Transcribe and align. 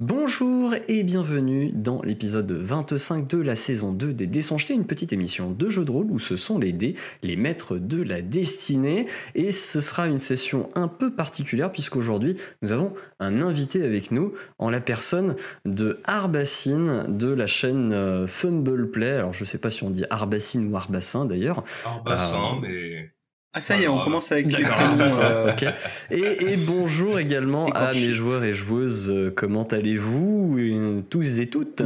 Bonjour 0.00 0.76
et 0.86 1.02
bienvenue 1.02 1.72
dans 1.74 2.02
l'épisode 2.02 2.52
25 2.52 3.26
de 3.26 3.38
la 3.38 3.56
saison 3.56 3.90
2 3.90 4.14
des 4.14 4.28
Dés 4.28 4.42
sont 4.42 4.56
jetés, 4.56 4.74
une 4.74 4.86
petite 4.86 5.12
émission 5.12 5.50
de 5.50 5.68
jeu 5.68 5.84
de 5.84 5.90
rôle 5.90 6.06
où 6.12 6.20
ce 6.20 6.36
sont 6.36 6.56
les 6.56 6.72
dés, 6.72 6.94
les 7.24 7.34
maîtres 7.34 7.78
de 7.78 8.00
la 8.00 8.22
destinée. 8.22 9.08
Et 9.34 9.50
ce 9.50 9.80
sera 9.80 10.06
une 10.06 10.20
session 10.20 10.68
un 10.76 10.86
peu 10.86 11.12
particulière 11.12 11.72
puisqu'aujourd'hui 11.72 12.36
nous 12.62 12.70
avons 12.70 12.94
un 13.18 13.42
invité 13.42 13.82
avec 13.82 14.12
nous 14.12 14.34
en 14.60 14.70
la 14.70 14.80
personne 14.80 15.34
de 15.64 15.98
Arbacine 16.04 17.06
de 17.08 17.32
la 17.32 17.48
chaîne 17.48 17.92
euh, 17.92 18.28
Fumble 18.28 18.92
Play. 18.92 19.10
Alors 19.10 19.32
je 19.32 19.44
sais 19.44 19.58
pas 19.58 19.70
si 19.70 19.82
on 19.82 19.90
dit 19.90 20.04
Arbacine 20.10 20.72
ou 20.72 20.76
Arbassin 20.76 21.24
d'ailleurs. 21.24 21.64
Arbassin, 21.84 22.60
mais 22.62 23.10
ah 23.58 23.60
ça 23.60 23.76
y 23.76 23.82
est, 23.82 23.88
on 23.88 23.98
commence 23.98 24.30
avec 24.30 24.46
les 24.46 24.64
euh... 24.64 25.52
okay. 25.52 25.70
et, 26.10 26.52
et, 26.52 26.56
bonjour 26.56 27.18
également 27.18 27.66
à 27.70 27.92
mes 27.92 28.12
joueurs 28.12 28.44
et 28.44 28.54
joueuses. 28.54 29.32
Comment 29.34 29.64
allez-vous 29.64 31.02
tous 31.10 31.40
et 31.40 31.48
toutes? 31.48 31.82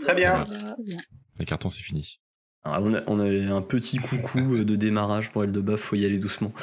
Très 0.00 0.14
bien. 0.14 0.44
Les 1.38 1.44
cartons, 1.44 1.70
c'est 1.70 1.82
fini. 1.82 2.20
Alors, 2.62 2.86
on, 2.86 2.94
a, 2.94 3.02
on 3.06 3.18
a 3.20 3.54
un 3.54 3.62
petit 3.62 3.98
coucou 3.98 4.62
de 4.62 4.76
démarrage 4.76 5.30
pour 5.30 5.44
Eldebaf, 5.44 5.80
faut 5.80 5.96
y 5.96 6.04
aller 6.04 6.18
doucement. 6.18 6.52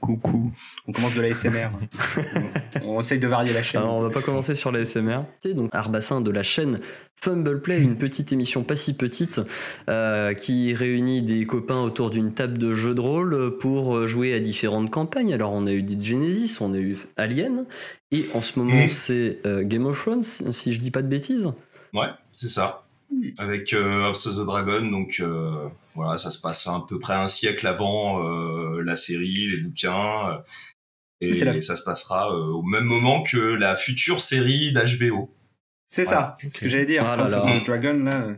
Coucou. 0.00 0.50
On 0.88 0.92
commence 0.92 1.14
de 1.14 1.20
la 1.20 1.34
SMR. 1.34 1.70
on, 2.84 3.00
essaye 3.00 3.18
de 3.18 3.28
varier 3.28 3.52
la 3.52 3.62
chaîne. 3.62 3.82
Alors, 3.82 3.94
on 3.94 4.02
va 4.02 4.10
pas 4.10 4.22
commencer 4.22 4.54
sur 4.54 4.72
la 4.72 4.84
SMR. 4.84 5.24
Donc, 5.54 5.68
Arbassin 5.72 6.20
de 6.20 6.30
la 6.30 6.42
chaîne 6.42 6.80
Fumble 7.16 7.60
Play, 7.60 7.82
une 7.82 7.98
petite 7.98 8.32
émission 8.32 8.62
pas 8.62 8.76
si 8.76 8.96
petite 8.96 9.42
euh, 9.90 10.32
qui 10.32 10.72
réunit 10.72 11.20
des 11.20 11.44
copains 11.44 11.82
autour 11.82 12.08
d'une 12.08 12.32
table 12.32 12.56
de 12.56 12.74
jeu 12.74 12.94
de 12.94 13.00
rôle 13.00 13.58
pour 13.58 14.06
jouer 14.06 14.32
à 14.32 14.40
différentes 14.40 14.90
campagnes. 14.90 15.34
Alors, 15.34 15.52
on 15.52 15.66
a 15.66 15.72
eu 15.72 15.82
des 15.82 16.00
Genesis, 16.02 16.62
on 16.62 16.72
a 16.72 16.78
eu 16.78 16.96
Alien, 17.18 17.66
et 18.10 18.26
en 18.34 18.40
ce 18.40 18.58
moment, 18.58 18.84
mmh. 18.84 18.88
c'est 18.88 19.38
euh, 19.46 19.62
Game 19.62 19.84
of 19.84 20.00
Thrones, 20.00 20.22
si 20.22 20.72
je 20.72 20.80
dis 20.80 20.90
pas 20.90 21.02
de 21.02 21.08
bêtises. 21.08 21.48
Ouais, 21.92 22.08
c'est 22.32 22.48
ça 22.48 22.84
avec 23.38 23.72
euh, 23.72 24.04
House 24.04 24.26
of 24.26 24.36
the 24.36 24.46
Dragon. 24.46 24.82
Donc 24.90 25.20
euh, 25.20 25.68
voilà, 25.94 26.18
ça 26.18 26.30
se 26.30 26.40
passe 26.40 26.66
à 26.66 26.84
peu 26.88 26.98
près 26.98 27.14
un 27.14 27.28
siècle 27.28 27.66
avant 27.66 28.26
euh, 28.26 28.82
la 28.82 28.96
série, 28.96 29.48
les 29.48 29.60
bouquins. 29.62 30.42
et 31.20 31.34
ça 31.34 31.76
se 31.76 31.84
passera 31.84 32.32
au 32.32 32.62
même 32.62 32.84
moment 32.84 33.22
que 33.22 33.38
la 33.38 33.76
future 33.76 34.20
série 34.20 34.72
d'HBO. 34.72 35.30
C'est 35.92 36.04
ça, 36.04 36.36
c'est 36.40 36.50
ce 36.50 36.60
que 36.60 36.68
j'allais 36.68 36.86
dire. 36.86 37.02
Ah 37.04 37.20
of 37.20 37.32
the 37.32 37.66
Dragon, 37.66 37.98
là, 38.04 38.36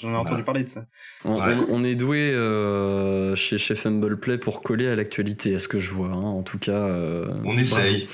J'en 0.00 0.12
ai 0.12 0.16
entendu 0.16 0.44
parler 0.44 0.62
de 0.62 0.68
ça. 0.68 0.86
On, 1.24 1.82
est 1.82 1.96
doué 1.96 2.30
euh, 2.32 3.34
chez 3.34 3.58
Chef 3.58 3.84
Humble 3.84 4.16
Play 4.16 4.38
pour 4.38 4.62
coller 4.62 4.86
à 4.86 4.94
l'actualité, 4.94 5.56
à 5.56 5.58
ce 5.58 5.66
que 5.66 5.80
je 5.80 5.90
vois. 5.90 6.08
Hein. 6.08 6.22
En 6.22 6.44
tout 6.44 6.58
cas. 6.58 6.72
Euh, 6.72 7.26
on 7.44 7.56
essaye. 7.58 8.06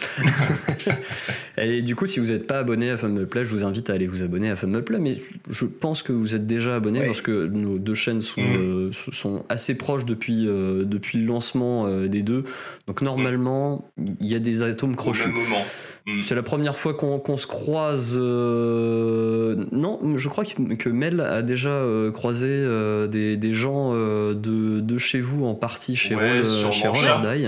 et 1.58 1.82
du 1.82 1.94
coup, 1.94 2.06
si 2.06 2.20
vous 2.20 2.28
n'êtes 2.28 2.46
pas 2.46 2.60
abonné 2.60 2.88
à 2.88 2.96
Fumble 2.96 3.26
Play, 3.26 3.44
je 3.44 3.50
vous 3.50 3.64
invite 3.64 3.90
à 3.90 3.92
aller 3.92 4.06
vous 4.06 4.22
abonner 4.22 4.50
à 4.50 4.56
Fumble 4.56 4.82
Play. 4.82 4.98
Mais 4.98 5.16
je 5.50 5.66
pense 5.66 6.02
que 6.02 6.12
vous 6.12 6.34
êtes 6.34 6.46
déjà 6.46 6.76
abonné 6.76 7.04
parce 7.04 7.20
que 7.20 7.46
nos 7.46 7.78
deux 7.78 7.94
chaînes 7.94 8.22
sont, 8.22 8.40
mm. 8.40 8.56
euh, 8.56 8.90
sont 9.12 9.44
assez 9.50 9.74
proches 9.74 10.06
depuis, 10.06 10.46
depuis 10.46 11.18
le 11.18 11.26
lancement 11.26 11.86
des 12.06 12.22
deux. 12.22 12.44
Donc 12.86 13.02
normalement, 13.02 13.84
il 13.98 14.26
y 14.26 14.34
a 14.34 14.38
des 14.38 14.62
atomes 14.62 14.96
crochus. 14.96 15.24
Au 15.24 15.32
même 15.32 15.42
moment. 15.42 15.64
Mm. 16.06 16.22
C'est 16.22 16.34
la 16.34 16.42
première 16.42 16.76
fois 16.76 16.94
qu'on 16.94 17.36
se 17.36 17.46
croise. 17.46 18.16
Non, 18.16 20.00
je 20.16 20.28
crois 20.28 20.44
que, 20.44 20.74
que 20.74 20.88
Mel 20.88 21.20
a 21.20 21.42
déjà 21.42 21.70
euh, 21.70 22.10
croisé 22.10 22.48
euh, 22.48 23.06
des, 23.06 23.36
des, 23.36 23.52
gens 23.52 23.90
euh, 23.92 24.34
de, 24.34 24.80
de, 24.80 24.98
chez 24.98 25.20
vous 25.20 25.44
en 25.44 25.54
partie 25.54 25.96
chez 25.96 26.14
ouais, 26.14 26.42
chez 26.44 26.88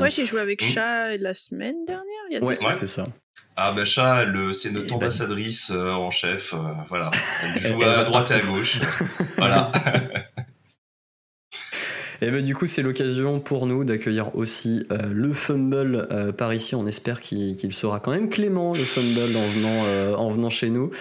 Ouais, 0.01 0.11
j'ai 0.11 0.25
joué 0.25 0.41
avec 0.41 0.63
mmh. 0.63 0.67
Chat 0.67 1.17
la 1.19 1.35
semaine 1.35 1.85
dernière. 1.87 2.05
Il 2.31 2.35
y 2.35 2.37
a 2.37 2.43
ouais, 2.43 2.65
ouais. 2.65 2.75
c'est 2.75 2.87
ça. 2.87 3.07
Ah 3.57 3.73
bah 3.73 3.85
Chat, 3.85 4.27
c'est 4.55 4.73
notre 4.73 4.89
et 4.89 4.93
ambassadrice 4.93 5.71
ben... 5.73 5.91
en 5.91 6.11
chef, 6.11 6.55
voilà. 6.89 7.11
Elle 7.55 7.61
joue 7.73 7.83
à 7.83 8.05
droite 8.05 8.31
et 8.31 8.35
à 8.35 8.41
gauche, 8.41 8.81
voilà. 9.37 9.71
Et 12.23 12.31
ben 12.31 12.45
du 12.45 12.55
coup, 12.55 12.69
c'est 12.69 12.83
l'occasion 12.83 13.41
pour 13.41 13.67
nous 13.67 13.85
d'accueillir 13.85 14.37
aussi 14.37 14.87
euh, 14.93 14.99
le 15.13 15.33
Fumble 15.33 16.07
euh, 16.13 16.31
par 16.31 16.55
ici. 16.55 16.77
On 16.77 16.87
espère 16.87 17.21
qu'il 17.21 17.57
qu 17.57 17.69
sera 17.73 17.99
quand 17.99 18.13
même 18.13 18.29
clément, 18.29 18.73
le 18.75 18.85
Fumble, 18.85 19.37
en 19.37 19.49
venant, 19.49 19.85
euh, 19.87 20.15
en 20.15 20.31
venant 20.31 20.49
chez 20.49 20.71
nous. 20.71 20.93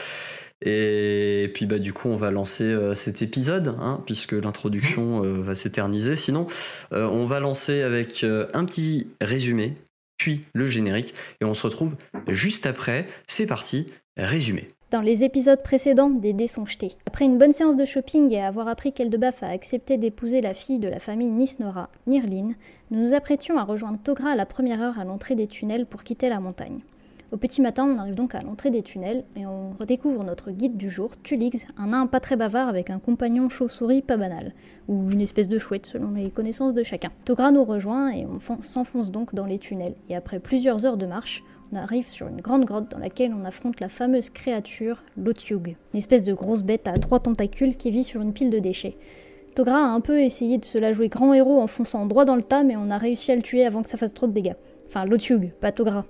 Et 0.63 1.51
puis 1.53 1.65
bah 1.67 1.79
du 1.79 1.91
coup 1.91 2.09
on 2.09 2.17
va 2.17 2.29
lancer 2.29 2.75
cet 2.93 3.23
épisode 3.23 3.75
hein, 3.79 4.03
puisque 4.05 4.33
l'introduction 4.33 5.21
va 5.21 5.55
s'éterniser. 5.55 6.15
Sinon 6.15 6.45
on 6.91 7.25
va 7.25 7.39
lancer 7.39 7.81
avec 7.81 8.23
un 8.23 8.63
petit 8.65 9.07
résumé 9.21 9.73
puis 10.17 10.41
le 10.53 10.67
générique 10.67 11.15
et 11.41 11.45
on 11.45 11.55
se 11.55 11.63
retrouve 11.63 11.95
juste 12.27 12.67
après. 12.67 13.07
C'est 13.25 13.47
parti, 13.47 13.87
résumé. 14.17 14.67
Dans 14.91 14.99
les 14.99 15.23
épisodes 15.23 15.63
précédents, 15.63 16.09
des 16.09 16.33
dés 16.33 16.47
sont 16.47 16.65
jetés. 16.65 16.97
Après 17.07 17.23
une 17.23 17.37
bonne 17.37 17.53
séance 17.53 17.77
de 17.77 17.85
shopping 17.85 18.29
et 18.33 18.43
avoir 18.43 18.67
appris 18.67 18.91
qu'Eldebaf 18.91 19.41
a 19.41 19.47
accepté 19.47 19.95
d'épouser 19.95 20.41
la 20.41 20.53
fille 20.53 20.79
de 20.79 20.89
la 20.89 20.99
famille 20.99 21.29
Nisnora, 21.29 21.87
Nirlin, 22.07 22.55
nous 22.89 23.01
nous 23.01 23.13
apprêtions 23.13 23.57
à 23.57 23.63
rejoindre 23.63 23.99
Togra 24.03 24.31
à 24.31 24.35
la 24.35 24.45
première 24.45 24.81
heure 24.81 24.99
à 24.99 25.05
l'entrée 25.05 25.35
des 25.35 25.47
tunnels 25.47 25.85
pour 25.85 26.03
quitter 26.03 26.27
la 26.27 26.41
montagne. 26.41 26.81
Au 27.31 27.37
petit 27.37 27.61
matin, 27.61 27.85
on 27.85 27.97
arrive 27.97 28.15
donc 28.15 28.35
à 28.35 28.41
l'entrée 28.41 28.69
des 28.69 28.81
tunnels 28.81 29.23
et 29.37 29.45
on 29.45 29.71
redécouvre 29.79 30.25
notre 30.25 30.51
guide 30.51 30.75
du 30.75 30.89
jour, 30.89 31.11
Tulix, 31.23 31.65
un 31.77 31.87
nain 31.87 32.05
pas 32.05 32.19
très 32.19 32.35
bavard 32.35 32.67
avec 32.67 32.89
un 32.89 32.99
compagnon 32.99 33.47
chauve-souris 33.47 34.01
pas 34.01 34.17
banal, 34.17 34.53
ou 34.89 35.09
une 35.09 35.21
espèce 35.21 35.47
de 35.47 35.57
chouette 35.57 35.85
selon 35.85 36.11
les 36.11 36.31
connaissances 36.31 36.73
de 36.73 36.83
chacun. 36.83 37.11
Togra 37.23 37.53
nous 37.53 37.63
rejoint 37.63 38.11
et 38.11 38.25
on 38.25 38.61
s'enfonce 38.61 39.09
donc 39.09 39.33
dans 39.33 39.45
les 39.45 39.57
tunnels. 39.57 39.95
Et 40.09 40.17
après 40.17 40.39
plusieurs 40.39 40.85
heures 40.85 40.97
de 40.97 41.05
marche, 41.05 41.41
on 41.71 41.75
arrive 41.77 42.07
sur 42.07 42.27
une 42.27 42.41
grande 42.41 42.65
grotte 42.65 42.89
dans 42.91 42.97
laquelle 42.97 43.33
on 43.33 43.45
affronte 43.45 43.79
la 43.79 43.89
fameuse 43.89 44.29
créature, 44.29 45.03
l'Otyug, 45.17 45.75
une 45.93 45.97
espèce 45.97 46.23
de 46.23 46.33
grosse 46.33 46.63
bête 46.63 46.87
à 46.87 46.93
trois 46.93 47.19
tentacules 47.19 47.75
qui 47.75 47.91
vit 47.91 48.03
sur 48.03 48.21
une 48.21 48.33
pile 48.33 48.49
de 48.49 48.59
déchets. 48.59 48.97
Togra 49.55 49.77
a 49.77 49.89
un 49.89 50.01
peu 50.01 50.21
essayé 50.21 50.57
de 50.57 50.65
se 50.65 50.77
la 50.77 50.93
jouer 50.93 51.09
grand 51.09 51.33
héros 51.33 51.59
en 51.61 51.67
fonçant 51.67 52.05
droit 52.05 52.25
dans 52.25 52.35
le 52.35 52.43
tas, 52.43 52.63
mais 52.63 52.75
on 52.77 52.89
a 52.89 52.97
réussi 52.97 53.31
à 53.31 53.35
le 53.35 53.41
tuer 53.41 53.65
avant 53.65 53.83
que 53.83 53.89
ça 53.89 53.97
fasse 53.97 54.13
trop 54.13 54.27
de 54.27 54.33
dégâts. 54.33 54.55
Enfin, 54.87 55.05
l'Otyug, 55.05 55.51
pas 55.59 55.71
Togra 55.71 56.05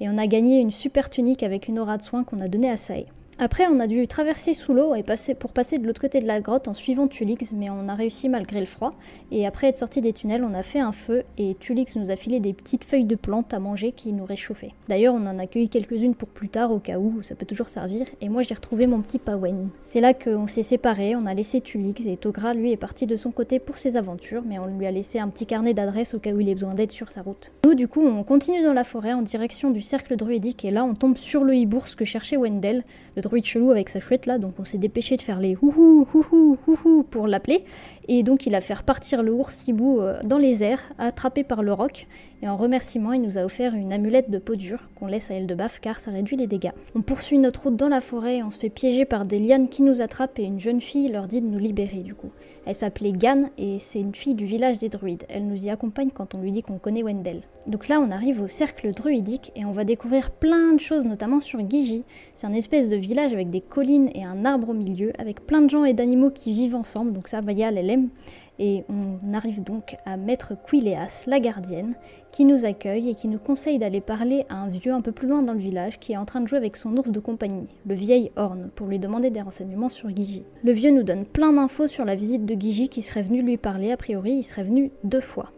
et 0.00 0.08
on 0.08 0.18
a 0.18 0.26
gagné 0.26 0.60
une 0.60 0.70
super 0.70 1.10
tunique 1.10 1.42
avec 1.42 1.68
une 1.68 1.78
aura 1.78 1.96
de 1.96 2.02
soin 2.02 2.24
qu'on 2.24 2.40
a 2.40 2.48
donnée 2.48 2.70
à 2.70 2.76
Sae. 2.76 3.06
Après, 3.38 3.66
on 3.70 3.80
a 3.80 3.86
dû 3.86 4.08
traverser 4.08 4.54
sous 4.54 4.72
l'eau 4.72 4.94
et 4.94 5.04
pour 5.38 5.52
passer 5.52 5.76
de 5.76 5.86
l'autre 5.86 6.00
côté 6.00 6.20
de 6.20 6.26
la 6.26 6.40
grotte 6.40 6.68
en 6.68 6.74
suivant 6.74 7.06
Tulix, 7.06 7.52
mais 7.52 7.68
on 7.68 7.86
a 7.86 7.94
réussi 7.94 8.30
malgré 8.30 8.60
le 8.60 8.66
froid. 8.66 8.92
Et 9.30 9.46
après 9.46 9.66
être 9.66 9.76
sorti 9.76 10.00
des 10.00 10.14
tunnels, 10.14 10.42
on 10.42 10.54
a 10.54 10.62
fait 10.62 10.78
un 10.78 10.92
feu 10.92 11.22
et 11.36 11.54
Tulix 11.60 11.96
nous 11.96 12.10
a 12.10 12.16
filé 12.16 12.40
des 12.40 12.54
petites 12.54 12.84
feuilles 12.84 13.04
de 13.04 13.14
plantes 13.14 13.52
à 13.52 13.58
manger 13.58 13.92
qui 13.92 14.14
nous 14.14 14.24
réchauffaient. 14.24 14.72
D'ailleurs, 14.88 15.14
on 15.14 15.26
en 15.26 15.38
a 15.38 15.46
cueilli 15.46 15.68
quelques-unes 15.68 16.14
pour 16.14 16.28
plus 16.28 16.48
tard 16.48 16.72
au 16.72 16.78
cas 16.78 16.98
où, 16.98 17.20
ça 17.20 17.34
peut 17.34 17.44
toujours 17.44 17.68
servir. 17.68 18.06
Et 18.22 18.30
moi, 18.30 18.40
j'ai 18.40 18.54
retrouvé 18.54 18.86
mon 18.86 19.02
petit 19.02 19.18
Pawen. 19.18 19.68
C'est 19.84 20.00
là 20.00 20.14
qu'on 20.14 20.46
s'est 20.46 20.62
séparés, 20.62 21.14
on 21.14 21.26
a 21.26 21.34
laissé 21.34 21.60
Tulix 21.60 22.06
et 22.06 22.16
Togra, 22.16 22.54
lui, 22.54 22.72
est 22.72 22.78
parti 22.78 23.06
de 23.06 23.16
son 23.16 23.32
côté 23.32 23.58
pour 23.58 23.76
ses 23.76 23.98
aventures, 23.98 24.44
mais 24.46 24.58
on 24.58 24.66
lui 24.66 24.86
a 24.86 24.90
laissé 24.90 25.18
un 25.18 25.28
petit 25.28 25.44
carnet 25.44 25.74
d'adresses 25.74 26.14
au 26.14 26.18
cas 26.20 26.32
où 26.32 26.40
il 26.40 26.48
ait 26.48 26.54
besoin 26.54 26.72
d'aide 26.72 26.90
sur 26.90 27.12
sa 27.12 27.20
route. 27.20 27.52
Nous, 27.66 27.74
du 27.74 27.86
coup, 27.86 28.00
on 28.00 28.24
continue 28.24 28.62
dans 28.62 28.72
la 28.72 28.84
forêt 28.84 29.12
en 29.12 29.20
direction 29.20 29.70
du 29.70 29.82
cercle 29.82 30.16
druidique 30.16 30.64
et 30.64 30.70
là, 30.70 30.84
on 30.84 30.94
tombe 30.94 31.18
sur 31.18 31.44
le 31.44 31.54
hibours 31.54 31.96
que 31.96 32.06
cherchait 32.06 32.38
Wendell, 32.38 32.82
druide 33.26 33.44
chelou 33.44 33.70
avec 33.70 33.88
sa 33.88 34.00
chouette 34.00 34.26
là, 34.26 34.38
donc 34.38 34.54
on 34.58 34.64
s'est 34.64 34.78
dépêché 34.78 35.16
de 35.16 35.22
faire 35.22 35.38
les 35.38 35.56
houhou, 35.60 36.06
houhou, 36.14 36.58
houhou 36.66 37.02
pour 37.02 37.26
l'appeler. 37.26 37.64
Et 38.08 38.22
donc 38.22 38.46
il 38.46 38.54
a 38.54 38.60
fait 38.60 38.74
repartir 38.74 39.22
le 39.22 39.32
ours 39.32 39.64
euh, 39.68 40.18
dans 40.24 40.38
les 40.38 40.62
airs, 40.62 40.82
attrapé 40.98 41.44
par 41.44 41.62
le 41.62 41.72
roc. 41.72 42.06
Et 42.42 42.48
en 42.48 42.56
remerciement, 42.56 43.12
il 43.12 43.22
nous 43.22 43.38
a 43.38 43.44
offert 43.44 43.74
une 43.74 43.92
amulette 43.92 44.30
de 44.30 44.38
peau 44.38 44.56
dure 44.56 44.88
qu'on 44.94 45.06
laisse 45.06 45.30
à 45.30 45.34
Eldebaf 45.34 45.80
car 45.80 45.98
ça 45.98 46.10
réduit 46.10 46.36
les 46.36 46.46
dégâts. 46.46 46.72
On 46.94 47.00
poursuit 47.00 47.38
notre 47.38 47.64
route 47.64 47.76
dans 47.76 47.88
la 47.88 48.02
forêt 48.02 48.38
et 48.38 48.42
on 48.42 48.50
se 48.50 48.58
fait 48.58 48.68
piéger 48.68 49.06
par 49.06 49.24
des 49.24 49.38
lianes 49.38 49.68
qui 49.68 49.82
nous 49.82 50.02
attrapent 50.02 50.38
et 50.38 50.44
une 50.44 50.60
jeune 50.60 50.80
fille 50.82 51.08
leur 51.08 51.26
dit 51.26 51.40
de 51.40 51.46
nous 51.46 51.58
libérer 51.58 52.00
du 52.00 52.14
coup. 52.14 52.30
Elle 52.66 52.74
s'appelait 52.74 53.12
Gan 53.12 53.48
et 53.56 53.78
c'est 53.78 54.00
une 54.00 54.14
fille 54.14 54.34
du 54.34 54.44
village 54.44 54.78
des 54.78 54.88
druides. 54.88 55.24
Elle 55.28 55.46
nous 55.46 55.64
y 55.64 55.70
accompagne 55.70 56.10
quand 56.12 56.34
on 56.34 56.40
lui 56.40 56.50
dit 56.50 56.62
qu'on 56.62 56.78
connaît 56.78 57.02
Wendell. 57.02 57.42
Donc 57.68 57.88
là, 57.88 58.00
on 58.00 58.10
arrive 58.10 58.40
au 58.40 58.48
cercle 58.48 58.92
druidique 58.92 59.50
et 59.56 59.64
on 59.64 59.72
va 59.72 59.84
découvrir 59.84 60.30
plein 60.30 60.72
de 60.72 60.80
choses, 60.80 61.04
notamment 61.04 61.40
sur 61.40 61.58
Gigi. 61.68 62.04
C'est 62.36 62.46
un 62.46 62.52
espèce 62.52 62.88
de 62.88 62.96
village 62.96 63.32
avec 63.32 63.50
des 63.50 63.60
collines 63.60 64.10
et 64.14 64.24
un 64.24 64.44
arbre 64.44 64.68
au 64.68 64.74
milieu, 64.74 65.12
avec 65.18 65.46
plein 65.46 65.62
de 65.62 65.70
gens 65.70 65.84
et 65.84 65.94
d'animaux 65.94 66.30
qui 66.30 66.52
vivent 66.52 66.76
ensemble. 66.76 67.12
Donc 67.12 67.28
ça, 67.28 67.40
Bayal, 67.40 67.78
elle 67.78 67.90
aime. 67.90 68.08
Et 68.58 68.84
on 68.88 69.34
arrive 69.34 69.62
donc 69.62 69.96
à 70.06 70.16
Maître 70.16 70.54
Quileas, 70.68 71.24
la 71.26 71.40
gardienne, 71.40 71.94
qui 72.32 72.44
nous 72.44 72.64
accueille 72.64 73.10
et 73.10 73.14
qui 73.14 73.28
nous 73.28 73.38
conseille 73.38 73.78
d'aller 73.78 74.00
parler 74.00 74.46
à 74.48 74.56
un 74.56 74.68
vieux 74.68 74.92
un 74.92 75.02
peu 75.02 75.12
plus 75.12 75.28
loin 75.28 75.42
dans 75.42 75.52
le 75.52 75.58
village 75.58 75.98
qui 75.98 76.12
est 76.12 76.16
en 76.16 76.24
train 76.24 76.40
de 76.40 76.48
jouer 76.48 76.58
avec 76.58 76.76
son 76.76 76.96
ours 76.96 77.10
de 77.10 77.20
compagnie, 77.20 77.68
le 77.86 77.94
vieil 77.94 78.30
Horn, 78.36 78.70
pour 78.74 78.86
lui 78.86 78.98
demander 78.98 79.30
des 79.30 79.42
renseignements 79.42 79.88
sur 79.88 80.14
Gigi. 80.14 80.42
Le 80.64 80.72
vieux 80.72 80.90
nous 80.90 81.02
donne 81.02 81.26
plein 81.26 81.52
d'infos 81.52 81.86
sur 81.86 82.04
la 82.04 82.14
visite 82.14 82.46
de 82.46 82.60
Gigi 82.60 82.88
qui 82.88 83.02
serait 83.02 83.22
venu 83.22 83.42
lui 83.42 83.58
parler, 83.58 83.92
a 83.92 83.96
priori 83.96 84.32
il 84.32 84.44
serait 84.44 84.64
venu 84.64 84.90
deux 85.04 85.20
fois. 85.20 85.50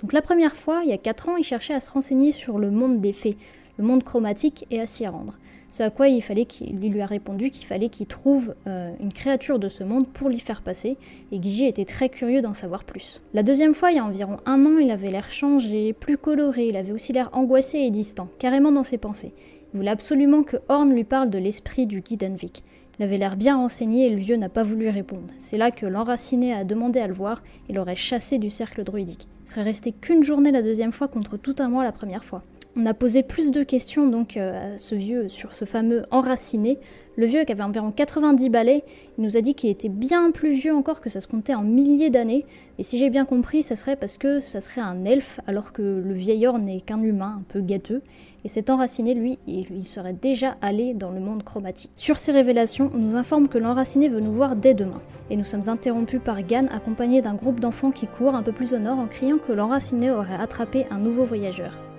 Donc 0.00 0.12
la 0.12 0.22
première 0.22 0.56
fois, 0.56 0.82
il 0.84 0.90
y 0.90 0.94
a 0.94 0.98
4 0.98 1.28
ans, 1.28 1.36
il 1.36 1.44
cherchait 1.44 1.74
à 1.74 1.80
se 1.80 1.90
renseigner 1.90 2.32
sur 2.32 2.58
le 2.58 2.72
monde 2.72 3.00
des 3.00 3.12
fées, 3.12 3.36
le 3.78 3.84
monde 3.84 4.02
chromatique 4.02 4.66
et 4.70 4.80
à 4.80 4.86
s'y 4.86 5.06
rendre. 5.06 5.38
Ce 5.72 5.82
à 5.82 5.88
quoi 5.88 6.08
il 6.08 6.20
fallait 6.20 6.44
qu'il 6.44 6.78
lui 6.78 7.00
a 7.00 7.06
répondu 7.06 7.50
qu'il 7.50 7.64
fallait 7.64 7.88
qu'il 7.88 8.06
trouve 8.06 8.54
euh, 8.66 8.92
une 9.00 9.10
créature 9.10 9.58
de 9.58 9.70
ce 9.70 9.82
monde 9.82 10.06
pour 10.06 10.28
l'y 10.28 10.38
faire 10.38 10.60
passer, 10.60 10.98
et 11.32 11.40
Gigi 11.40 11.64
était 11.64 11.86
très 11.86 12.10
curieux 12.10 12.42
d'en 12.42 12.52
savoir 12.52 12.84
plus. 12.84 13.22
La 13.32 13.42
deuxième 13.42 13.72
fois, 13.72 13.90
il 13.90 13.96
y 13.96 13.98
a 13.98 14.04
environ 14.04 14.36
un 14.44 14.66
an, 14.66 14.76
il 14.76 14.90
avait 14.90 15.10
l'air 15.10 15.30
changé, 15.30 15.94
plus 15.94 16.18
coloré, 16.18 16.68
il 16.68 16.76
avait 16.76 16.92
aussi 16.92 17.14
l'air 17.14 17.30
angoissé 17.32 17.78
et 17.78 17.90
distant, 17.90 18.28
carrément 18.38 18.70
dans 18.70 18.82
ses 18.82 18.98
pensées. 18.98 19.32
Il 19.72 19.78
voulait 19.78 19.90
absolument 19.90 20.42
que 20.42 20.58
Horn 20.68 20.92
lui 20.92 21.04
parle 21.04 21.30
de 21.30 21.38
l'esprit 21.38 21.86
du 21.86 22.02
Gidenvik. 22.06 22.62
Il 22.98 23.04
avait 23.04 23.16
l'air 23.16 23.38
bien 23.38 23.56
renseigné 23.56 24.08
et 24.08 24.10
le 24.10 24.20
vieux 24.20 24.36
n'a 24.36 24.50
pas 24.50 24.64
voulu 24.64 24.90
répondre. 24.90 25.32
C'est 25.38 25.56
là 25.56 25.70
que 25.70 25.86
l'enraciné 25.86 26.52
a 26.52 26.64
demandé 26.64 27.00
à 27.00 27.06
le 27.06 27.14
voir 27.14 27.42
et 27.70 27.72
l'aurait 27.72 27.96
chassé 27.96 28.36
du 28.36 28.50
cercle 28.50 28.84
druidique. 28.84 29.26
Il 29.46 29.48
serait 29.48 29.62
resté 29.62 29.92
qu'une 29.92 30.22
journée 30.22 30.50
la 30.50 30.60
deuxième 30.60 30.92
fois 30.92 31.08
contre 31.08 31.38
tout 31.38 31.56
un 31.60 31.70
mois 31.70 31.82
la 31.82 31.92
première 31.92 32.24
fois. 32.24 32.42
On 32.74 32.86
a 32.86 32.94
posé 32.94 33.22
plus 33.22 33.50
de 33.50 33.64
questions 33.64 34.06
donc 34.06 34.38
euh, 34.38 34.74
à 34.74 34.78
ce 34.78 34.94
vieux 34.94 35.28
sur 35.28 35.54
ce 35.54 35.66
fameux 35.66 36.04
enraciné. 36.10 36.78
Le 37.16 37.26
vieux 37.26 37.44
qui 37.44 37.52
avait 37.52 37.62
environ 37.62 37.90
90 37.90 38.48
balais, 38.48 38.82
il 39.18 39.24
nous 39.24 39.36
a 39.36 39.42
dit 39.42 39.54
qu'il 39.54 39.68
était 39.68 39.90
bien 39.90 40.30
plus 40.30 40.54
vieux 40.54 40.74
encore, 40.74 41.02
que 41.02 41.10
ça 41.10 41.20
se 41.20 41.26
comptait 41.26 41.54
en 41.54 41.60
milliers 41.60 42.08
d'années. 42.08 42.46
Et 42.78 42.82
si 42.82 42.96
j'ai 42.96 43.10
bien 43.10 43.26
compris, 43.26 43.62
ça 43.62 43.76
serait 43.76 43.96
parce 43.96 44.16
que 44.16 44.40
ça 44.40 44.62
serait 44.62 44.80
un 44.80 45.04
elfe, 45.04 45.38
alors 45.46 45.74
que 45.74 45.82
le 45.82 46.14
vieillard 46.14 46.58
n'est 46.58 46.80
qu'un 46.80 47.02
humain 47.02 47.40
un 47.40 47.42
peu 47.46 47.60
gâteux. 47.60 48.00
Et 48.46 48.48
cet 48.48 48.70
enraciné, 48.70 49.12
lui, 49.12 49.38
il 49.46 49.84
serait 49.84 50.14
déjà 50.14 50.56
allé 50.62 50.94
dans 50.94 51.10
le 51.10 51.20
monde 51.20 51.42
chromatique. 51.42 51.90
Sur 51.94 52.16
ces 52.16 52.32
révélations, 52.32 52.90
on 52.94 52.98
nous 52.98 53.16
informe 53.16 53.48
que 53.48 53.58
l'enraciné 53.58 54.08
veut 54.08 54.20
nous 54.20 54.32
voir 54.32 54.56
dès 54.56 54.72
demain. 54.72 55.02
Et 55.28 55.36
nous 55.36 55.44
sommes 55.44 55.68
interrompus 55.68 56.22
par 56.24 56.42
Gan, 56.42 56.68
accompagné 56.70 57.20
d'un 57.20 57.34
groupe 57.34 57.60
d'enfants 57.60 57.90
qui 57.90 58.06
courent 58.06 58.34
un 58.34 58.42
peu 58.42 58.52
plus 58.52 58.72
au 58.72 58.78
nord 58.78 58.98
en 58.98 59.06
criant 59.06 59.36
que 59.36 59.52
l'enraciné 59.52 60.10
aurait 60.10 60.40
attrapé 60.40 60.86
un 60.90 60.98
nouveau 60.98 61.26
voyageur. 61.26 61.91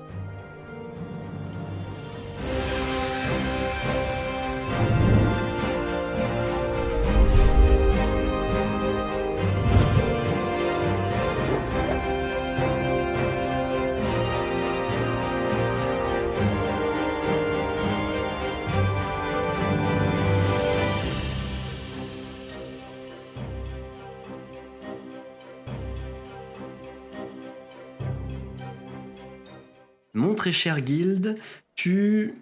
Très 30.43 30.51
cher 30.51 30.81
Guild, 30.81 31.37
tu, 31.73 32.33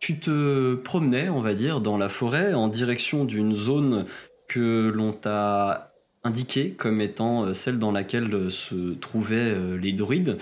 tu 0.00 0.18
te 0.18 0.74
promenais, 0.74 1.28
on 1.28 1.40
va 1.40 1.54
dire, 1.54 1.80
dans 1.80 1.96
la 1.96 2.08
forêt 2.08 2.52
en 2.52 2.66
direction 2.66 3.24
d'une 3.24 3.54
zone 3.54 4.06
que 4.48 4.90
l'on 4.92 5.12
t'a 5.12 5.92
indiquée 6.24 6.72
comme 6.72 7.00
étant 7.00 7.44
euh, 7.44 7.54
celle 7.54 7.78
dans 7.78 7.92
laquelle 7.92 8.34
euh, 8.34 8.50
se 8.50 8.94
trouvaient 8.94 9.54
euh, 9.54 9.76
les 9.76 9.92
druides. 9.92 10.38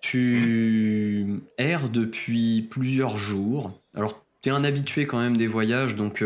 Tu 0.00 1.40
erres 1.56 1.88
depuis 1.88 2.62
plusieurs 2.68 3.16
jours. 3.16 3.70
Alors, 3.94 4.26
tu 4.42 4.48
es 4.48 4.52
un 4.52 4.64
habitué 4.64 5.06
quand 5.06 5.20
même 5.20 5.36
des 5.36 5.46
voyages, 5.46 5.94
donc 5.94 6.24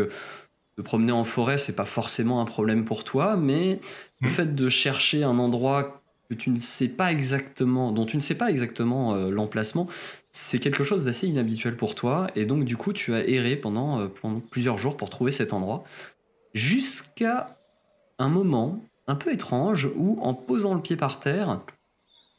te 0.75 0.81
promener 0.81 1.11
en 1.11 1.23
forêt, 1.23 1.59
c'est 1.59 1.75
pas 1.75 1.85
forcément 1.85 2.41
un 2.41 2.45
problème 2.45 2.83
pour 2.83 3.03
toi, 3.03 3.37
mais 3.37 3.79
le 4.21 4.29
mmh. 4.29 4.31
fait 4.31 4.55
de 4.55 4.69
chercher 4.69 5.23
un 5.23 5.37
endroit 5.37 6.01
que 6.29 6.33
tu 6.33 6.49
ne 6.49 6.57
sais 6.57 6.87
pas 6.87 7.11
exactement, 7.11 7.91
dont 7.91 8.05
tu 8.05 8.17
ne 8.17 8.21
sais 8.21 8.35
pas 8.35 8.49
exactement 8.49 9.13
euh, 9.13 9.29
l'emplacement, 9.29 9.87
c'est 10.31 10.59
quelque 10.59 10.83
chose 10.83 11.05
d'assez 11.05 11.27
inhabituel 11.27 11.77
pour 11.77 11.95
toi. 11.95 12.27
Et 12.35 12.45
donc, 12.45 12.65
du 12.65 12.77
coup, 12.77 12.93
tu 12.93 13.13
as 13.13 13.27
erré 13.27 13.55
pendant, 13.55 13.99
euh, 13.99 14.07
pendant 14.07 14.39
plusieurs 14.39 14.77
jours 14.77 14.97
pour 14.97 15.09
trouver 15.09 15.31
cet 15.31 15.53
endroit. 15.53 15.83
Jusqu'à 16.53 17.57
un 18.17 18.29
moment 18.29 18.81
un 19.07 19.15
peu 19.15 19.31
étrange 19.31 19.89
où, 19.95 20.17
en 20.21 20.33
posant 20.33 20.73
le 20.73 20.81
pied 20.81 20.95
par 20.95 21.19
terre, 21.19 21.61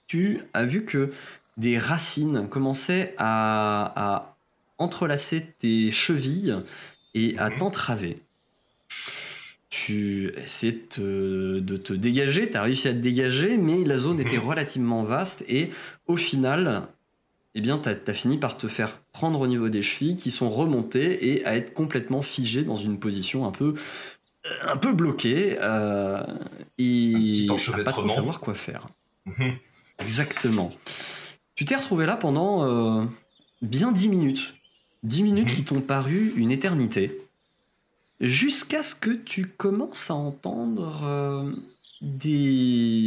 tu 0.07 0.41
as 0.53 0.65
vu 0.65 0.85
que 0.85 1.13
des 1.57 1.79
racines 1.79 2.49
commençaient 2.49 3.15
à, 3.19 3.93
à 3.97 4.37
entrelacer 4.79 5.55
tes 5.59 5.91
chevilles 5.91 6.57
et 7.15 7.39
à 7.39 7.51
t'entraver 7.51 8.19
tu 9.85 10.33
essaies 10.43 10.79
de 10.99 11.77
te 11.77 11.93
dégager, 11.93 12.49
tu 12.51 12.57
as 12.57 12.63
réussi 12.63 12.89
à 12.89 12.93
te 12.93 12.99
dégager, 12.99 13.59
mais 13.59 13.85
la 13.85 13.99
zone 13.99 14.21
était 14.21 14.39
mhm. 14.39 14.49
relativement 14.49 15.03
vaste 15.03 15.45
et 15.49 15.71
au 16.07 16.17
final, 16.17 16.89
eh 17.55 17.61
bien, 17.61 17.79
tu 17.79 17.91
as, 17.91 18.15
fini 18.15 18.39
par 18.39 18.57
te 18.57 18.69
faire 18.69 19.01
prendre 19.13 19.39
au 19.39 19.47
niveau 19.47 19.69
des 19.69 19.83
chevilles 19.83 20.17
qui 20.17 20.31
sont 20.31 20.49
remontées 20.49 21.29
et 21.31 21.45
à 21.45 21.57
être 21.57 21.75
complètement 21.75 22.23
figé 22.23 22.63
dans 22.63 22.77
une 22.77 22.99
position 22.99 23.47
un 23.47 23.51
peu, 23.51 23.75
euh, 24.47 24.49
un 24.67 24.79
peu 24.79 24.95
bloquée 24.95 25.59
euh, 25.61 26.23
et 26.79 27.47
à 27.51 27.79
pas 27.85 27.93
trop 27.93 28.09
savoir 28.09 28.41
quoi 28.41 28.55
faire. 28.55 28.89
Mhm. 29.27 29.57
Exactement. 29.99 30.73
Tu 31.55 31.67
t'es 31.67 31.77
retrouvé 31.77 32.07
là 32.07 32.17
pendant 32.17 32.65
euh, 32.65 33.05
bien 33.61 33.93
10 33.93 34.09
minutes. 34.09 34.55
10 35.03 35.23
minutes 35.23 35.51
mhm. 35.51 35.55
qui 35.55 35.65
t'ont 35.65 35.81
paru 35.83 36.33
une 36.37 36.51
éternité 36.51 37.26
jusqu'à 38.21 38.83
ce 38.83 38.95
que 38.95 39.11
tu 39.11 39.47
commences 39.47 40.11
à 40.11 40.15
entendre 40.15 41.05
euh, 41.05 41.53
des 42.01 43.07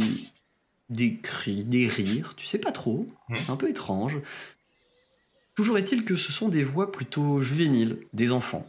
des 0.88 1.16
cris, 1.16 1.64
des 1.64 1.86
rires, 1.86 2.34
tu 2.36 2.46
sais 2.46 2.58
pas 2.58 2.72
trop, 2.72 3.06
mmh. 3.28 3.36
un 3.48 3.56
peu 3.56 3.70
étrange. 3.70 4.18
Toujours 5.54 5.78
est-il 5.78 6.04
que 6.04 6.16
ce 6.16 6.32
sont 6.32 6.48
des 6.48 6.64
voix 6.64 6.90
plutôt 6.90 7.40
juvéniles, 7.40 7.98
des 8.12 8.32
enfants, 8.32 8.66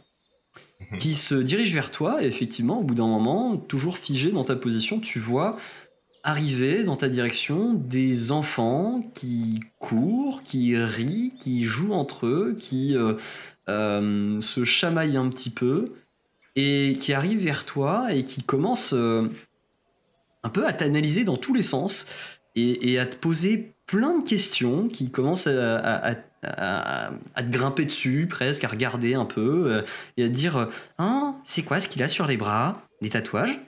mmh. 0.92 0.98
qui 0.98 1.14
se 1.14 1.34
dirigent 1.34 1.74
vers 1.74 1.90
toi 1.90 2.22
et 2.22 2.26
effectivement, 2.26 2.78
au 2.78 2.84
bout 2.84 2.94
d'un 2.94 3.08
moment, 3.08 3.56
toujours 3.56 3.98
figé 3.98 4.30
dans 4.30 4.44
ta 4.44 4.54
position, 4.54 5.00
tu 5.00 5.18
vois 5.18 5.56
arriver 6.24 6.84
dans 6.84 6.96
ta 6.96 7.08
direction 7.08 7.74
des 7.74 8.30
enfants 8.30 9.02
qui 9.14 9.60
courent, 9.80 10.42
qui 10.44 10.76
rient, 10.76 11.32
qui 11.42 11.64
jouent 11.64 11.94
entre 11.94 12.26
eux, 12.26 12.56
qui 12.56 12.96
euh, 12.96 13.14
euh, 13.68 14.40
se 14.40 14.64
chamaillent 14.64 15.16
un 15.16 15.28
petit 15.30 15.50
peu 15.50 15.92
et 16.56 16.96
qui 17.00 17.12
arrive 17.12 17.42
vers 17.42 17.64
toi 17.64 18.12
et 18.12 18.24
qui 18.24 18.42
commence 18.42 18.92
euh, 18.92 19.28
un 20.42 20.48
peu 20.48 20.66
à 20.66 20.72
t'analyser 20.72 21.24
dans 21.24 21.36
tous 21.36 21.54
les 21.54 21.62
sens 21.62 22.06
et, 22.54 22.98
à 22.98 23.06
te 23.06 23.16
poser 23.16 23.72
plein 23.86 24.18
de 24.18 24.28
questions 24.28 24.88
qui 24.88 25.10
commencent 25.10 25.46
à, 25.46 26.14
te 26.42 27.50
grimper 27.50 27.86
dessus 27.86 28.26
presque, 28.28 28.64
à 28.64 28.68
regarder 28.68 29.14
un 29.14 29.24
peu 29.24 29.64
euh, 29.66 29.82
et 30.16 30.24
à 30.24 30.28
te 30.28 30.32
dire 30.32 30.68
hein, 30.98 31.36
c'est 31.44 31.62
quoi 31.62 31.80
ce 31.80 31.88
qu'il 31.88 32.02
a 32.02 32.08
sur 32.08 32.26
les 32.26 32.36
bras? 32.36 32.82
Des 33.00 33.10
tatouages? 33.10 33.58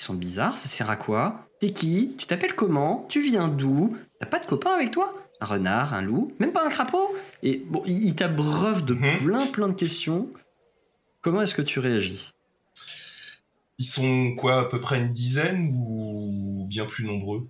Ils 0.00 0.04
sont 0.04 0.14
bizarres, 0.14 0.58
ça 0.58 0.68
sert 0.68 0.90
à 0.90 0.96
quoi? 0.96 1.46
T'es 1.60 1.70
qui? 1.70 2.16
Tu 2.18 2.26
t'appelles 2.26 2.56
comment? 2.56 3.06
Tu 3.08 3.20
viens 3.20 3.46
d'où? 3.46 3.96
T'as 4.18 4.26
pas 4.26 4.40
de 4.40 4.46
copain 4.46 4.72
avec 4.72 4.90
toi? 4.90 5.14
Un 5.40 5.46
renard, 5.46 5.94
un 5.94 6.02
loup, 6.02 6.32
même 6.40 6.52
pas 6.52 6.66
un 6.66 6.70
crapaud? 6.70 7.14
Et 7.42 7.62
bon, 7.64 7.82
il, 7.86 8.14
t'abreuve 8.16 8.84
de 8.84 8.94
mhm. 8.94 9.18
plein 9.22 9.46
plein 9.46 9.68
de 9.68 9.74
questions. 9.74 10.28
Comment 11.22 11.42
est-ce 11.42 11.54
que 11.54 11.62
tu 11.62 11.78
réagis? 11.78 12.32
Ils 13.78 13.84
sont 13.84 14.34
quoi, 14.36 14.60
à 14.60 14.64
peu 14.64 14.80
près 14.80 14.98
une 14.98 15.12
dizaine 15.12 15.70
ou 15.72 16.66
bien 16.68 16.84
plus 16.84 17.04
nombreux? 17.04 17.46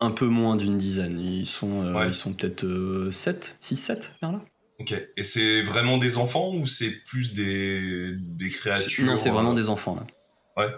Un 0.00 0.10
peu 0.10 0.26
moins 0.26 0.56
d'une 0.56 0.78
dizaine. 0.78 1.18
Ils 1.18 1.46
sont, 1.46 1.82
euh, 1.82 2.06
ils 2.06 2.14
sont 2.14 2.34
peut-être 2.34 3.08
7, 3.10 3.56
6, 3.60 3.76
7 3.76 4.12
vers 4.20 4.32
là. 4.32 4.40
Ok. 4.80 4.94
Et 5.16 5.22
c'est 5.22 5.62
vraiment 5.62 5.96
des 5.96 6.18
enfants 6.18 6.54
ou 6.54 6.66
c'est 6.66 6.90
plus 7.04 7.34
des, 7.34 8.12
des 8.18 8.50
créatures 8.50 9.06
Non, 9.06 9.16
c'est 9.16 9.30
vraiment 9.30 9.52
euh, 9.52 9.56
des 9.56 9.68
enfants 9.68 9.96
là. 9.96 10.06
Ouais, 10.58 10.68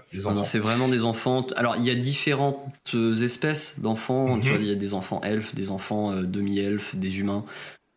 c'est 0.45 0.61
vraiment 0.61 0.87
des 0.87 1.05
enfants. 1.05 1.45
Alors, 1.57 1.75
il 1.75 1.83
y 1.83 1.91
a 1.91 1.97
différentes 1.97 2.95
espèces 3.21 3.81
d'enfants. 3.81 4.37
Mhm. 4.37 4.43
il 4.61 4.67
y 4.67 4.71
a 4.71 4.77
des 4.77 4.95
enfants 4.95 5.21
elfes, 5.23 5.53
des 5.57 5.73
enfants 5.73 6.13
euh, 6.13 6.23
demi-elfes, 6.23 6.95
des 6.95 7.19
humains, 7.19 7.45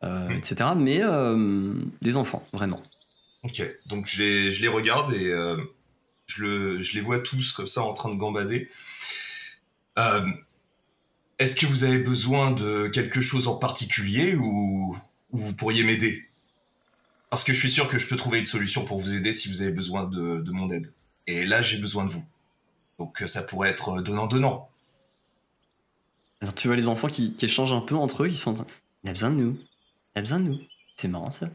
mhm. 0.02 0.32
etc. 0.32 0.72
Mais 0.76 1.02
des 2.02 2.18
enfants, 2.18 2.44
vraiment. 2.52 2.82
Ok. 3.48 3.64
Donc, 3.86 4.08
je 4.08 4.22
les, 4.62 4.68
regarde 4.68 5.14
et 5.14 5.32
je, 6.28 6.94
les 6.94 7.02
vois 7.02 7.20
tous 7.20 7.54
comme 7.54 7.68
ça 7.68 7.82
en 7.82 7.94
train 7.94 8.10
de 8.10 8.16
gambader. 8.16 8.70
Euh, 9.98 10.28
est-ce 11.40 11.56
que 11.56 11.66
vous 11.66 11.86
avez 11.86 12.00
besoin 12.00 12.52
de 12.52 12.88
quelque 12.88 13.22
chose 13.22 13.48
en 13.48 13.58
particulier 13.58 14.36
ou, 14.36 14.98
vous 15.32 15.56
pourriez 15.56 15.84
m'aider? 15.84 16.26
Parce 17.30 17.44
que 17.44 17.54
je 17.54 17.60
suis 17.60 17.72
sûr 17.72 17.88
que 17.90 17.98
je 17.98 18.08
peux 18.08 18.16
trouver 18.16 18.40
une 18.40 18.46
solution 18.46 18.86
pour 18.86 19.00
vous 19.00 19.16
aider 19.16 19.34
si 19.34 19.50
vous 19.50 19.62
avez 19.62 19.72
besoin 19.72 20.06
de, 20.06 20.52
mon 20.52 20.70
aide. 20.70 20.94
Et 21.26 21.46
là, 21.46 21.62
j'ai 21.62 21.78
besoin 21.78 22.06
de 22.06 22.10
vous. 22.10 22.26
Donc 23.00 23.24
ça 23.28 23.44
pourrait 23.44 23.70
être 23.70 24.02
donnant-donnant. 24.02 24.70
Alors 26.42 26.54
tu 26.54 26.68
vois 26.68 26.76
les 26.76 26.88
enfants 26.88 27.08
qui, 27.08 27.34
qui, 27.34 27.46
échangent 27.46 27.74
un 27.74 27.82
peu 27.82 27.96
entre 27.96 28.24
eux, 28.24 28.30
qui 28.30 28.38
sont 28.38 28.52
en 28.52 28.56
train... 28.56 28.68
Il 29.04 29.10
a 29.10 29.14
besoin 29.14 29.30
de 29.30 29.36
nous. 29.36 29.58
Il 30.16 30.20
a 30.20 30.22
besoin 30.22 30.40
de 30.40 30.46
nous. 30.46 30.60
C'est 30.96 31.08
marrant 31.08 31.32
ça. 31.32 31.50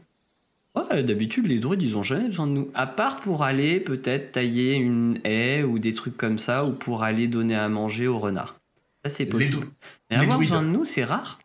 Ouais, 0.75 1.03
d'habitude, 1.03 1.47
les 1.47 1.59
druides, 1.59 1.81
ils 1.83 1.97
ont 1.97 2.03
jamais 2.03 2.27
besoin 2.27 2.47
de 2.47 2.53
nous. 2.53 2.71
À 2.73 2.87
part 2.87 3.17
pour 3.17 3.43
aller 3.43 3.79
peut-être 3.79 4.31
tailler 4.31 4.73
une 4.73 5.19
haie 5.23 5.63
ou 5.63 5.77
des 5.77 5.93
trucs 5.93 6.17
comme 6.17 6.39
ça, 6.39 6.65
ou 6.65 6.73
pour 6.73 7.03
aller 7.03 7.27
donner 7.27 7.55
à 7.55 7.69
manger 7.69 8.07
aux 8.07 8.17
renards. 8.19 8.59
Ça, 9.03 9.09
c'est 9.09 9.25
possible. 9.25 9.67
Mais 10.09 10.17
avoir 10.17 10.39
besoin 10.39 10.63
de 10.63 10.67
nous, 10.67 10.85
c'est 10.85 11.03
rare. 11.03 11.39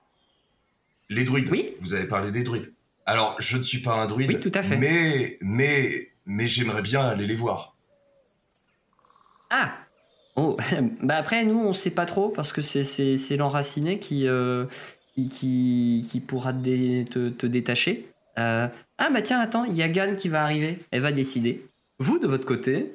Les 1.10 1.24
druides 1.24 1.48
Oui. 1.50 1.74
Vous 1.78 1.94
avez 1.94 2.06
parlé 2.06 2.30
des 2.30 2.42
druides. 2.42 2.72
Alors, 3.04 3.36
je 3.38 3.56
ne 3.56 3.62
suis 3.62 3.80
pas 3.80 3.94
un 3.94 4.06
druide. 4.06 4.32
Oui, 4.32 4.40
tout 4.40 4.52
à 4.54 4.62
fait. 4.62 4.76
Mais, 4.76 5.38
mais, 5.40 6.10
mais 6.26 6.46
j'aimerais 6.46 6.82
bien 6.82 7.00
aller 7.00 7.26
les 7.26 7.34
voir. 7.34 7.74
Ah 9.50 9.72
Oh, 10.38 10.56
bah 11.02 11.16
après, 11.16 11.44
nous, 11.44 11.58
on 11.58 11.72
sait 11.72 11.90
pas 11.90 12.06
trop, 12.06 12.28
parce 12.28 12.52
que 12.52 12.62
c'est 12.62 13.36
l'enraciné 13.36 13.98
qui, 13.98 14.28
euh, 14.28 14.66
qui, 15.16 16.06
qui 16.08 16.20
pourra 16.20 16.52
te, 16.52 17.28
te, 17.30 17.46
détacher. 17.46 18.08
Ah 18.38 19.10
bah 19.10 19.22
tiens, 19.22 19.40
attends, 19.40 19.64
il 19.64 19.76
y 19.76 19.82
a 19.82 19.88
Gan 19.88 20.14
qui 20.16 20.28
va 20.28 20.42
arriver. 20.42 20.78
Elle 20.90 21.02
va 21.02 21.12
décider. 21.12 21.66
Vous, 21.98 22.18
de 22.18 22.26
votre 22.26 22.46
côté, 22.46 22.94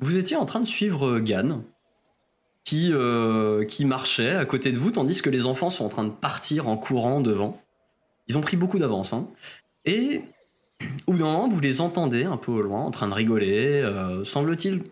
vous 0.00 0.16
étiez 0.16 0.36
en 0.36 0.46
train 0.46 0.60
de 0.60 0.66
suivre 0.66 1.18
Gan, 1.20 1.62
qui, 2.64 2.92
qui 3.68 3.84
marchait 3.84 4.30
à 4.30 4.44
côté 4.44 4.72
de 4.72 4.78
vous, 4.78 4.90
tandis 4.90 5.20
que 5.20 5.30
les 5.30 5.46
enfants 5.46 5.70
sont 5.70 5.84
en 5.84 5.88
train 5.88 6.04
de 6.04 6.10
partir 6.10 6.68
en 6.68 6.76
courant 6.76 7.20
devant. 7.20 7.60
Ils 8.28 8.38
ont 8.38 8.40
pris 8.40 8.56
beaucoup 8.56 8.78
d'avance. 8.78 9.12
Hein. 9.12 9.28
Et 9.84 10.22
au 11.06 11.12
bout 11.12 11.18
d'un 11.18 11.24
moment, 11.24 11.48
vous 11.48 11.60
les 11.60 11.80
entendez 11.80 12.24
un 12.24 12.36
peu 12.36 12.52
au 12.52 12.62
loin, 12.62 12.80
en 12.80 12.90
train 12.90 13.08
de 13.08 13.14
rigoler, 13.14 13.80
euh, 13.80 14.24
semble-t-il 14.24 14.82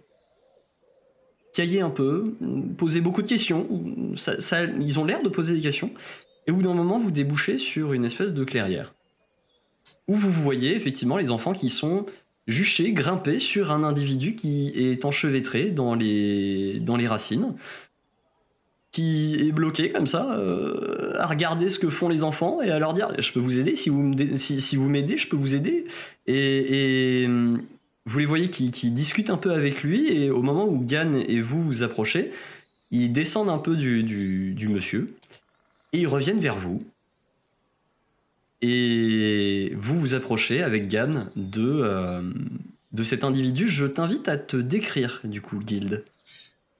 cailler 1.54 1.82
un 1.82 1.90
peu, 1.90 2.34
poser 2.78 3.02
beaucoup 3.02 3.20
de 3.20 3.28
questions. 3.28 3.66
Ils 4.80 4.98
ont 4.98 5.04
l'air 5.04 5.22
de 5.22 5.28
poser 5.28 5.54
des 5.54 5.60
questions. 5.60 5.90
Et 6.46 6.50
au 6.50 6.54
bout 6.54 6.62
d'un 6.62 6.72
moment, 6.72 6.98
vous 6.98 7.10
débouchez 7.10 7.58
sur 7.58 7.92
une 7.92 8.06
espèce 8.06 8.32
de 8.32 8.44
clairière. 8.44 8.94
Où 10.12 10.16
vous 10.16 10.32
voyez 10.32 10.76
effectivement 10.76 11.16
les 11.16 11.30
enfants 11.30 11.54
qui 11.54 11.70
sont 11.70 12.04
juchés, 12.46 12.92
grimpés 12.92 13.38
sur 13.38 13.72
un 13.72 13.82
individu 13.82 14.34
qui 14.34 14.72
est 14.74 15.06
enchevêtré 15.06 15.70
dans 15.70 15.94
les, 15.94 16.80
dans 16.80 16.96
les 16.96 17.08
racines 17.08 17.54
qui 18.92 19.36
est 19.40 19.52
bloqué 19.52 19.88
comme 19.88 20.06
ça, 20.06 20.34
euh, 20.34 21.14
à 21.18 21.26
regarder 21.26 21.70
ce 21.70 21.78
que 21.78 21.88
font 21.88 22.10
les 22.10 22.22
enfants 22.22 22.60
et 22.60 22.70
à 22.70 22.78
leur 22.78 22.92
dire 22.92 23.10
je 23.18 23.32
peux 23.32 23.40
vous 23.40 23.56
aider, 23.56 23.74
si 23.74 23.88
vous 23.88 24.02
m'aidez, 24.02 25.16
je 25.16 25.28
peux 25.28 25.36
vous 25.36 25.54
aider. 25.54 25.86
Et, 26.26 27.26
vous 28.04 28.18
les 28.18 28.26
voyez 28.26 28.50
qui, 28.50 28.90
discutent 28.90 29.30
un 29.30 29.36
peu 29.36 29.52
avec 29.52 29.82
lui 29.82 30.12
et 30.12 30.30
au 30.30 30.42
moment 30.42 30.66
où 30.66 30.78
Gann 30.78 31.14
et 31.14 31.40
vous 31.40 31.62
vous 31.62 31.82
approchez, 31.82 32.32
ils 32.90 33.12
descendent 33.12 33.48
un 33.48 33.58
peu 33.58 33.76
du, 33.76 34.68
monsieur 34.68 35.14
et 35.94 36.00
ils 36.00 36.08
reviennent 36.08 36.40
vers 36.40 36.58
vous. 36.58 36.82
Et 38.62 39.72
vous 39.76 39.98
vous 39.98 40.14
approchez 40.14 40.62
avec 40.62 40.86
Gann 40.86 41.30
de, 41.34 41.68
euh, 41.82 42.22
de 42.92 43.02
cet 43.02 43.24
individu. 43.24 43.66
Je 43.66 43.86
t'invite 43.86 44.28
à 44.28 44.36
te 44.36 44.56
décrire 44.56 45.20
du 45.24 45.42
coup, 45.42 45.58
Guild. 45.58 46.04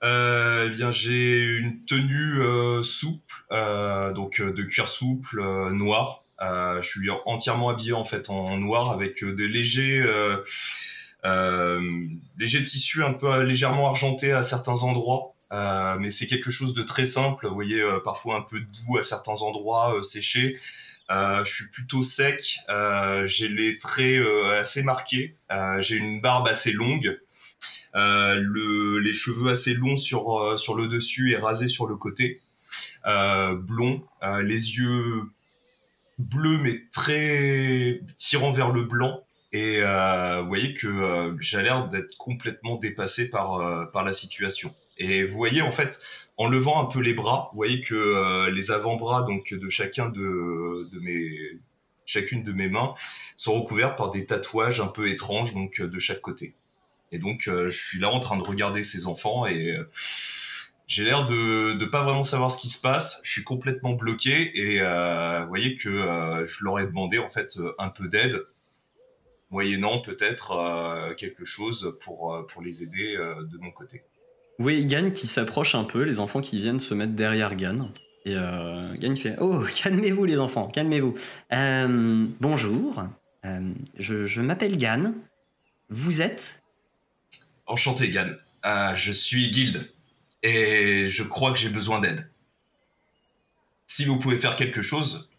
Euh, 0.05 0.69
eh 0.69 0.71
bien, 0.71 0.93
j'ai 0.93 1.43
une 1.43 1.85
tenue 1.85 2.41
euh, 2.41 2.85
souple, 2.85 3.45
donc 4.15 4.41
de 4.41 4.63
cuir 4.63 4.89
souple 4.89 5.43
noir. 5.73 6.23
je 6.41 6.87
suis 6.87 7.11
entièrement 7.27 7.69
habillé 7.69 7.93
en 7.93 8.05
fait 8.05 8.31
en 8.31 8.57
noir 8.59 8.93
avec 8.93 9.25
des 9.25 9.49
légers 9.49 10.05
légers 11.25 12.65
tissus 12.65 13.03
un 13.03 13.13
peu 13.13 13.43
légèrement 13.43 13.89
argentés 13.89 14.33
à 14.33 14.45
certains 14.45 14.83
endroits. 14.85 15.35
mais 15.99 16.13
c'est 16.13 16.29
quelque 16.29 16.53
chose 16.53 16.75
de 16.75 16.83
très 16.83 17.07
simple. 17.07 17.49
Vous 17.49 17.55
voyez, 17.55 17.83
parfois 18.05 18.37
un 18.37 18.43
peu 18.43 18.61
de 18.61 18.67
boue 18.87 18.99
à 18.99 19.03
certains 19.03 19.43
endroits 19.43 20.01
séchés. 20.03 20.57
Je 21.11 21.53
suis 21.53 21.69
plutôt 21.71 22.03
sec. 22.03 22.59
j'ai 23.25 23.49
les 23.49 23.79
traits 23.79 24.21
assez 24.59 24.83
marqués. 24.83 25.37
j'ai 25.81 25.97
une 25.97 26.21
barbe 26.21 26.49
assez 26.49 26.73
longue. 26.73 27.19
Euh, 27.95 28.37
le, 28.41 28.99
les 28.99 29.13
cheveux 29.13 29.51
assez 29.51 29.75
longs 29.75 29.97
sur, 29.97 30.41
euh, 30.41 30.57
sur 30.57 30.75
le 30.75 30.89
dessus 30.89 31.33
et 31.33 31.37
rasés 31.37 31.69
sur 31.69 31.87
le 31.87 31.97
côté, 31.97 32.41
euh, 33.07 33.55
blond, 33.55 34.03
les 34.43 34.77
yeux 34.77 35.23
bleus 36.19 36.59
mais 36.59 36.85
très 36.93 38.01
tirant 38.17 38.53
vers 38.53 38.71
le 38.71 38.85
blanc. 38.85 39.23
Et 39.55 39.83
vous 39.83 40.49
voyez 40.49 40.73
que 40.73 41.37
j'ai 41.39 41.61
l'air 41.61 41.89
d'être 41.89 42.17
complètement 42.17 42.77
dépassé 42.77 43.29
par, 43.29 43.91
par 43.93 44.03
la 44.03 44.15
situation. 44.15 44.75
Et 44.97 45.25
vous 45.25 45.37
voyez 45.37 45.61
en 45.61 45.73
fait, 45.73 46.01
en 46.43 46.49
levant 46.49 46.83
un 46.83 46.87
peu 46.87 47.01
les 47.01 47.15
bras, 47.15 47.49
vous 47.53 47.57
voyez 47.57 47.81
que 47.81 48.49
les 48.51 48.71
avant-bras 48.71 49.23
donc 49.23 49.55
de 49.55 49.69
chacun 49.69 50.09
de, 50.09 50.87
chacune 52.05 52.43
de 52.43 52.53
mes 52.53 52.69
mains 52.69 52.95
sont 53.37 53.55
recouverts 53.55 53.97
par 53.97 54.11
des 54.11 54.27
tatouages 54.27 54.81
un 54.81 54.89
peu 54.89 55.09
étranges 55.09 55.55
donc 55.55 55.81
de 55.81 55.99
chaque 55.99 56.21
côté. 56.21 56.55
Et 57.13 57.19
donc, 57.19 57.47
euh, 57.47 57.69
je 57.69 57.79
suis 57.79 57.99
là 57.99 58.09
en 58.11 58.21
train 58.21 58.39
de 58.39 58.43
regarder 58.43 58.83
ces 58.83 59.07
enfants 59.07 59.47
et 59.47 59.77
euh, 59.77 59.85
j'ai 60.87 61.05
l'air 61.05 61.27
de 61.27 61.75
ne 61.75 61.85
pas 61.85 62.03
vraiment 62.03 62.25
savoir 62.25 62.51
ce 62.51 62.59
qui 62.59 62.71
se 62.71 62.81
passe. 62.81 63.21
Je 63.23 63.31
suis 63.31 63.45
complètement 63.45 63.93
bloqué 63.93 64.51
et 64.55 64.81
euh, 64.81 65.43
vous 65.43 65.49
voyez 65.49 65.77
que 65.77 65.91
je 66.47 66.65
leur 66.65 66.81
ai 66.81 66.87
demandé 66.87 67.19
en 67.19 67.29
fait 67.29 67.59
un 67.79 67.91
peu 67.91 68.09
d'aide, 68.09 68.45
moyennant 69.51 70.01
peut-être 70.01 71.15
quelque 71.17 71.45
chose 71.45 71.97
pour 72.01 72.63
les 72.63 72.83
aider 72.83 73.17
de 73.17 73.59
mon 73.59 73.71
côté. 73.71 74.03
Voyez 74.59 74.85
Gann 74.85 75.13
qui 75.13 75.27
s'approche 75.27 75.75
un 75.75 75.85
peu, 75.85 76.03
les 76.03 76.21
enfants 76.21 76.41
qui 76.41 76.59
viennent 76.59 76.81
se 76.81 76.95
mettre 76.95 77.13
derrière 77.15 77.55
Gann. 77.57 77.91
Et 78.25 78.37
euh, 78.37 79.15
fait 79.17 79.37
Oh, 79.41 79.65
calmez-vous 79.83 80.25
les 80.25 80.39
enfants, 80.39 80.69
calmez-vous. 80.69 81.15
bonjour, 82.41 83.05
je, 83.99 84.27
je 84.27 84.41
m'appelle 84.41 84.77
Gann. 84.77 85.15
Vous 85.89 86.23
êtes? 86.23 86.63
Enchanté, 87.67 88.11
Gann. 88.11 88.37
Ah, 88.63 88.95
je 88.95 89.13
suis 89.13 89.51
Guild. 89.51 89.93
Et 90.43 91.09
je 91.09 91.23
crois 91.23 91.53
que 91.53 91.59
j'ai 91.59 91.69
besoin 91.69 92.01
d'aide. 92.01 92.31
Si 93.87 94.05
vous 94.05 94.19
pouvez 94.19 94.39
faire 94.39 94.57
quelque 94.57 94.83
chose, 94.83 95.31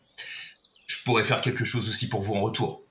je 0.87 0.97
pourrais 1.03 1.23
faire 1.23 1.41
quelque 1.41 1.65
chose 1.65 1.89
aussi 1.89 2.07
pour 2.07 2.21
vous 2.21 2.35
en 2.35 2.41
retour. 2.41 2.82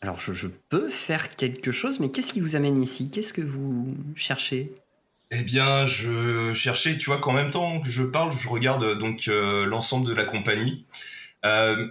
Alors, 0.00 0.20
je, 0.20 0.48
peux 0.68 0.88
faire 0.88 1.34
quelque 1.36 1.72
chose, 1.72 1.98
mais 1.98 2.10
qu'est-ce 2.10 2.32
qui 2.32 2.40
vous 2.40 2.54
amène 2.54 2.80
ici? 2.80 3.10
Qu'est-ce 3.10 3.32
que 3.32 3.42
vous 3.42 3.96
cherchez? 4.16 4.72
Eh 5.30 5.42
bien, 5.42 5.84
je 5.86 6.52
cherchais, 6.54 6.96
tu 6.96 7.06
vois, 7.06 7.18
qu'en 7.18 7.32
même 7.32 7.50
temps 7.50 7.80
que 7.80 7.88
je 7.88 8.04
parle, 8.04 8.32
je 8.32 8.48
regarde 8.48 8.84
euh, 8.84 8.94
donc 8.94 9.28
euh, 9.28 9.66
l'ensemble 9.66 10.06
de 10.06 10.14
la 10.14 10.24
compagnie. 10.24 10.86
Euh, 11.44 11.88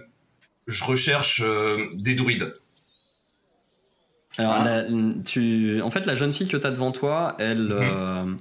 je 0.66 0.84
recherche 0.84 1.42
des 1.94 2.14
druides. 2.14 2.54
Alors, 4.38 4.84
tu, 5.24 5.80
en 5.82 5.90
fait, 5.90 6.06
la 6.06 6.14
jeune 6.14 6.32
fille 6.32 6.48
que 6.48 6.56
tu 6.56 6.66
as 6.66 6.70
devant 6.70 6.92
toi, 6.92 7.34
elle, 7.38 7.68
mhm. 7.68 7.72
euh, 7.72 8.34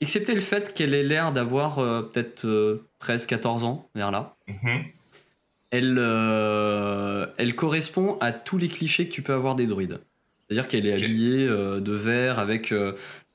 excepté 0.00 0.34
le 0.34 0.40
fait 0.40 0.74
qu'elle 0.74 0.94
ait 0.94 1.02
l'air 1.02 1.32
d'avoir 1.32 1.78
euh, 1.78 2.02
peut-être 2.02 2.46
13-14 3.02 3.62
euh, 3.62 3.64
ans, 3.64 3.88
vers 3.94 4.10
là, 4.10 4.36
mhm. 4.48 4.84
Elle, 5.70 5.98
elle 7.38 7.54
correspond 7.54 8.18
à 8.20 8.32
tous 8.32 8.58
les 8.58 8.68
clichés 8.68 9.06
que 9.08 9.12
tu 9.12 9.22
peux 9.22 9.34
avoir 9.34 9.54
des 9.54 9.66
druides. 9.66 9.98
C'est-à-dire 10.42 10.68
qu'elle 10.68 10.86
est 10.86 10.92
habillée 10.92 11.46
de 11.46 11.92
vert 11.92 12.38
avec 12.38 12.72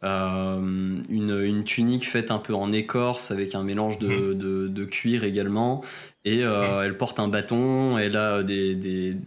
une, 0.02 1.04
une, 1.10 1.64
tunique 1.66 2.08
faite 2.08 2.32
un 2.32 2.40
peu 2.40 2.54
en 2.56 2.72
écorce 2.72 3.32
avec 3.32 3.54
un 3.54 3.64
mélange 3.64 4.00
de, 4.00 4.08
mhm. 4.08 4.74
de, 4.74 4.86
cuir 4.86 5.24
également. 5.24 5.84
Et 6.24 6.40
elle 6.40 6.98
porte 6.98 7.20
un 7.20 7.28
bâton, 7.28 7.98
elle 7.98 8.16
a 8.16 8.44
des, 8.44 8.76
des, 8.76 9.18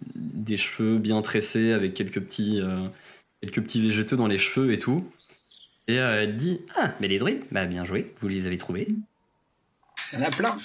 des 0.44 0.56
cheveux 0.56 0.98
bien 0.98 1.22
tressés 1.22 1.72
avec 1.72 1.94
quelques 1.94 2.20
petits, 2.20 2.60
euh, 2.60 2.86
quelques 3.40 3.62
petits 3.62 3.80
végétaux 3.80 4.16
dans 4.16 4.26
les 4.26 4.38
cheveux 4.38 4.72
et 4.72 4.78
tout. 4.78 5.10
Et 5.88 5.98
euh, 5.98 6.22
elle 6.22 6.36
dit 6.36 6.60
Ah, 6.76 6.94
mais 7.00 7.08
les 7.08 7.18
druides, 7.18 7.44
bah 7.50 7.66
bien 7.66 7.84
joué, 7.84 8.14
vous 8.20 8.28
les 8.28 8.46
avez 8.46 8.58
trouvés. 8.58 8.88
Il 10.12 10.18
y 10.18 10.22
en 10.22 10.26
a 10.26 10.30
plein. 10.30 10.56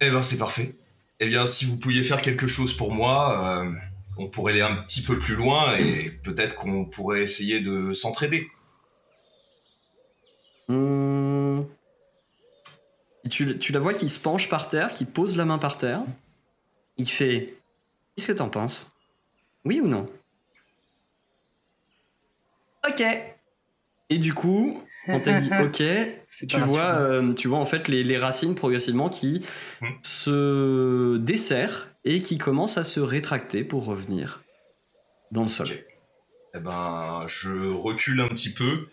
Eh 0.00 0.10
ben 0.10 0.20
c'est 0.20 0.38
parfait. 0.38 0.74
Eh 1.20 1.26
bien, 1.26 1.46
si 1.46 1.64
vous 1.64 1.78
pouviez 1.78 2.04
faire 2.04 2.20
quelque 2.20 2.46
chose 2.46 2.74
pour 2.76 2.92
moi, 2.92 3.62
euh, 3.62 3.72
on 4.18 4.28
pourrait 4.28 4.52
aller 4.52 4.62
un 4.62 4.76
petit 4.76 5.02
peu 5.02 5.18
plus 5.18 5.34
loin 5.34 5.76
et 5.76 6.10
peut-être 6.24 6.56
qu'on 6.56 6.84
pourrait 6.84 7.22
essayer 7.22 7.60
de 7.60 7.92
s'entraider. 7.92 8.50
Hmm. 10.68 11.62
Tu, 13.30 13.58
tu 13.58 13.72
la 13.72 13.80
vois 13.80 13.94
qui 13.94 14.08
se 14.08 14.18
penche 14.18 14.48
par 14.48 14.68
terre, 14.68 14.88
qui 14.88 15.04
pose 15.04 15.36
la 15.36 15.44
main 15.44 15.58
par 15.58 15.78
terre. 15.78 16.02
Il 16.96 17.08
fait 17.08 17.56
Qu'est-ce 18.16 18.28
que 18.28 18.32
t'en 18.32 18.48
penses? 18.48 18.90
Oui 19.66 19.80
ou 19.80 19.88
non? 19.88 20.08
Ok. 22.88 23.02
Et 24.08 24.18
du 24.18 24.32
coup, 24.32 24.82
on 25.08 25.20
t'a 25.20 25.40
dit 25.40 25.50
ok, 25.62 25.82
tu 26.48 26.60
vois, 26.60 26.96
euh, 26.96 27.32
tu 27.34 27.48
vois 27.48 27.58
en 27.58 27.66
fait 27.66 27.88
les, 27.88 28.18
racines 28.18 28.54
progressivement 28.54 29.08
qui 29.08 29.42
hmm. 29.80 29.86
se 30.02 31.16
desserrent 31.18 31.88
et 32.04 32.20
qui 32.20 32.38
commencent 32.38 32.78
à 32.78 32.84
se 32.84 33.00
rétracter 33.00 33.64
pour 33.64 33.84
revenir 33.84 34.42
dans 35.30 35.42
le 35.42 35.48
sol. 35.48 35.68
Eh 36.54 36.58
ben, 36.58 37.24
je 37.26 37.50
recule 37.70 38.20
un 38.20 38.28
petit 38.28 38.52
peu. 38.52 38.88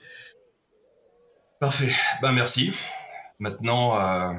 Parfait. 1.60 1.93
Ben 2.22 2.34
merci. 2.34 2.74
Maintenant, 3.39 4.00
euh, 4.00 4.34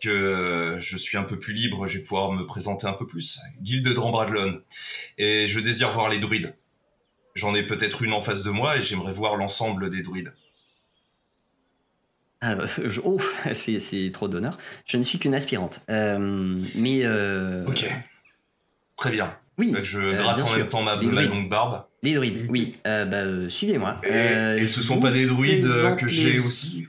que 0.00 0.78
je 0.80 0.96
suis 0.96 1.18
un 1.18 1.24
peu 1.24 1.38
plus 1.38 1.52
libre, 1.52 1.86
je 1.86 1.98
vais 1.98 2.02
pouvoir 2.02 2.32
me 2.32 2.46
présenter 2.46 2.86
un 2.86 2.92
peu 2.92 3.06
plus. 3.06 3.40
Guilde 3.60 3.84
de 3.84 3.92
Drambradlon. 3.92 4.60
Et 5.18 5.46
je 5.46 5.60
désire 5.60 5.92
voir 5.92 6.08
les 6.08 6.18
druides. 6.18 6.54
J'en 7.34 7.54
ai 7.54 7.64
peut-être 7.64 8.02
une 8.02 8.12
en 8.12 8.20
face 8.20 8.42
de 8.42 8.50
moi 8.50 8.76
et 8.76 8.82
j'aimerais 8.82 9.12
voir 9.12 9.36
l'ensemble 9.36 9.90
des 9.90 10.02
druides. 10.02 10.32
Ah, 12.42 12.56
oh, 13.04 13.18
c'est 13.52 14.10
trop 14.12 14.28
d'honneur. 14.28 14.56
Je 14.86 14.96
ne 14.96 15.02
suis 15.02 15.18
qu'une 15.18 15.34
aspirante. 15.34 15.82
Euh, 15.90 16.56
mais. 16.76 17.00
Euh, 17.04 17.66
ok. 17.66 17.90
Très 18.96 19.10
bien. 19.10 19.34
Oui. 19.58 19.74
Je 19.82 20.00
euh, 20.00 20.16
gratte 20.16 20.42
en 20.42 20.56
même 20.56 20.68
temps 20.68 20.82
ma, 20.82 20.96
longue 20.96 21.50
barbe. 21.50 21.84
Les 22.02 22.14
druides, 22.14 22.46
oui. 22.48 22.72
bah, 22.84 23.48
Suivez-moi. 23.48 24.00
Et, 24.04 24.66
ce 24.66 24.82
sont 24.82 25.00
pas 25.00 25.10
des 25.10 25.26
druides 25.26 25.68
que 25.98 26.08
j'ai 26.08 26.38
aussi 26.38 26.88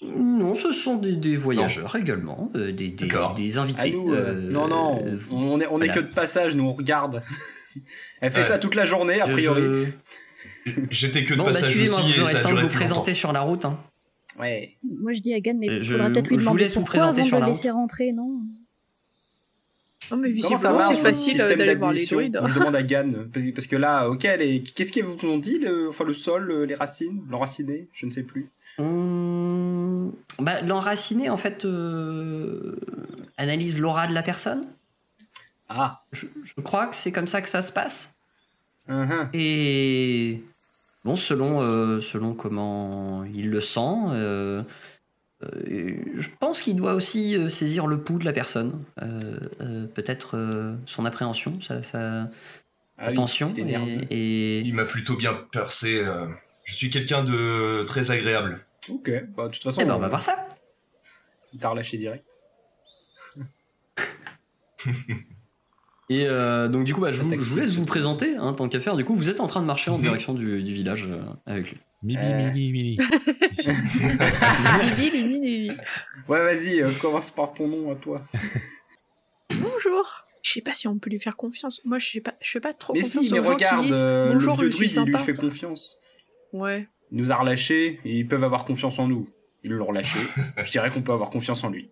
non, 0.00 0.38
non, 0.38 0.54
ce 0.54 0.70
sont 0.70 0.96
des, 0.96 1.36
voyageurs 1.36 1.96
également, 1.96 2.52
des, 2.54 2.70
des, 2.70 3.58
invités. 3.58 3.90
non, 3.90 4.68
non, 4.68 5.04
on 5.32 5.60
est, 5.60 5.66
on 5.66 5.80
est 5.80 5.88
que 5.88 5.98
de 5.98 6.06
passage, 6.06 6.54
nous 6.54 6.64
on 6.64 6.72
regarde. 6.72 7.20
Elle 8.20 8.30
fait 8.30 8.44
ça 8.44 8.58
toute 8.58 8.76
la 8.76 8.84
journée, 8.84 9.20
a 9.20 9.26
priori. 9.26 9.88
J'étais 10.90 11.24
que 11.24 11.34
de 11.34 11.38
bah, 11.38 11.46
passage 11.46 11.80
aussi. 11.80 12.12
Vous 12.12 12.22
aurez 12.22 12.34
le 12.34 12.42
temps 12.42 12.52
de 12.52 12.60
vous 12.60 12.68
présenter 12.68 13.12
sur 13.12 13.32
la 13.32 13.40
route. 13.40 13.64
Hein. 13.64 13.76
Ouais. 14.38 14.76
Moi 14.82 15.12
je 15.12 15.20
dis 15.20 15.34
à 15.34 15.40
Gann, 15.40 15.58
mais 15.58 15.66
il 15.66 15.84
faudra 15.84 16.10
peut-être 16.10 16.28
lui 16.28 16.36
demander 16.36 16.68
pourquoi 16.72 17.04
avant 17.04 17.24
de 17.24 17.30
le 17.30 17.46
laisser 17.46 17.70
rentrer, 17.70 18.12
non? 18.12 18.40
Non, 20.10 20.16
mais 20.16 20.30
visiblement, 20.30 20.80
c'est 20.80 20.94
facile 20.94 21.40
euh, 21.40 21.54
d'aller 21.54 21.74
voir 21.74 21.92
les 21.92 22.06
druides. 22.06 22.38
On 22.40 22.48
demande 22.48 22.74
à 22.74 22.82
Gann. 22.82 23.28
Parce 23.54 23.66
que 23.66 23.76
là, 23.76 24.08
ok, 24.08 24.20
qu'est-ce 24.74 24.92
qu'ils 24.92 25.04
vous 25.04 25.26
ont 25.26 25.38
dit 25.38 25.58
le... 25.58 25.88
Enfin, 25.88 26.04
le 26.04 26.14
sol, 26.14 26.50
euh, 26.50 26.64
les 26.64 26.74
racines 26.74 27.22
L'enraciné 27.28 27.88
Je 27.92 28.06
ne 28.06 28.10
sais 28.10 28.22
plus. 28.22 28.48
Hum... 28.78 30.12
Bah, 30.38 30.62
L'enraciné, 30.62 31.28
en 31.28 31.36
fait, 31.36 31.64
euh, 31.64 32.76
analyse 33.36 33.78
l'aura 33.78 34.06
de 34.06 34.14
la 34.14 34.22
personne. 34.22 34.66
Ah. 35.68 36.02
Je, 36.12 36.26
crois 36.62 36.86
que 36.86 36.96
c'est 36.96 37.12
comme 37.12 37.26
ça 37.26 37.42
que 37.42 37.48
ça 37.48 37.60
se 37.60 37.72
passe. 37.72 38.14
Uh-huh. 38.88 39.28
Et 39.34 40.38
bon, 41.08 41.16
selon, 41.16 42.00
selon 42.00 42.34
comment 42.34 43.24
il 43.24 43.50
le 43.50 43.60
sent, 43.60 44.62
euh, 45.44 46.02
je 46.16 46.28
pense 46.40 46.60
qu'il 46.60 46.74
doit 46.74 46.94
aussi 46.94 47.36
euh, 47.36 47.48
saisir 47.48 47.86
le 47.86 48.02
pouls 48.02 48.18
de 48.18 48.24
la 48.24 48.32
personne, 48.32 48.84
euh, 49.00 49.86
peut-être 49.86 50.76
son 50.86 51.04
appréhension, 51.04 51.60
sa, 51.60 51.80
ah 52.98 53.06
attention. 53.06 53.54
et, 53.56 54.60
Il 54.60 54.74
m'a 54.74 54.84
plutôt 54.84 55.16
bien 55.16 55.34
percé. 55.34 56.04
je 56.64 56.74
suis 56.74 56.90
quelqu'un 56.90 57.22
de 57.22 57.84
très 57.84 58.10
agréable. 58.10 58.58
Ok, 58.88 59.10
bah, 59.36 59.46
de 59.46 59.52
toute 59.52 59.62
façon. 59.62 59.80
Eh 59.80 59.84
ben, 59.84 59.94
on 59.94 59.98
va 59.98 60.08
voir 60.08 60.22
ça. 60.22 60.48
Il 61.52 61.60
t'a 61.60 61.68
relâché 61.68 61.98
direct. 61.98 62.24
Et 66.10 66.26
donc 66.26 66.84
du 66.84 66.94
coup, 66.94 67.00
bah, 67.00 67.12
je, 67.12 67.20
vous, 67.20 67.56
laisse 67.56 67.74
vous 67.74 67.84
présenter, 67.84 68.36
hein, 68.36 68.54
tant 68.54 68.68
qu'à 68.68 68.80
faire. 68.80 68.96
Du 68.96 69.04
coup, 69.04 69.14
vous 69.14 69.28
êtes 69.28 69.40
en 69.40 69.46
train 69.46 69.60
de 69.60 69.66
marcher 69.66 69.90
en 69.90 69.98
direction 69.98 70.34
du, 70.34 70.62
du 70.62 70.74
village 70.74 71.06
avec 71.46 71.70
lui. 71.70 71.78
Mibi, 72.02 72.20
euh... 72.22 72.52
Mili, 72.52 72.72
Mili. 72.72 72.98
Mibi, 75.10 75.70
Ouais, 76.28 76.44
vas-y, 76.44 76.80
euh, 76.80 76.90
commence 77.00 77.30
par 77.30 77.52
ton 77.54 77.66
nom 77.66 77.90
à 77.90 77.96
toi. 77.96 78.22
Bonjour. 79.60 80.24
Je 80.42 80.52
sais 80.52 80.60
pas 80.60 80.72
si 80.72 80.86
on 80.86 80.98
peut 80.98 81.10
lui 81.10 81.18
faire 81.18 81.36
confiance. 81.36 81.84
Moi, 81.84 81.98
je 81.98 82.08
sais 82.08 82.20
pas, 82.20 82.34
je 82.40 82.50
fais 82.50 82.60
pas 82.60 82.72
trop 82.72 82.92
confiance 82.92 83.26
si, 83.26 83.38
aux 83.38 83.42
gens 83.42 83.54
regarde, 83.54 83.82
qui 83.82 83.90
disent 83.90 84.02
euh, 84.04 84.32
bonjour, 84.32 84.62
le 84.62 84.70
je 84.70 84.76
suis 84.76 84.88
sympa. 84.88 85.10
Il 85.10 85.16
lui 85.16 85.24
fait 85.24 85.34
confiance. 85.34 86.00
Ouais. 86.52 86.88
Il 87.10 87.18
nous 87.18 87.32
a 87.32 87.36
relâchés 87.36 87.98
et 88.04 88.18
ils 88.18 88.28
peuvent 88.28 88.44
avoir 88.44 88.64
confiance 88.64 88.98
en 89.00 89.08
nous. 89.08 89.28
Ils 89.64 89.72
l'ont 89.72 89.86
relâché. 89.86 90.18
je 90.64 90.70
dirais 90.70 90.90
qu'on 90.90 91.02
peut 91.02 91.12
avoir 91.12 91.30
confiance 91.30 91.64
en 91.64 91.70
lui. 91.70 91.90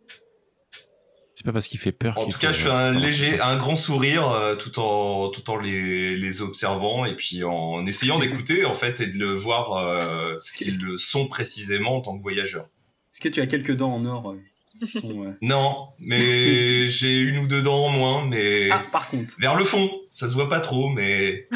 C'est 1.37 1.45
pas 1.45 1.53
parce 1.53 1.69
qu'il 1.69 1.79
fait 1.79 1.93
peur. 1.93 2.17
En 2.17 2.29
tout 2.29 2.39
cas, 2.39 2.51
je 2.51 2.63
fais 2.63 2.71
un 2.71 2.93
léger, 2.93 3.39
un 3.43 3.59
grand 3.59 3.77
sourire 3.77 4.27
euh, 4.31 4.57
tout 4.57 4.79
en 4.79 5.29
tout 5.29 5.51
en 5.51 5.59
les, 5.59 6.17
les 6.17 6.41
observant 6.41 7.05
et 7.05 7.15
puis 7.15 7.45
en 7.45 7.85
essayant 7.85 8.19
d'écouter 8.19 8.65
en 8.65 8.73
fait 8.73 9.03
et 9.03 9.07
de 9.07 9.19
le 9.19 9.35
voir 9.35 9.73
euh, 9.75 10.37
ce 10.41 10.57
qu'ils 10.57 10.83
le 10.83 10.97
sont 10.97 11.29
précisément 11.29 11.97
en 11.97 12.01
tant 12.01 12.17
que 12.17 12.23
voyageur. 12.23 12.71
Est-ce 13.13 13.21
que 13.21 13.29
tu 13.29 13.43
as 13.43 13.47
quelques 13.47 13.77
dents 13.77 13.93
en 13.93 14.07
or 14.07 14.31
euh, 14.31 14.41
qui 14.81 14.89
sont, 14.89 15.37
Non, 15.43 15.89
mais 16.01 16.89
j'ai 16.89 17.19
une 17.19 17.41
ou 17.41 17.47
deux 17.47 17.61
dents 17.61 17.85
en 17.85 17.91
moins, 17.91 18.27
mais 18.27 18.71
ah, 18.71 18.83
par 18.91 19.11
contre, 19.11 19.35
vers 19.39 19.57
le 19.57 19.65
fond, 19.65 19.91
ça 20.11 20.31
se 20.31 20.35
voit 20.35 20.49
pas 20.49 20.61
trop, 20.61 20.89
mais 20.89 21.51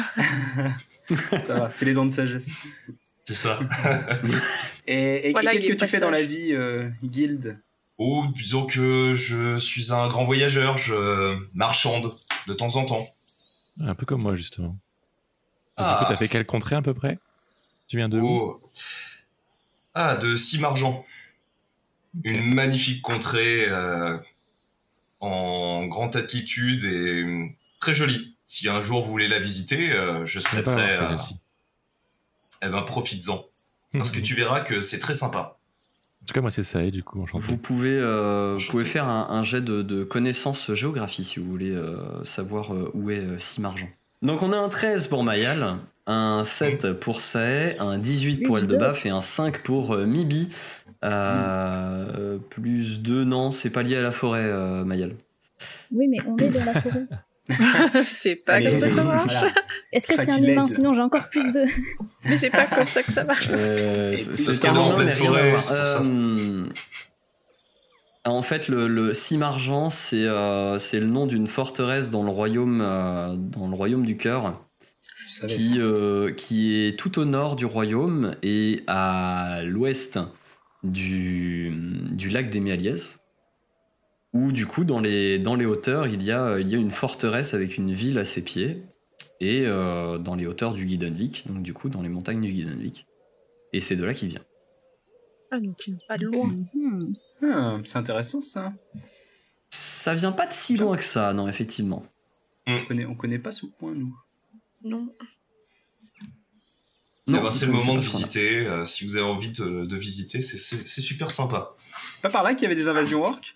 ça 1.47 1.55
va, 1.55 1.71
c'est 1.73 1.85
les 1.85 1.93
dents 1.93 2.05
de 2.05 2.11
sagesse. 2.11 2.51
C'est 3.25 3.33
ça. 3.33 3.59
et, 4.85 5.29
et 5.29 5.33
qu'est-ce 5.33 5.65
que 5.65 5.73
tu 5.73 5.87
fais 5.87 5.99
dans 5.99 6.11
la 6.11 6.21
vie, 6.21 6.53
Guild? 7.03 7.57
Oh, 8.03 8.25
disons 8.33 8.65
que 8.65 9.13
je 9.13 9.59
suis 9.59 9.93
un 9.93 10.07
grand 10.07 10.23
voyageur, 10.23 10.75
je 10.75 11.37
marchande 11.53 12.17
de 12.47 12.53
temps 12.55 12.75
en 12.77 12.85
temps. 12.85 13.05
Un 13.79 13.93
peu 13.93 14.07
comme 14.07 14.23
moi, 14.23 14.35
justement. 14.35 14.75
Ah. 15.77 15.93
Du 15.93 15.99
coup, 15.99 16.11
t'as 16.11 16.17
fait 16.17 16.27
quelle 16.27 16.47
contrée 16.47 16.75
à 16.75 16.81
peu 16.81 16.95
près? 16.95 17.19
Tu 17.87 17.97
viens 17.97 18.09
de 18.09 18.19
où? 18.19 18.27
Oh. 18.27 18.71
Ah, 19.93 20.15
de 20.15 20.35
Simargent. 20.35 21.05
Une 22.23 22.55
magnifique 22.55 23.03
contrée 23.03 23.69
euh, 23.69 24.17
en 25.19 25.85
grande 25.85 26.15
altitude 26.15 26.83
et 26.85 27.55
très 27.79 27.93
jolie. 27.93 28.35
Si 28.47 28.67
un 28.67 28.81
jour 28.81 29.03
vous 29.03 29.11
voulez 29.11 29.27
la 29.27 29.37
visiter, 29.37 29.91
euh, 29.91 30.25
je 30.25 30.39
serai 30.39 30.63
prêt 30.63 30.97
à... 30.97 31.17
Eh 32.63 32.67
ben, 32.67 32.81
profites-en. 32.81 33.45
Parce 33.93 34.09
que 34.09 34.19
tu 34.21 34.33
verras 34.33 34.61
que 34.61 34.81
c'est 34.81 34.99
très 34.99 35.13
sympa. 35.13 35.59
En 36.21 36.25
tout 36.25 36.33
cas, 36.33 36.41
moi, 36.41 36.51
c'est 36.51 36.63
ça, 36.63 36.83
et 36.83 36.91
du 36.91 37.03
coup, 37.03 37.21
enchanté. 37.21 37.43
Vous 37.43 37.57
pouvez, 37.57 37.97
euh, 37.97 38.55
vous 38.57 38.71
pouvez 38.71 38.85
faire 38.85 39.07
un, 39.07 39.43
jet 39.43 39.61
de, 39.61 40.03
connaissances 40.03 40.71
géographie 40.73 41.23
si 41.23 41.39
vous 41.39 41.49
voulez 41.49 41.71
euh, 41.71 42.23
savoir 42.25 42.73
euh, 42.73 42.91
où 42.93 43.09
est 43.09 43.39
Simargent. 43.39 43.89
Donc, 44.21 44.43
on 44.43 44.53
a 44.53 44.57
un 44.57 44.69
13 44.69 45.07
pour 45.07 45.23
Mayal, 45.23 45.77
un 46.05 46.43
7 46.45 46.93
pour 46.93 47.21
Sae, 47.21 47.75
un 47.79 47.97
18 47.97 48.43
pour 48.43 48.59
Eldebaf 48.59 49.05
et 49.05 49.09
un 49.09 49.21
5 49.21 49.63
pour 49.63 49.97
Mibi. 49.97 50.49
Plus 52.49 53.01
2, 53.01 53.23
non, 53.23 53.49
c'est 53.49 53.71
pas 53.71 53.81
lié 53.81 53.97
à 53.97 54.03
la 54.03 54.11
forêt, 54.11 54.83
Mayal. 54.85 55.15
Oui, 55.91 56.07
mais 56.07 56.19
on 56.27 56.37
est 56.37 56.49
dans 56.49 56.65
la 56.65 56.79
forêt. 56.79 57.07
c'est 58.03 58.35
pas 58.35 58.61
comme 58.61 58.77
ça 58.77 58.87
que 58.87 58.95
ça 58.95 59.03
marche. 59.03 59.43
Est-ce 59.91 60.07
que 60.07 60.15
c'est 60.15 60.31
un 60.31 60.43
humain 60.43 60.67
Sinon, 60.67 60.93
j'ai 60.93 61.01
encore 61.01 61.29
plus 61.29 61.51
de. 61.51 61.65
Mais 62.25 62.37
c'est 62.37 62.49
pas 62.49 62.65
comme 62.65 62.87
ça 62.87 63.03
que 63.03 63.11
ça 63.11 63.23
marche. 63.23 63.49
Euh, 63.51 64.15
c'est 64.17 64.65
un 64.65 64.75
en 64.75 64.95
pleine 64.95 65.09
forêt. 65.09 65.55
Euh, 65.71 66.65
en 68.23 68.41
fait, 68.43 68.67
le, 68.67 68.87
le 68.87 69.13
Cimargent, 69.13 69.89
c'est 69.89 70.25
euh, 70.25 70.77
c'est 70.77 70.99
le 70.99 71.07
nom 71.07 71.25
d'une 71.25 71.47
forteresse 71.47 72.11
dans 72.11 72.23
le 72.23 72.29
royaume, 72.29 72.79
dans 72.79 73.67
le 73.67 73.75
royaume 73.75 74.05
du 74.05 74.17
cœur, 74.17 74.61
qui, 75.47 75.79
qui 76.37 76.87
est 76.87 76.99
tout 76.99 77.19
au 77.19 77.25
nord 77.25 77.55
du 77.55 77.65
royaume 77.65 78.35
et 78.43 78.83
à 78.85 79.61
l'ouest 79.63 80.19
du, 80.83 81.71
du 82.11 82.29
lac 82.29 82.49
des 82.49 82.59
Méaliès 82.59 83.20
où 84.33 84.51
du 84.51 84.65
coup 84.65 84.83
dans 84.83 84.99
les, 84.99 85.39
dans 85.39 85.55
les 85.55 85.65
hauteurs 85.65 86.07
il 86.07 86.23
y, 86.23 86.31
a, 86.31 86.59
il 86.59 86.69
y 86.69 86.75
a 86.75 86.77
une 86.77 86.91
forteresse 86.91 87.53
avec 87.53 87.77
une 87.77 87.93
ville 87.93 88.17
à 88.17 88.25
ses 88.25 88.41
pieds 88.43 88.83
et 89.39 89.65
euh, 89.65 90.17
dans 90.19 90.35
les 90.35 90.45
hauteurs 90.45 90.73
du 90.73 90.87
Gidenvik, 90.87 91.47
donc 91.47 91.63
du 91.63 91.73
coup 91.73 91.89
dans 91.89 92.01
les 92.01 92.09
montagnes 92.09 92.41
du 92.41 92.51
Gidenvik. 92.51 93.07
Et 93.73 93.81
c'est 93.81 93.95
de 93.95 94.03
là 94.03 94.13
qu'il 94.13 94.29
vient. 94.29 94.43
Ah 95.49 95.59
donc 95.59 95.77
pas 96.07 96.17
de 96.17 96.25
loin. 96.25 96.47
Hmm. 96.73 97.07
Ah, 97.43 97.79
c'est 97.83 97.97
intéressant 97.97 98.39
ça. 98.39 98.71
Ça 99.71 100.13
vient 100.13 100.31
pas 100.31 100.45
de 100.45 100.53
si 100.53 100.77
loin 100.77 100.95
que 100.95 101.03
ça, 101.03 101.33
non 101.33 101.47
effectivement. 101.47 102.03
On 102.67 102.85
connaît, 102.85 103.05
on 103.05 103.15
connaît 103.15 103.39
pas 103.39 103.51
ce 103.51 103.65
point 103.65 103.93
nous. 103.95 104.15
Non. 104.83 105.09
c'est 107.51 107.65
le 107.65 107.71
moment 107.71 107.95
de 107.95 107.99
visiter. 107.99 108.67
Euh, 108.67 108.85
si 108.85 109.05
vous 109.05 109.15
avez 109.15 109.25
envie 109.25 109.51
de, 109.51 109.85
de 109.85 109.95
visiter, 109.97 110.41
c'est 110.41 110.57
super 111.01 111.31
sympa. 111.31 111.75
Pas 112.21 112.29
par 112.29 112.43
là 112.43 112.53
qu'il 112.53 112.63
y 112.63 112.65
avait 112.67 112.75
des 112.75 112.89
invasions 112.89 113.23
orques 113.23 113.55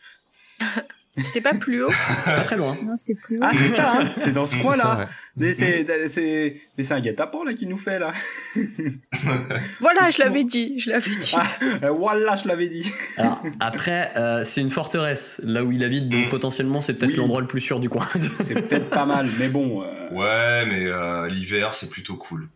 c'était 1.18 1.42
pas 1.42 1.54
plus 1.54 1.84
haut 1.84 1.92
pas 2.26 2.42
très 2.42 2.58
loin. 2.58 2.78
Non, 2.84 2.96
c'était 2.98 3.16
plus 3.16 3.38
haut. 3.38 3.44
Ah, 3.44 3.52
c'est 3.54 3.70
ça, 3.70 3.94
hein. 3.94 4.12
c'est 4.14 4.34
dans 4.34 4.46
ce 4.46 4.58
coin-là. 4.58 5.08
Mais 5.38 5.54
c'est 5.54 6.92
un 6.92 7.00
guet-apens 7.00 7.44
là 7.44 7.54
qui 7.54 7.68
nous 7.68 7.78
fait 7.78 8.00
là. 8.00 8.12
voilà, 9.80 10.10
je 10.12 10.20
l'avais 10.20 10.44
dit, 10.44 10.78
je 10.78 10.90
l'avais 10.90 11.16
dit. 11.16 11.36
Ah, 11.38 11.48
euh, 11.84 11.90
voilà, 11.92 12.36
je 12.36 12.48
l'avais 12.48 12.68
dit. 12.68 12.92
Alors, 13.18 13.42
après, 13.60 14.12
euh, 14.18 14.44
c'est 14.44 14.62
une 14.62 14.70
forteresse, 14.70 15.40
là 15.44 15.64
où 15.64 15.72
il 15.72 15.84
habite, 15.84 16.10
donc 16.10 16.28
mm. 16.28 16.30
potentiellement 16.30 16.82
c'est 16.82 16.94
peut-être 16.94 17.16
l'endroit 17.16 17.42
le 17.42 17.48
plus 17.48 17.62
sûr 17.62 17.80
du 17.80 17.90
coin. 17.90 18.08
c'est 18.38 18.54
peut-être 18.54 18.90
pas 18.90 19.06
mal, 19.06 19.30
mais 19.40 19.48
bon. 19.48 19.84
Euh, 19.84 20.10
ouais, 20.12 20.66
mais 20.66 21.30
l'hiver 21.30 21.74
c'est 21.74 21.90
plutôt 21.90 22.16
cool. 22.16 22.50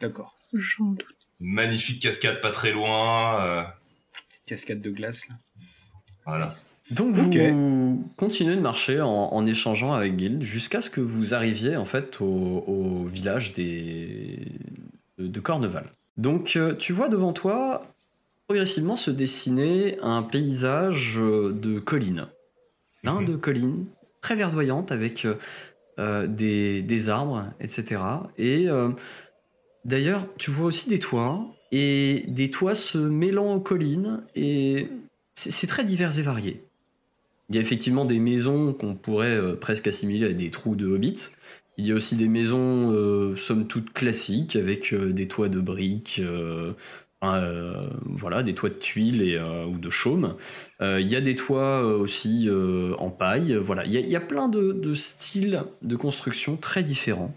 D'accord. 0.00 0.34
J'en 0.52 0.86
doute. 0.86 1.06
Magnifique 1.40 2.02
cascade 2.02 2.40
pas 2.40 2.50
très 2.50 2.72
loin. 2.72 3.66
Petite 4.12 4.46
cascade 4.46 4.80
de 4.80 4.90
glace 4.90 5.28
là. 5.28 5.36
Voilà. 6.24 6.48
Donc 6.92 7.14
vous 7.14 8.04
continuez 8.16 8.56
de 8.56 8.60
marcher 8.60 9.00
en, 9.00 9.46
échangeant 9.46 9.92
avec 9.92 10.16
Guild 10.16 10.42
jusqu'à 10.42 10.80
ce 10.80 10.90
que 10.90 11.00
vous 11.00 11.34
arriviez 11.34 11.76
en 11.76 11.84
fait 11.84 12.20
au, 12.20 13.04
village 13.04 13.54
des, 13.54 14.52
de, 15.18 15.40
Corneval. 15.40 15.86
Donc 16.16 16.56
euh, 16.56 16.74
tu 16.74 16.92
vois 16.92 17.08
devant 17.08 17.32
toi 17.32 17.82
progressivement 18.46 18.96
se 18.96 19.10
dessiner 19.10 19.98
un 20.02 20.22
paysage 20.22 21.16
de 21.16 21.78
collines. 21.78 22.26
Plein 23.02 23.20
mhm. 23.20 23.26
de 23.26 23.36
collines 23.36 23.86
très 24.20 24.34
verdoyantes 24.34 24.92
avec 24.92 25.26
euh, 25.98 26.26
des, 26.26 27.08
arbres, 27.08 27.46
etc. 27.60 28.02
Et 28.36 28.68
euh, 28.68 28.90
d'ailleurs 29.84 30.26
tu 30.36 30.50
vois 30.50 30.66
aussi 30.66 30.90
des 30.90 30.98
toits 30.98 31.46
et 31.70 32.24
des 32.28 32.50
toits 32.50 32.74
se 32.74 32.98
mêlant 32.98 33.54
aux 33.54 33.60
collines 33.60 34.22
et 34.34 34.88
c'est 35.34 35.66
très 35.66 35.84
divers 35.84 36.18
et 36.18 36.22
varié. 36.22 36.62
Il 37.48 37.56
y 37.56 37.58
a 37.58 37.60
effectivement 37.60 38.04
des 38.04 38.18
maisons 38.18 38.72
qu'on 38.72 38.94
pourrait 38.94 39.36
euh, 39.36 39.56
presque 39.56 39.86
assimiler 39.86 40.26
à 40.26 40.32
des 40.32 40.50
trous 40.50 40.76
de 40.76 40.86
hobbits. 40.86 41.30
Il 41.76 41.86
y 41.86 41.92
a 41.92 41.94
aussi 41.94 42.16
des 42.16 42.28
maisons, 42.28 42.92
euh, 42.92 43.34
somme 43.36 43.66
toute 43.66 43.92
classiques, 43.92 44.56
avec 44.56 44.92
euh, 44.92 45.12
des 45.12 45.26
toits 45.28 45.48
de 45.48 45.60
briques, 45.60 46.22
voilà, 47.20 48.42
des 48.42 48.54
toits 48.54 48.68
de 48.68 48.74
tuiles 48.74 49.40
ou 49.68 49.78
de 49.78 49.90
chaume. 49.90 50.36
Il 50.80 51.06
y 51.06 51.14
a 51.14 51.20
des 51.20 51.34
toits 51.36 51.84
aussi 51.84 52.48
en 52.98 53.10
paille. 53.10 53.54
Voilà, 53.54 53.84
il 53.86 53.92
y, 53.92 54.16
a 54.16 54.20
plein 54.20 54.48
de, 54.48 54.94
styles 54.94 55.62
de 55.82 55.96
construction 55.96 56.56
très 56.56 56.82
différents 56.82 57.32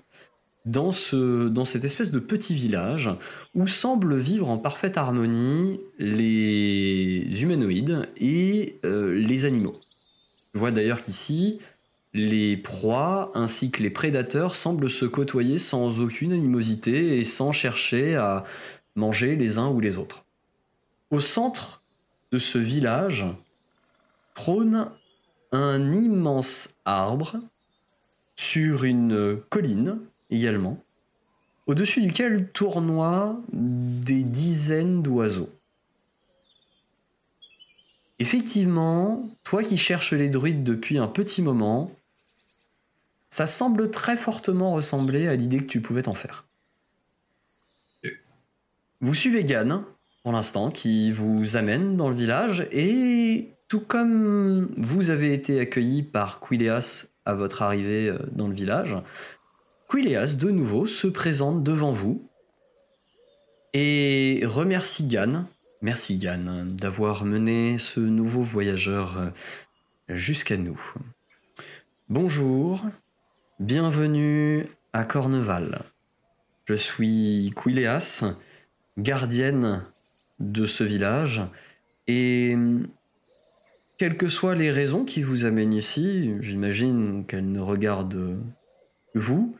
dans 0.65 0.91
cette 0.91 1.83
espèce 1.83 2.11
de 2.11 2.17
petit 2.17 2.55
village 2.55 3.11
où 3.53 3.67
semblent 3.67 4.17
vivre 4.17 4.49
en 4.49 4.57
parfaite 4.57 4.97
harmonie 4.97 5.79
les 5.99 7.43
humanoïdes 7.43 8.09
et 8.17 8.79
les 8.83 9.45
animaux. 9.45 9.75
Je 10.55 10.59
vois 10.61 10.71
d'ailleurs 10.71 11.01
qu'ici, 11.01 11.59
les 12.13 12.55
proies 12.55 13.29
ainsi 13.35 13.71
que 13.71 13.83
les 13.83 13.89
prédateurs 13.89 14.55
semblent 14.55 14.89
se 14.89 15.03
côtoyer 15.03 15.59
sans 15.59 15.99
aucune 15.99 16.31
animosité 16.31 17.19
et 17.19 17.25
sans 17.25 17.51
chercher 17.51 18.15
à 18.15 18.45
manger 18.95 19.35
les 19.35 19.57
uns 19.57 19.67
ou 19.67 19.81
les 19.81 19.97
autres. 19.97 20.23
Au 21.11 21.19
centre 21.19 21.83
de 22.31 22.39
ce 22.39 22.57
village 22.57 23.25
trône 24.33 24.89
un 25.51 25.91
immense 25.91 26.69
arbre 26.85 27.35
sur 28.37 28.85
une 28.85 29.41
colline 29.49 29.99
également, 30.29 30.81
au-dessus 31.67 32.01
duquel 32.01 32.49
tournoient 32.53 33.41
des 33.51 34.23
dizaines 34.23 35.03
d'oiseaux. 35.03 35.49
Effectivement, 38.19 39.29
toi 39.43 39.63
qui 39.63 39.77
cherches 39.77 40.13
les 40.13 40.29
druides 40.29 40.63
depuis 40.63 40.97
un 40.97 41.07
petit 41.07 41.41
moment, 41.41 41.91
ça 43.29 43.45
semble 43.45 43.91
très 43.91 44.15
fortement 44.15 44.73
ressembler 44.73 45.27
à 45.27 45.35
l'idée 45.35 45.59
que 45.59 45.65
tu 45.65 45.81
pouvais 45.81 46.07
en 46.07 46.13
faire. 46.13 46.45
Vous 49.01 49.13
suivez 49.13 49.43
Gann, 49.43 49.83
pour 50.23 50.31
l'instant, 50.31 50.69
qui 50.69 51.11
vous 51.11 51.57
amène 51.57 51.97
dans 51.97 52.09
le 52.09 52.15
village, 52.15 52.67
et 52.71 53.49
tout 53.67 53.81
comme 53.81 54.73
vous 54.77 55.09
avez 55.09 55.33
été 55.33 55.59
accueilli 55.59 56.01
par 56.01 56.39
Quileas 56.39 57.07
à 57.25 57.33
votre 57.33 57.61
arrivée 57.61 58.07
euh, 58.07 58.19
dans 58.31 58.47
le 58.47 58.53
village, 58.53 58.97
Quileas, 59.91 60.35
de 60.35 60.49
nouveau, 60.49 60.85
se 60.85 61.07
présente 61.07 61.63
devant 61.63 61.91
vous 61.91 62.27
et 63.73 64.41
remercie 64.45 65.05
Gann 65.05 65.45
Merci 65.81 66.15
Yann 66.15 66.75
d'avoir 66.77 67.25
mené 67.25 67.77
ce 67.77 67.99
nouveau 67.99 68.43
voyageur 68.43 69.17
euh, 69.17 69.29
jusqu'à 70.07 70.55
nous. 70.57 70.79
Bonjour, 72.07 72.81
bienvenue 73.59 74.67
à 74.93 75.03
Corneval. 75.03 75.81
Je 76.65 76.75
suis 76.75 77.53
Quileas, 77.61 78.23
gardienne 78.97 79.83
de 80.39 80.65
ce 80.65 80.83
village, 80.83 81.41
et 82.07 82.55
quelles 83.97 84.17
que 84.17 84.29
soient 84.29 84.55
les 84.55 84.71
raisons 84.71 85.03
qui 85.03 85.23
vous 85.23 85.43
amènent 85.43 85.73
ici, 85.73 86.33
j'imagine 86.39 87.25
qu'elles 87.25 87.51
ne 87.51 87.59
regardent 87.59 88.39
vous, 89.13 89.51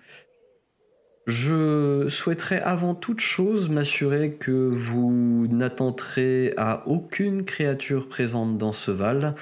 je 1.26 2.08
souhaiterais 2.08 2.62
avant 2.62 2.94
toute 2.94 3.20
chose 3.20 3.70
m'assurer 3.70 4.34
que 4.34 4.52
vous 4.52 5.48
n'attenterez 5.50 6.54
à 6.58 6.84
aucune 6.88 7.46
créature 7.46 8.08
présente 8.08 8.58
dans 8.58 8.72
ce 8.72 8.92
val, 8.92 9.36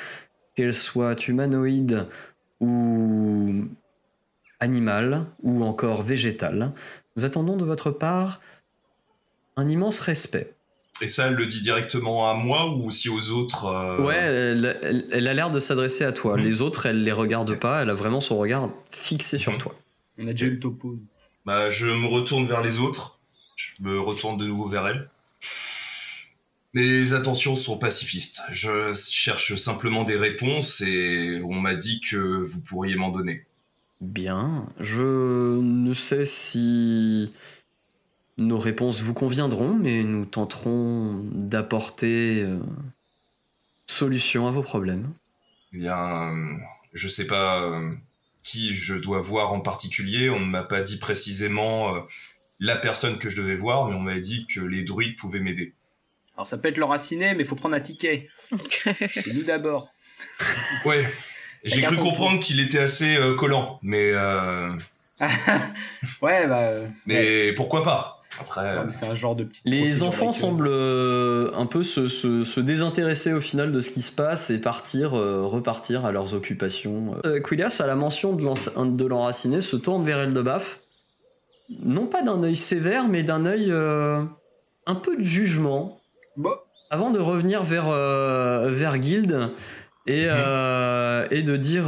qu'elle 0.56 0.74
soit 0.74 1.28
humanoïde 1.28 2.08
ou 2.62 3.66
animale 4.60 5.26
ou 5.42 5.64
encore 5.64 6.04
végétale. 6.04 6.72
Nous 7.18 7.26
attendons 7.26 7.58
de 7.58 7.66
votre 7.66 7.92
part 7.92 8.40
un 9.58 9.68
immense 9.68 10.00
respect. 10.00 10.54
Et 11.02 11.08
ça, 11.08 11.28
elle 11.28 11.34
le 11.34 11.48
dit 11.48 11.62
directement 11.62 12.30
à 12.30 12.34
moi 12.34 12.70
ou 12.70 12.86
aussi 12.86 13.10
aux 13.10 13.32
autres 13.32 13.66
euh 13.66 14.02
Ouais, 14.02 14.16
elle, 14.16 15.28
a 15.28 15.34
l'air 15.34 15.52
de 15.52 15.60
s'adresser 15.60 16.06
à 16.06 16.12
toi. 16.12 16.38
Mhm. 16.38 16.44
Les 16.44 16.62
autres, 16.62 16.86
elle 16.86 17.04
les 17.04 17.12
regarde 17.12 17.60
pas, 17.60 17.82
elle 17.82 17.90
a 17.90 17.94
vraiment 17.94 18.22
son 18.22 18.38
regard 18.38 18.70
fixé 18.92 19.38
sur 19.38 19.52
mhm. 19.52 19.58
toi. 19.58 19.76
On 20.18 20.28
a 20.28 20.32
déjà 20.32 20.46
eu 20.46 20.52
le 20.52 20.60
topo. 20.60 20.98
Bah, 21.46 21.70
je 21.70 21.88
me 21.88 22.08
retourne 22.08 22.46
vers 22.46 22.62
les 22.62 22.80
autres. 22.80 23.20
Je 23.56 23.84
me 23.84 24.00
retourne 24.00 24.38
de 24.38 24.46
nouveau 24.46 24.68
vers 24.68 24.88
elle. 24.88 25.10
Mes 26.74 27.14
intentions 27.14 27.56
sont 27.56 27.78
pacifistes. 27.78 28.42
Je 28.52 28.94
cherche 28.96 29.56
simplement 29.56 30.04
des 30.04 30.18
réponses 30.18 30.82
et 30.82 31.40
on 31.44 31.54
m'a 31.54 31.76
dit 31.76 32.00
que 32.00 32.18
vous 32.18 32.62
pourriez 32.62 32.96
m'en 32.96 33.12
donner. 33.12 33.42
Bien. 34.02 34.68
Je 34.80 35.60
ne 35.60 35.94
sais 35.94 36.26
si 36.26 37.32
nos 38.38 38.58
réponses 38.58 39.02
vous 39.02 39.14
conviendront, 39.14 39.76
mais 39.76 40.04
nous 40.04 40.26
tenterons 40.26 41.24
d'apporter 41.34 42.42
euh, 42.42 42.58
solution 43.86 44.48
à 44.48 44.52
vos 44.52 44.64
problèmes. 44.64 45.14
Eh 45.74 45.78
bien, 45.78 46.34
je 46.94 47.08
sais 47.08 47.28
pas. 47.28 47.62
Euh, 47.62 47.92
qui 48.44 48.76
je 48.76 48.94
dois 48.94 49.22
voir 49.22 49.54
en 49.54 49.62
particulier. 49.62 50.30
On 50.30 50.40
ne 50.40 50.46
m'a 50.46 50.64
pas 50.64 50.82
dit 50.82 50.98
précisément 50.98 51.96
euh, 51.96 52.02
la 52.60 52.78
personne 52.78 53.18
que 53.18 53.30
je 53.30 53.42
devais 53.42 53.56
voir, 53.56 53.88
mais 53.88 53.96
on 53.96 54.02
m'a 54.02 54.20
dit 54.20 54.46
que 54.46 54.60
les 54.60 54.84
druides 54.84 55.18
pouvaient 55.18 55.40
m'aider. 55.40 55.74
Alors 56.36 56.48
ça 56.48 56.58
peut 56.58 56.68
être 56.68 56.78
le 56.78 56.86
raciné, 56.86 57.34
mais 57.34 57.44
il 57.44 57.46
faut 57.46 57.56
prendre 57.56 57.76
un 57.76 57.80
ticket. 57.80 58.30
C'est 59.10 59.34
nous 59.34 59.44
d'abord. 59.44 59.90
Ouais. 60.86 61.08
J'ai 61.64 61.82
cru 61.82 61.96
comprendre 61.98 62.40
qu'il 62.40 62.60
était 62.60 62.80
assez 62.80 63.16
euh, 63.16 63.36
collant, 63.36 63.80
mais. 63.82 64.12
Euh... 64.14 64.74
ouais, 66.22 66.48
bah. 66.48 66.74
Mais 67.06 67.54
pourquoi 67.54 67.84
pas? 67.84 68.13
Après, 68.40 68.76
c'est 68.90 69.06
un 69.06 69.16
genre 69.16 69.36
de 69.36 69.48
Les 69.66 70.04
enfants 70.04 70.32
semblent 70.32 70.68
euh, 70.68 71.52
un 71.56 71.66
peu 71.66 71.84
se, 71.84 72.60
désintéresser 72.60 73.34
au 73.34 73.42
final 73.42 73.72
de 73.72 73.80
ce 73.82 73.90
qui 73.90 74.02
se 74.02 74.12
passe 74.12 74.50
et 74.50 74.58
partir, 74.58 75.14
euh, 75.14 75.46
repartir 75.46 76.06
à 76.06 76.12
leurs 76.12 76.34
occupations. 76.34 77.16
Euh, 77.26 77.40
Quilias, 77.40 77.78
à 77.80 77.88
la 77.88 77.96
mention 77.96 78.34
de 78.34 79.06
l'enraciné, 79.06 79.62
se 79.62 79.76
tourne 79.76 80.04
vers 80.04 80.20
Eldebaf. 80.20 80.80
Non 81.84 82.08
pas 82.08 82.22
d'un 82.22 82.44
œil 82.44 82.56
sévère, 82.56 83.08
mais 83.08 83.24
d'un 83.24 83.46
œil 83.46 83.72
un 83.72 84.96
peu 84.96 85.16
de 85.18 85.24
jugement. 85.24 86.00
Avant 86.90 87.12
de 87.12 87.20
revenir 87.20 87.64
vers, 87.64 87.90
vers 87.90 88.98
Guild 88.98 89.50
et, 90.06 90.26
mhm. 90.26 91.28
et 91.32 91.42
de 91.42 91.58
dire 91.58 91.86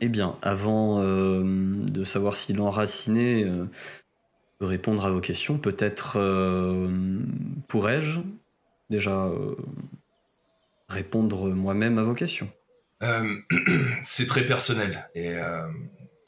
Eh 0.00 0.08
bien, 0.08 0.36
avant 0.42 1.02
de 1.02 2.04
savoir 2.04 2.36
si 2.36 2.52
l'enraciné 2.52 3.46
répondre 4.60 5.04
à 5.04 5.10
vos 5.10 5.20
questions. 5.20 5.58
Peut-être 5.58 6.16
euh, 6.16 6.88
pourrais-je 7.68 8.20
déjà 8.90 9.26
euh, 9.26 9.54
répondre 10.88 11.50
moi-même 11.50 11.98
à 11.98 12.04
vos 12.04 12.14
questions? 12.14 12.50
Euh, 13.02 13.34
C'est 14.04 14.26
très 14.26 14.46
personnel 14.46 15.08
et 15.14 15.34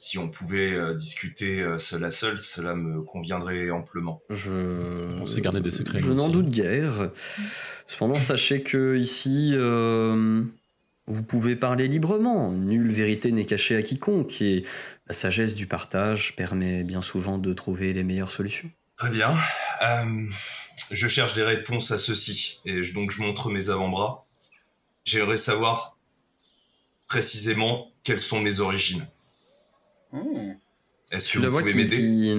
si 0.00 0.16
on 0.16 0.28
pouvait 0.28 0.94
discuter 0.94 1.66
cela 1.78 2.12
seul, 2.12 2.38
cela 2.38 2.76
me 2.76 3.02
conviendrait 3.02 3.70
amplement. 3.70 4.22
Je... 4.30 5.18
On 5.20 5.26
s'est 5.26 5.40
gardé 5.40 5.60
des 5.60 5.72
secrets. 5.72 5.98
Je 5.98 6.12
n'en 6.12 6.28
doute 6.28 6.50
guère. 6.50 7.10
Cependant, 7.88 8.14
sachez 8.14 8.62
que 8.62 8.96
ici, 8.96 9.56
vous 11.08 11.22
pouvez 11.22 11.56
parler 11.56 11.88
librement. 11.88 12.52
Nulle 12.52 12.92
vérité 12.92 13.32
n'est 13.32 13.46
cachée 13.46 13.74
à 13.74 13.82
quiconque. 13.82 14.40
Et 14.42 14.64
la 15.08 15.14
sagesse 15.14 15.54
du 15.54 15.66
partage 15.66 16.36
permet 16.36 16.84
bien 16.84 17.00
souvent 17.00 17.38
de 17.38 17.52
trouver 17.54 17.92
les 17.92 18.04
meilleures 18.04 18.30
solutions. 18.30 18.70
Très 18.96 19.10
bien. 19.10 19.34
Euh, 19.82 20.26
je 20.90 21.08
cherche 21.08 21.32
des 21.32 21.42
réponses 21.42 21.90
à 21.90 21.98
ceci. 21.98 22.60
Et 22.64 22.82
donc 22.92 23.10
je 23.10 23.22
montre 23.22 23.48
mes 23.48 23.70
avant-bras. 23.70 24.26
J'aimerais 25.04 25.38
savoir 25.38 25.96
précisément 27.06 27.90
quelles 28.02 28.20
sont 28.20 28.40
mes 28.40 28.60
origines. 28.60 29.06
Hmm. 30.12 30.52
Est-ce 31.10 31.32
que 31.32 31.38
vous 31.38 31.58
pouvez 31.58 31.74
m'aider? 31.74 31.96
qui, 31.96 32.34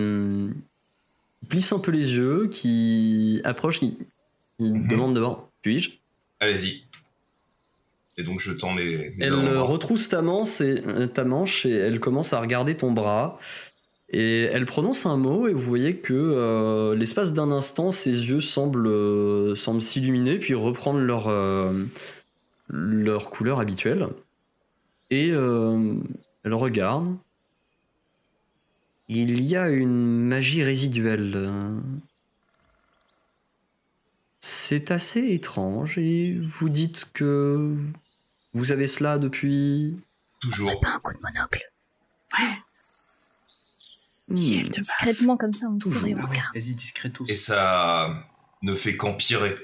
qui, 1.39 1.45
plisse 1.47 1.71
un 1.71 1.79
peu 1.79 1.91
les 1.91 2.13
yeux, 2.13 2.49
qui 2.51 3.41
approche, 3.43 3.79
qui, 3.79 3.97
mhm. 4.59 4.87
demande 4.87 5.13
d'abord 5.15 5.49
puis-je? 5.61 5.91
Allez-y. 6.39 6.85
Et 8.19 8.23
donc 8.23 8.41
je 8.41 8.51
tends 8.51 8.75
Elle 8.77 9.57
retrousse 9.57 10.09
ta 10.09 10.21
manche, 10.21 10.59
et, 10.59 10.83
euh, 10.85 11.07
ta 11.07 11.23
manche 11.23 11.65
et 11.65 11.71
elle 11.71 12.01
commence 12.01 12.33
à 12.33 12.41
regarder 12.41 12.75
ton 12.75 12.91
bras. 12.91 13.39
Et 14.09 14.41
elle 14.41 14.65
prononce 14.65 15.05
un 15.05 15.15
mot 15.15 15.47
et 15.47 15.53
vous 15.53 15.61
voyez 15.61 15.95
que 15.95 16.13
euh, 16.13 16.95
l'espace 16.95 17.33
d'un 17.33 17.49
instant, 17.49 17.91
ses 17.91 18.11
yeux 18.11 18.41
semblent 18.41 18.87
euh, 18.87 19.55
semblent 19.55 19.81
s'illuminer 19.81 20.37
puis 20.37 20.53
reprendre 20.53 20.99
leur 20.99 21.31
leur 22.67 23.29
couleur 23.29 23.61
habituelle. 23.61 24.09
Et 25.11 25.29
elle 25.29 26.53
regarde. 26.53 27.15
Il 29.07 29.41
y 29.41 29.55
a 29.55 29.69
une 29.69 30.27
magie 30.27 30.61
résiduelle. 30.61 31.49
C'est 34.41 34.91
assez 34.91 35.31
étrange 35.31 35.97
et 35.97 36.37
vous 36.39 36.69
dites 36.69 37.09
que 37.13 37.75
vous 38.53 38.71
avez 38.71 38.87
cela 38.87 39.17
depuis 39.17 39.97
Toujours. 40.41 40.79
pas 40.81 40.95
un 40.95 40.99
coup 40.99 41.13
de 41.13 41.19
monocle. 41.21 41.61
Ouais. 42.39 42.57
Hmm. 44.29 44.33
Discrètement 44.69 45.37
comme 45.37 45.53
ça, 45.53 45.67
on 45.67 45.73
me 45.73 45.79
saurait 45.81 46.15
ah 46.17 46.27
Vas-y, 46.55 46.73
discretos. 46.75 47.25
Et 47.27 47.35
ça, 47.35 48.23
ne 48.61 48.75
fait 48.75 48.95
qu'empirer. 48.95 49.55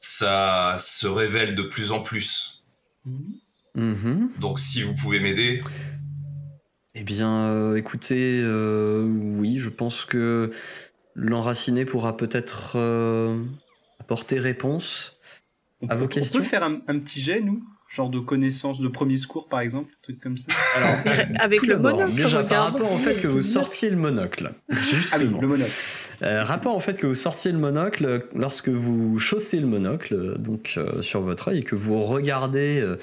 Ça 0.00 0.76
se 0.78 1.06
révèle 1.06 1.54
de 1.54 1.62
plus 1.62 1.92
en 1.92 2.00
plus. 2.00 2.64
Mhm. 3.74 4.30
Donc 4.38 4.58
si 4.58 4.82
vous 4.82 4.94
pouvez 4.94 5.20
m'aider. 5.20 5.60
Eh 6.94 7.04
bien, 7.04 7.46
euh, 7.48 7.76
écoutez, 7.76 8.40
euh, 8.42 9.04
oui, 9.06 9.58
je 9.58 9.68
pense 9.70 10.04
que 10.04 10.52
l'enraciné 11.14 11.84
pourra 11.84 12.16
peut-être 12.16 12.72
euh, 12.76 13.42
apporter 14.00 14.38
réponse 14.40 15.14
On 15.80 15.86
à 15.88 15.94
peut- 15.94 16.00
vos 16.00 16.04
On 16.04 16.08
questions. 16.08 16.38
peut 16.40 16.44
faire 16.44 16.62
un, 16.64 16.80
un 16.88 16.98
petit 16.98 17.20
jet, 17.20 17.40
nous? 17.40 17.62
Genre 17.94 18.08
de 18.08 18.20
connaissance 18.20 18.80
de 18.80 18.88
premier 18.88 19.18
secours, 19.18 19.48
par 19.48 19.60
exemple 19.60 19.90
Un 19.92 20.02
truc 20.02 20.20
comme 20.20 20.38
ça 20.38 20.46
Alors, 20.76 20.96
Avec 21.40 21.66
le 21.66 21.76
monocle, 21.76 22.14
déjà 22.14 22.42
par 22.42 22.72
rapport 22.72 22.90
au 22.90 22.96
fait 22.96 23.20
que 23.20 23.28
vous 23.28 23.42
sortiez 23.42 23.90
le 23.90 23.96
monocle, 23.96 24.50
Ah 24.70 24.74
oui, 24.74 24.76
justement. 24.90 25.40
le 25.42 25.46
monocle. 25.46 25.70
Euh, 26.22 26.42
rapport 26.42 26.74
au 26.74 26.80
fait 26.80 26.94
que 26.94 27.06
vous 27.06 27.14
sortiez 27.14 27.52
le 27.52 27.58
monocle, 27.58 28.26
lorsque 28.34 28.70
vous 28.70 29.18
chaussez 29.18 29.60
le 29.60 29.66
monocle, 29.66 30.38
donc 30.38 30.74
euh, 30.78 31.02
sur 31.02 31.20
votre 31.20 31.48
œil, 31.48 31.58
et 31.58 31.62
que 31.62 31.74
vous 31.74 32.02
regardez 32.02 32.80
euh, 32.80 32.96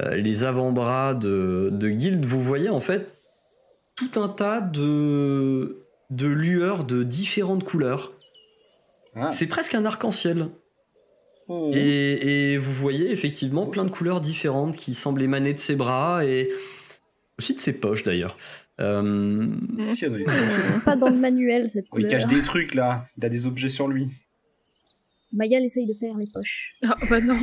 euh, 0.00 0.16
les 0.16 0.44
avant-bras 0.44 1.14
de, 1.14 1.70
de 1.72 1.88
Guild, 1.88 2.26
vous 2.26 2.42
voyez 2.42 2.68
en 2.68 2.80
fait 2.80 3.10
tout 3.94 4.20
un 4.20 4.28
tas 4.28 4.60
de, 4.60 5.78
de 6.10 6.26
lueurs 6.26 6.84
de 6.84 7.04
différentes 7.04 7.64
couleurs. 7.64 8.12
Ah. 9.14 9.32
C'est 9.32 9.46
presque 9.46 9.74
un 9.74 9.86
arc-en-ciel. 9.86 10.48
Oh. 11.48 11.70
Et, 11.74 12.52
et 12.52 12.58
vous 12.58 12.72
voyez 12.72 13.10
effectivement 13.10 13.66
plein 13.66 13.84
de 13.84 13.90
couleurs 13.90 14.20
différentes 14.20 14.76
qui 14.76 14.94
semblent 14.94 15.22
émaner 15.22 15.54
de 15.54 15.60
ses 15.60 15.76
bras 15.76 16.24
et 16.24 16.50
aussi 17.38 17.54
de 17.54 17.60
ses 17.60 17.74
poches 17.74 18.02
d'ailleurs. 18.02 18.36
Euh, 18.80 19.46
C'est 19.90 20.10
pas 20.84 20.96
dans 20.96 21.08
le 21.08 21.16
manuel 21.16 21.68
cette 21.68 21.86
Oh, 21.92 21.98
il 21.98 22.08
cache 22.08 22.26
des 22.26 22.42
trucs 22.42 22.74
là, 22.74 23.04
il 23.16 23.24
a 23.24 23.28
des 23.28 23.46
objets 23.46 23.68
sur 23.68 23.88
lui. 23.88 24.08
Mayal 25.36 25.64
essaye 25.64 25.86
de 25.86 25.94
faire 25.94 26.14
les 26.16 26.26
poches. 26.32 26.74
Ah, 26.88 26.96
bah 27.10 27.20
non. 27.20 27.36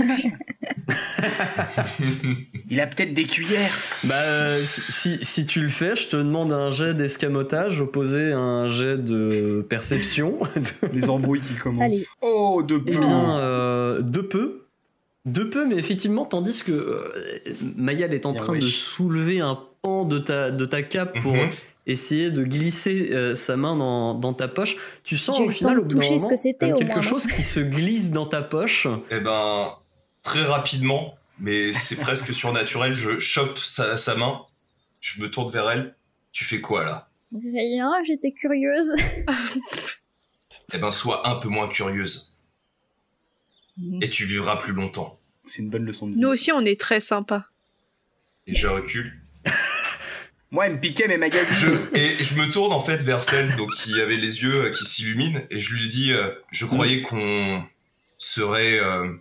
Il 2.70 2.80
a 2.80 2.88
peut-être 2.88 3.14
des 3.14 3.26
cuillères. 3.26 3.70
Bah, 4.06 4.16
euh, 4.22 4.62
si, 4.66 5.46
tu 5.46 5.62
le 5.62 5.70
fais, 5.70 5.96
je 5.96 6.08
te 6.08 6.16
demande 6.18 6.52
un 6.52 6.72
jet 6.72 6.94
d'escamotage 6.94 7.82
opposé 7.82 8.32
à 8.34 8.40
un 8.40 8.68
jet 8.68 8.98
de 8.98 9.66
perception. 9.70 10.40
Les 10.94 11.10
embrouilles 11.10 11.42
qui 11.42 11.54
commencent. 11.56 11.84
Allez. 11.84 12.06
Oh, 12.22 12.64
de 12.66 12.82
Eh 12.88 12.92
peu. 12.92 13.00
bien, 13.00 13.38
euh, 13.40 14.02
de 14.02 14.22
peu. 14.22 14.60
De 15.26 15.44
peu, 15.44 15.66
mais 15.66 15.76
effectivement, 15.76 16.26
tandis 16.26 16.64
que 16.64 16.72
euh, 16.74 17.02
Mayal 17.78 18.14
est 18.14 18.26
en 18.26 18.34
Bien, 18.34 18.44
train 18.44 18.56
de 18.56 18.60
soulever 18.62 19.40
un 19.40 19.58
pan 19.82 20.04
de 20.06 20.20
ta, 20.20 20.52
de 20.52 20.66
ta 20.66 20.82
cape 20.82 21.18
pour 21.22 21.34
Mhm. 21.34 21.50
Essayer 21.86 22.32
de 22.32 22.44
glisser 22.44 23.10
euh, 23.12 23.36
sa 23.36 23.58
main 23.58 23.76
dans, 23.76 24.14
dans 24.14 24.34
ta 24.34 24.48
poche, 24.48 24.78
tu 25.04 25.18
sens 25.18 25.40
au 25.40 25.50
final, 25.50 25.80
au 25.80 25.84
de 25.84 25.96
bout 25.96 26.02
d'un 26.02 26.10
moment, 26.10 26.30
que 26.30 26.60
comme 26.60 26.76
quelque 26.76 26.92
moins, 26.94 27.02
chose 27.02 27.28
qui 27.28 27.42
se 27.42 27.60
glisse 27.60 28.12
dans 28.12 28.26
ta 28.26 28.42
poche. 28.42 28.88
Eh 29.12 29.20
ben, 29.20 29.76
très 30.22 30.44
rapidement, 30.44 31.16
mais 31.40 31.72
c'est 31.74 31.98
presque 31.98 32.34
surnaturel, 32.34 32.94
je 32.94 33.20
chope 33.20 33.58
sa, 33.58 33.98
sa 33.98 34.16
main, 34.16 34.42
je 35.02 35.22
me 35.22 35.30
tourne 35.30 35.52
vers 35.52 35.70
elle. 35.70 35.96
Tu 36.32 36.46
fais 36.46 36.62
quoi 36.62 36.84
là? 36.86 37.08
Rien, 37.34 37.92
j'étais 38.06 38.32
curieuse. 38.32 38.94
Eh 40.74 40.78
ben, 40.78 40.92
sois 40.92 41.28
un 41.28 41.36
peu 41.36 41.50
moins 41.50 41.68
curieuse. 41.68 42.40
Et 44.02 44.10
tu 44.10 44.26
vivras 44.26 44.56
plus 44.56 44.74
longtemps. 44.74 45.20
C'est 45.46 45.62
une 45.62 45.70
bonne 45.70 45.86
leçon 45.86 46.08
de 46.08 46.14
vie. 46.14 46.20
Nous 46.20 46.30
aussi, 46.30 46.52
on 46.52 46.62
est 46.62 46.80
très 46.80 47.00
sympas. 47.00 47.46
Et 48.48 48.56
je 48.56 48.68
recule. 48.68 49.14
Moi, 50.54 50.68
elle 50.68 50.74
me 50.74 50.80
piquait 50.80 51.08
mes 51.08 51.18
magazines. 51.18 51.76
Je, 51.94 51.98
et 52.00 52.24
je 52.24 52.40
me 52.40 52.50
tourne 52.50 52.72
en 52.72 52.80
fait 52.80 53.02
vers 53.04 53.24
celle 53.24 53.54
donc, 53.58 53.72
qui 53.74 54.00
avait 54.00 54.16
les 54.18 54.44
yeux 54.44 54.66
euh, 54.66 54.70
qui 54.70 54.86
s'illuminent 54.86 55.42
et 55.50 55.60
je 55.60 55.74
lui 55.74 55.88
dis 55.90 56.14
euh, 56.14 56.30
Je 56.52 56.66
croyais 56.66 57.02
qu'on 57.02 57.64
serait 58.20 58.80
euh, 58.80 59.12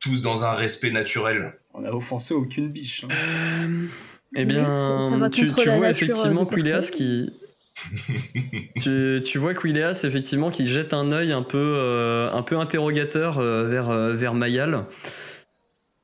tous 0.00 0.20
dans 0.22 0.44
un 0.44 0.52
respect 0.52 0.90
naturel. 0.90 1.54
On 1.72 1.84
a 1.84 1.92
offensé 1.92 2.34
aucune 2.34 2.68
biche. 2.68 3.04
hein. 3.04 3.08
Euh, 3.12 3.86
eh 4.34 4.40
Oui, 4.40 4.44
bien, 4.46 4.80
ça- 4.80 5.02
ça 5.08 5.16
va 5.16 5.30
tu, 5.30 5.46
contre 5.46 5.60
tu 5.62 5.68
la 5.68 5.76
vois 5.76 5.86
nature, 5.86 6.08
effectivement 6.08 6.42
euh, 6.42 6.54
Quileas 6.54 6.90
qui. 6.92 7.30
tu, 8.80 9.20
tu 9.24 9.38
vois 9.38 9.54
Quileas 9.54 10.00
effectivement 10.04 10.50
qui 10.50 10.66
jette 10.66 10.92
un 10.94 11.12
œil 11.12 11.30
un 11.32 11.42
peu, 11.42 11.74
euh, 11.76 12.30
un 12.32 12.42
peu 12.42 12.56
interrogateur 12.58 13.38
euh, 13.38 13.68
vers, 13.68 13.90
euh, 13.90 14.14
vers 14.14 14.34
Mayal 14.34 14.86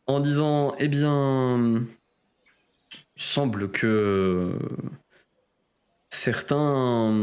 en 0.07 0.21
disant 0.21 0.75
Eh 0.79 0.89
bien, 0.89 1.83
il 3.17 3.23
semble 3.23 3.71
que 3.71 4.59
certains 6.11 7.15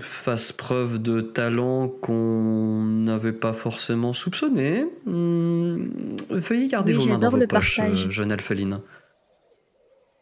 fassent 0.00 0.52
preuve 0.52 1.00
de 1.00 1.20
talent 1.20 1.88
qu'on 1.88 2.82
n'avait 2.84 3.32
pas 3.32 3.52
forcément 3.52 4.12
soupçonné. 4.12 4.84
Hmm, 5.04 6.16
veuillez 6.30 6.68
garder 6.68 6.92
Oui, 6.92 6.98
vos 6.98 7.06
mains 7.08 7.18
dans 7.18 7.30
vos 7.30 7.36
le 7.36 7.46
poches, 7.46 7.76
partage. 7.76 8.06
euh, 8.06 8.10
jeune 8.10 8.32
alpheline. 8.32 8.80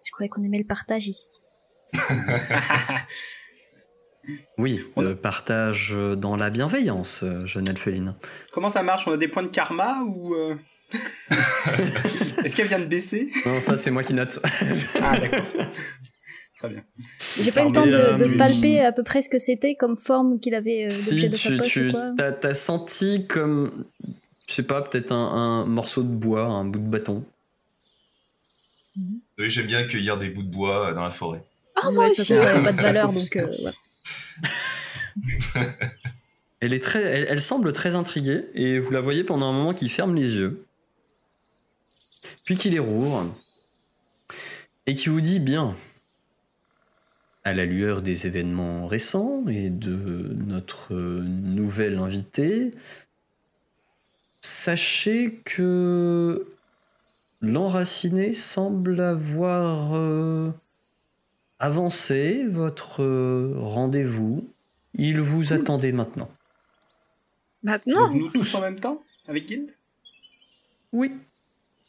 Je 0.07 0.11
croyais 0.13 0.29
qu'on 0.29 0.43
aimait 0.43 0.59
le 0.59 0.65
partage 0.67 1.09
ici. 1.09 1.29
Oui, 4.57 4.81
On 4.97 5.05
a- 5.05 5.11
le 5.11 5.17
partage 5.17 5.93
euh, 5.95 6.17
dans 6.17 6.37
la 6.37 6.49
bienveillance, 6.49 7.23
euh, 7.25 7.45
jeune 7.45 7.69
alpheline. 7.69 8.15
Comment 8.53 8.71
ça 8.71 8.83
marche? 8.83 9.07
On 9.07 9.13
a 9.13 9.19
des 9.19 9.29
points 9.29 9.43
de 9.43 9.49
karma 9.49 10.01
ou. 10.03 10.35
euh, 10.35 10.55
Est-ce 12.45 12.57
qu'elle 12.57 12.69
vient 12.69 12.79
de 12.79 12.87
baisser? 12.87 13.31
Non, 13.47 13.61
ça 13.61 13.77
c'est 13.77 13.91
moi 13.91 14.03
qui 14.03 14.15
note. 14.15 14.41
Ah, 15.01 15.19
d'accord. 15.19 15.47
Très 16.59 16.69
bien. 16.69 16.85
J'ai 17.41 17.53
pas 17.53 17.63
eu 17.63 17.67
le 17.67 17.73
temps 17.73 17.87
de, 17.87 18.37
palper 18.37 18.81
à 18.81 18.93
peu 18.93 19.03
près 19.03 19.23
ce 19.23 19.29
que 19.29 19.39
c'était 19.39 19.75
comme 19.75 19.97
forme 19.97 20.39
qu'il 20.41 20.55
avait 20.55 20.85
euh, 20.85 20.89
si 20.89 21.29
de 21.29 21.35
sa 21.35 21.51
tu, 21.51 21.57
poche 21.57 21.67
tu 21.69 21.89
ou 21.89 21.93
quoi? 21.93 22.13
t'as, 22.17 22.33
t'as 22.33 22.55
senti 22.55 23.27
comme, 23.27 23.85
je 24.49 24.55
sais 24.55 24.63
pas, 24.63 24.83
peut-être 24.83 25.13
un, 25.13 25.33
un 25.63 25.67
morceau 25.67 26.03
de 26.03 26.09
bois, 26.09 26.45
un 26.45 26.65
bout 26.65 26.79
de 26.79 26.89
bâton. 26.89 27.25
Oui, 29.39 29.51
j'aime 29.51 29.67
bien 29.67 29.85
cueillir 29.85 30.17
des 30.19 30.31
bouts 30.31 30.45
de 30.45 30.51
bois 30.51 30.91
euh, 30.91 30.95
dans 30.95 31.05
la 31.05 31.11
forêt. 31.11 31.43
Ah, 31.75 31.91
moi 31.91 32.09
aussi. 32.09 32.25
ça 32.25 32.51
avait 32.51 32.65
pas 32.65 32.73
de 32.73 32.81
valeur, 32.81 33.13
donc 33.13 33.37
euh, 33.37 33.47
ouais. 33.47 33.73
Elle, 36.61 36.73
est 36.73 36.83
très, 36.83 37.03
elle, 37.03 37.27
elle 37.29 37.41
semble 37.41 37.73
très 37.73 37.97
intriguée 37.97 38.43
et 38.55 38.79
vous 38.79 38.91
la 38.93 39.01
voyez 39.01 39.25
pendant 39.25 39.47
un 39.47 39.53
moment 39.53 39.75
qui 39.75 39.89
ferme 39.89 40.15
les 40.15 40.37
yeux, 40.37 40.64
puis 42.45 42.57
qui 42.57 42.71
les 42.71 42.79
rouvre 42.79 43.35
et 44.87 44.95
qui 44.95 45.09
vous 45.09 45.21
dit 45.21 45.41
bien, 45.41 45.77
à 47.43 47.53
la 47.53 47.65
lueur 47.65 48.03
des 48.03 48.27
événements 48.27 48.87
récents 48.87 49.47
et 49.49 49.71
de 49.71 50.35
notre 50.47 50.95
nouvelle 50.95 51.99
invitée, 51.99 52.71
sachez 54.41 55.41
que 55.45 56.49
l'enraciné 57.41 58.33
semble 58.33 59.01
avoir 59.01 59.95
euh, 59.95 60.51
avancé 61.59 62.47
votre 62.47 63.03
euh, 63.03 63.55
rendez-vous. 63.57 64.49
Il 64.95 65.21
vous 65.21 65.53
attendait 65.53 65.93
maintenant. 65.93 66.31
Maintenant? 67.63 68.09
Donc, 68.09 68.17
nous 68.17 68.29
tous 68.31 68.55
en 68.55 68.61
même 68.61 68.81
temps? 68.81 69.03
Avec 69.27 69.47
Guild? 69.47 69.69
Oui. 70.93 71.13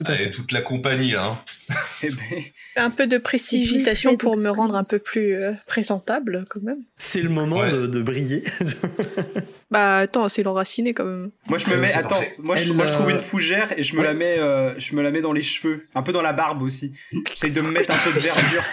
Tout 0.04 0.12
à 0.12 0.16
Allez, 0.16 0.26
fait. 0.26 0.32
toute 0.32 0.52
la 0.52 0.62
compagnie 0.62 1.12
là. 1.12 1.26
hein. 1.26 1.40
Eh 2.04 2.10
ben, 2.10 2.44
Un 2.76 2.90
peu 2.90 3.08
de 3.08 3.18
précipitation 3.18 4.14
très 4.16 4.24
pour 4.24 4.38
me 4.38 4.50
rendre 4.50 4.76
un 4.76 4.84
peu 4.84 5.00
plus 5.00 5.34
euh, 5.36 5.54
présentable, 5.68 6.44
quand 6.50 6.62
même. 6.62 6.80
C'est 6.98 7.22
le 7.22 7.30
moment 7.30 7.60
Ouais. 7.60 7.72
de, 7.72 7.88
de 7.88 8.02
briller. 8.02 8.44
Bah, 9.72 9.98
attends, 10.00 10.30
c'est 10.30 10.44
l'enraciné, 10.44 10.94
quand 10.94 11.06
même. 11.06 11.32
moi 11.50 11.58
je 11.58 11.70
me 11.70 11.76
mets. 11.78 11.92
Attends, 11.94 12.22
moi 12.38 12.56
je, 12.56 12.72
moi 12.72 12.86
je 12.86 12.92
trouve 12.94 13.08
euh, 13.08 13.12
une 13.14 13.20
fougère 13.20 13.74
et 13.78 13.84
je 13.84 13.96
me 13.96 14.02
ouais. 14.02 14.06
la 14.08 14.14
mets, 14.14 14.38
euh, 14.40 14.74
je 14.78 14.96
me 14.96 15.02
la 15.02 15.12
mets 15.12 15.22
dans 15.22 15.34
les 15.34 15.42
cheveux, 15.42 15.84
un 15.96 16.02
peu 16.04 16.12
dans 16.12 16.22
la 16.22 16.34
barbe 16.34 16.62
aussi. 16.62 16.94
J'essaye 17.30 17.52
de 17.52 17.62
me 17.62 17.72
mettre 17.72 17.92
un 17.92 17.98
peu 17.98 18.14
de 18.14 18.20
verdure. 18.24 18.64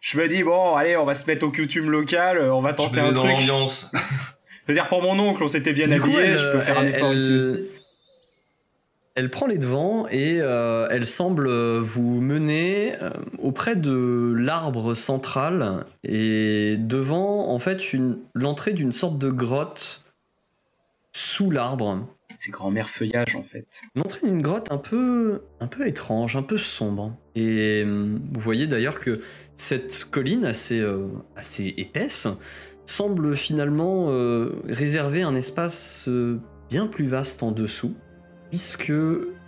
Je 0.00 0.18
me 0.18 0.28
dis 0.28 0.42
bon, 0.42 0.74
allez, 0.76 0.96
on 0.96 1.04
va 1.06 1.14
se 1.14 1.26
mettre 1.26 1.46
au 1.46 1.50
coutume 1.50 1.90
local, 1.90 2.38
on 2.38 2.60
va 2.60 2.70
Je 2.70 2.74
tenter 2.76 3.00
me 3.00 3.04
mets 3.04 3.08
un 3.08 3.12
dans 3.12 3.22
truc. 3.22 3.32
l'ambiance. 3.32 3.90
Je 3.94 4.72
veux 4.72 4.74
dire 4.74 4.88
pour 4.88 5.02
mon 5.02 5.18
oncle, 5.18 5.42
on 5.42 5.48
s'était 5.48 5.72
bien 5.72 5.88
Du 5.88 5.98
coup, 5.98 6.08
habillé, 6.08 6.22
elle, 6.32 6.38
je 6.38 6.52
peux 6.52 6.60
faire 6.60 6.78
un 6.78 6.82
elle- 6.84 6.94
effort 6.94 7.14
ici 7.14 7.26
elle- 7.30 7.36
aussi. 7.36 7.60
Elle 9.14 9.30
prend 9.30 9.46
les 9.46 9.58
devants 9.58 10.08
et 10.08 10.40
euh, 10.40 10.88
elle 10.90 11.06
semble 11.06 11.48
vous 11.78 12.20
mener 12.20 12.96
euh, 13.00 13.10
auprès 13.38 13.76
de 13.76 14.34
l'arbre 14.36 14.94
central 14.94 15.86
et 16.02 16.76
devant 16.78 17.48
en 17.48 17.58
fait 17.60 17.80
l'entrée 18.34 18.72
d'une 18.72 18.92
sorte 18.92 19.18
de 19.18 19.30
grotte 19.30 20.04
sous 21.12 21.50
l'arbre. 21.50 22.06
C'est 22.36 22.50
grand-mère 22.50 22.90
feuillage 22.90 23.36
en 23.36 23.42
fait. 23.42 23.82
L'entrée 23.94 24.26
d'une 24.26 24.42
grotte 24.42 24.70
un 24.72 24.78
peu, 24.78 25.42
un 25.60 25.66
peu 25.66 25.86
étrange, 25.86 26.36
un 26.36 26.42
peu 26.42 26.58
sombre. 26.58 27.16
Et 27.34 27.82
euh, 27.84 28.18
vous 28.32 28.40
voyez 28.40 28.66
d'ailleurs 28.66 28.98
que 28.98 29.20
cette 29.56 30.04
colline 30.10 30.44
assez, 30.44 30.80
euh, 30.80 31.06
assez 31.36 31.74
épaisse 31.76 32.26
semble 32.86 33.36
finalement 33.36 34.06
euh, 34.08 34.60
réserver 34.68 35.22
un 35.22 35.34
espace 35.34 36.08
bien 36.68 36.86
plus 36.86 37.06
vaste 37.06 37.42
en 37.42 37.52
dessous, 37.52 37.94
puisque 38.54 38.92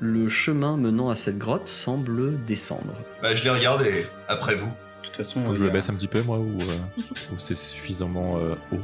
le 0.00 0.28
chemin 0.28 0.76
menant 0.76 1.10
à 1.10 1.14
cette 1.14 1.38
grotte 1.38 1.68
semble 1.68 2.44
descendre. 2.44 2.92
Bah, 3.22 3.34
je 3.34 3.44
les 3.44 3.50
regarde 3.50 3.82
et 3.82 4.02
après 4.26 4.56
vous. 4.56 4.66
De 4.66 5.06
toute 5.06 5.14
façon, 5.14 5.44
Faut 5.44 5.50
que 5.52 5.58
je 5.58 5.62
le 5.62 5.68
a- 5.68 5.72
baisse 5.72 5.88
un 5.88 5.94
petit 5.94 6.08
peu, 6.08 6.22
moi, 6.22 6.38
ou, 6.40 6.48
euh, 6.60 7.02
ou 7.32 7.38
c'est 7.38 7.54
suffisamment 7.54 8.36
euh, 8.38 8.54
haut 8.72 8.80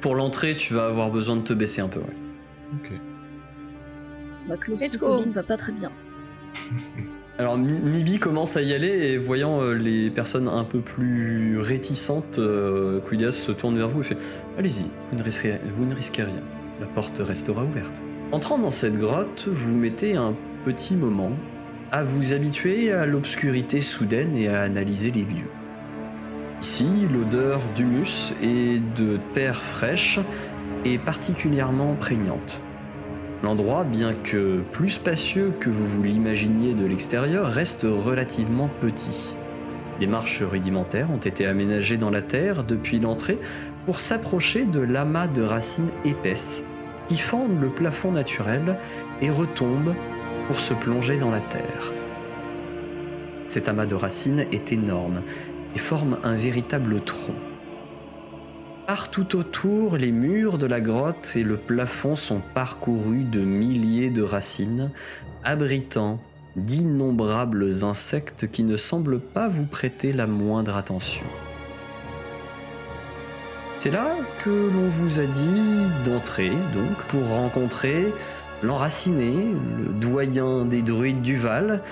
Pour 0.00 0.16
l'entrée, 0.16 0.56
tu 0.56 0.74
vas 0.74 0.86
avoir 0.86 1.08
besoin 1.12 1.36
de 1.36 1.42
te 1.42 1.52
baisser 1.52 1.80
un 1.82 1.86
peu. 1.86 2.00
ouais. 2.00 2.16
Ok. 2.82 2.90
Ma 4.48 4.56
claustrophobie 4.56 5.28
ne 5.28 5.32
va 5.34 5.44
pas 5.44 5.56
très 5.56 5.70
bien. 5.70 5.92
Alors 7.38 7.56
Mibi 7.56 8.18
commence 8.18 8.56
à 8.56 8.62
y 8.62 8.74
aller 8.74 8.88
et 8.88 9.16
voyant 9.18 9.62
euh, 9.62 9.72
les 9.74 10.10
personnes 10.10 10.48
un 10.48 10.64
peu 10.64 10.80
plus 10.80 11.60
réticentes, 11.60 12.40
euh, 12.40 12.98
Quidias 13.08 13.30
se 13.32 13.52
tourne 13.52 13.76
vers 13.78 13.88
vous 13.88 14.00
et 14.00 14.04
fait 14.04 14.18
Allez-y, 14.58 14.82
vous, 15.12 15.18
vous 15.76 15.86
ne 15.86 15.94
risquez 15.94 16.24
rien. 16.24 16.42
La 16.80 16.86
porte 16.86 17.18
restera 17.20 17.62
ouverte. 17.62 18.02
Entrant 18.32 18.58
dans 18.58 18.70
cette 18.70 18.98
grotte, 18.98 19.46
vous 19.48 19.76
mettez 19.76 20.16
un 20.16 20.34
petit 20.64 20.94
moment 20.96 21.32
à 21.92 22.02
vous 22.02 22.32
habituer 22.32 22.90
à 22.90 23.06
l'obscurité 23.06 23.80
soudaine 23.80 24.34
et 24.36 24.48
à 24.48 24.62
analyser 24.62 25.10
les 25.12 25.22
lieux. 25.22 25.50
Ici, 26.60 26.88
l'odeur 27.12 27.60
d'humus 27.76 28.34
et 28.42 28.80
de 28.96 29.20
terre 29.32 29.56
fraîche 29.62 30.18
est 30.84 30.98
particulièrement 30.98 31.94
prégnante. 31.94 32.60
L'endroit, 33.42 33.84
bien 33.84 34.14
que 34.14 34.62
plus 34.72 34.90
spacieux 34.90 35.52
que 35.60 35.68
vous 35.68 35.86
vous 35.86 36.02
l'imaginiez 36.02 36.72
de 36.72 36.86
l'extérieur, 36.86 37.46
reste 37.46 37.82
relativement 37.82 38.70
petit. 38.80 39.36
Des 40.00 40.06
marches 40.06 40.42
rudimentaires 40.42 41.10
ont 41.12 41.18
été 41.18 41.46
aménagées 41.46 41.98
dans 41.98 42.10
la 42.10 42.22
terre 42.22 42.64
depuis 42.64 42.98
l'entrée 42.98 43.38
pour 43.84 44.00
s'approcher 44.00 44.64
de 44.64 44.80
l'amas 44.80 45.28
de 45.28 45.42
racines 45.42 45.90
épaisses 46.04 46.64
qui 47.08 47.18
fendent 47.18 47.60
le 47.60 47.68
plafond 47.68 48.12
naturel 48.12 48.76
et 49.20 49.30
retombent 49.30 49.94
pour 50.46 50.60
se 50.60 50.74
plonger 50.74 51.16
dans 51.16 51.30
la 51.30 51.40
terre. 51.40 51.92
Cet 53.48 53.68
amas 53.68 53.86
de 53.86 53.94
racines 53.94 54.46
est 54.52 54.72
énorme 54.72 55.22
et 55.74 55.78
forme 55.78 56.18
un 56.22 56.34
véritable 56.34 57.00
tronc. 57.00 57.34
Partout 58.86 59.36
autour, 59.36 59.96
les 59.96 60.12
murs 60.12 60.58
de 60.58 60.66
la 60.66 60.80
grotte 60.80 61.32
et 61.36 61.42
le 61.42 61.56
plafond 61.56 62.16
sont 62.16 62.42
parcourus 62.54 63.24
de 63.24 63.40
milliers 63.40 64.10
de 64.10 64.22
racines, 64.22 64.90
abritant 65.42 66.20
d'innombrables 66.56 67.82
insectes 67.82 68.50
qui 68.50 68.62
ne 68.62 68.76
semblent 68.76 69.20
pas 69.20 69.48
vous 69.48 69.64
prêter 69.64 70.12
la 70.12 70.26
moindre 70.26 70.76
attention. 70.76 71.24
C'est 73.84 73.90
là 73.90 74.16
que 74.42 74.48
l'on 74.48 74.88
vous 74.88 75.18
a 75.18 75.26
dit 75.26 75.86
d'entrer, 76.06 76.48
donc, 76.48 76.96
pour 77.08 77.28
rencontrer 77.28 78.14
l'enraciné, 78.62 79.34
le 79.76 80.00
doyen 80.00 80.64
des 80.64 80.80
druides 80.80 81.20
du 81.20 81.36
Val, 81.36 81.82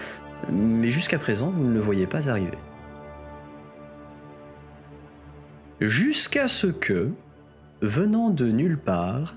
mais 0.51 0.89
jusqu'à 0.89 1.19
présent, 1.19 1.51
vous 1.51 1.65
ne 1.65 1.75
le 1.75 1.81
voyez 1.81 2.07
pas 2.07 2.31
arriver. 2.31 2.57
jusqu'à 5.83 6.49
ce 6.49 6.67
que, 6.67 7.11
venant 7.83 8.31
de 8.31 8.47
nulle 8.47 8.79
part, 8.79 9.35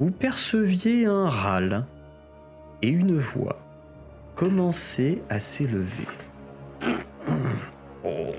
vous 0.00 0.10
perceviez 0.10 1.06
un 1.06 1.28
râle 1.28 1.86
et 2.82 2.88
une 2.88 3.16
voix 3.16 3.60
commencer 4.34 5.22
à 5.30 5.38
s'élever. 5.38 6.08
Oh, 8.04 8.32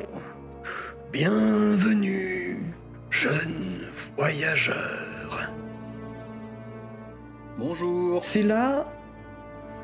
bienvenue, 1.12 2.76
jeune 3.10 3.80
voyageur. 4.15 5.52
Bonjour. 7.58 8.24
C'est 8.24 8.43
là, 8.43 8.86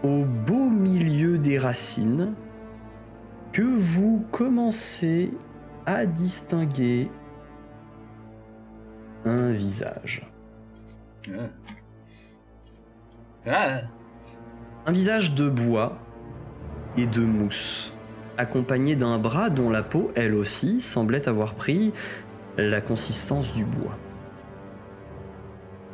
au 0.04 0.26
beau 0.26 0.70
milieu 0.70 1.38
des 1.38 1.58
racines, 1.58 2.34
que 3.52 3.62
vous 3.62 4.26
commencez 4.32 5.32
à 5.86 6.06
distinguer 6.06 7.10
un 9.26 9.52
visage. 9.52 10.28
Ah. 11.30 11.50
Ah. 13.46 13.82
Un 14.86 14.92
visage 14.92 15.34
de 15.34 15.50
bois 15.50 15.98
et 16.98 17.06
de 17.06 17.22
mousse, 17.22 17.94
accompagné 18.38 18.96
d'un 18.96 19.18
bras 19.18 19.50
dont 19.50 19.70
la 19.70 19.84
peau, 19.84 20.12
elle 20.16 20.36
aussi, 20.36 20.82
semblait 20.82 21.28
avoir 21.28 21.56
pris 21.56 21.94
la 22.58 22.82
consistance 22.82 23.54
du 23.54 23.66
bois. 23.66 23.98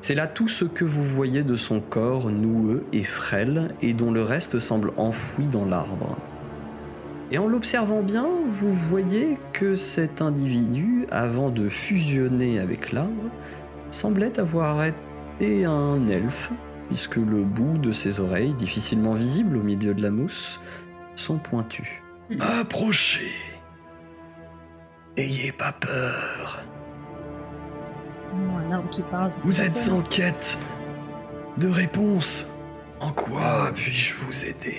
C'est 0.01 0.15
là 0.15 0.27
tout 0.27 0.47
ce 0.47 0.65
que 0.65 0.85
vous 0.85 1.03
voyez 1.03 1.43
de 1.43 1.55
son 1.55 1.81
corps 1.81 2.29
noueux 2.29 2.85
et 2.93 3.03
frêle 3.03 3.75
et 3.81 3.93
dont 3.93 4.11
le 4.11 4.23
reste 4.23 4.59
semble 4.59 4.93
enfoui 4.97 5.47
dans 5.47 5.65
l'arbre. 5.65 6.15
Et 7.31 7.37
en 7.37 7.47
l'observant 7.47 8.01
bien, 8.01 8.27
vous 8.49 8.73
voyez 8.73 9.35
que 9.53 9.75
cet 9.75 10.21
individu, 10.21 11.05
avant 11.11 11.49
de 11.49 11.69
fusionner 11.69 12.59
avec 12.59 12.91
l'arbre, 12.91 13.29
semblait 13.91 14.39
avoir 14.39 14.83
été 14.83 15.65
un 15.65 16.07
elfe, 16.07 16.49
puisque 16.87 17.17
le 17.17 17.43
bout 17.43 17.77
de 17.77 17.91
ses 17.91 18.19
oreilles, 18.19 18.53
difficilement 18.53 19.13
visible 19.13 19.57
au 19.57 19.63
milieu 19.63 19.93
de 19.93 20.01
la 20.01 20.09
mousse, 20.09 20.59
sont 21.15 21.37
pointus. 21.37 21.89
Approchez 22.39 23.58
Ayez 25.19 25.51
pas 25.51 25.73
peur 25.73 26.63
qui 28.89 29.01
parle, 29.01 29.29
Vous 29.43 29.61
êtes 29.61 29.89
en 29.91 30.01
quête 30.01 30.57
de 31.57 31.67
réponse. 31.67 32.49
En 33.01 33.11
quoi 33.11 33.71
puis-je 33.73 34.15
vous 34.15 34.45
aider? 34.45 34.77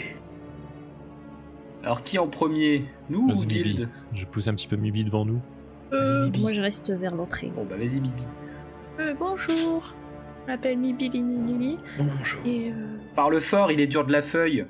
Alors 1.82 2.02
qui 2.02 2.18
en 2.18 2.26
premier? 2.26 2.86
Nous 3.10 3.28
ou 3.28 3.44
Guild 3.44 3.88
Je 4.14 4.24
pousse 4.24 4.48
un 4.48 4.54
petit 4.54 4.66
peu 4.66 4.76
Mibi 4.76 5.04
devant 5.04 5.24
nous. 5.24 5.40
Euh, 5.92 6.30
moi 6.38 6.52
je 6.52 6.60
reste 6.60 6.90
vers 6.90 7.14
l'entrée. 7.14 7.52
Bon 7.54 7.64
bah 7.64 7.76
vas-y 7.76 8.00
Mibi. 8.00 8.24
Euh, 8.98 9.14
bonjour. 9.18 9.94
Je 10.46 10.52
m'appelle 10.52 10.78
Mibi 10.78 11.10
Lini 11.10 11.78
Bonjour. 11.98 12.40
Et 12.46 12.70
euh... 12.70 12.96
Parle 13.14 13.40
fort, 13.40 13.70
il 13.72 13.80
est 13.80 13.86
dur 13.86 14.06
de 14.06 14.12
la 14.12 14.22
feuille. 14.22 14.66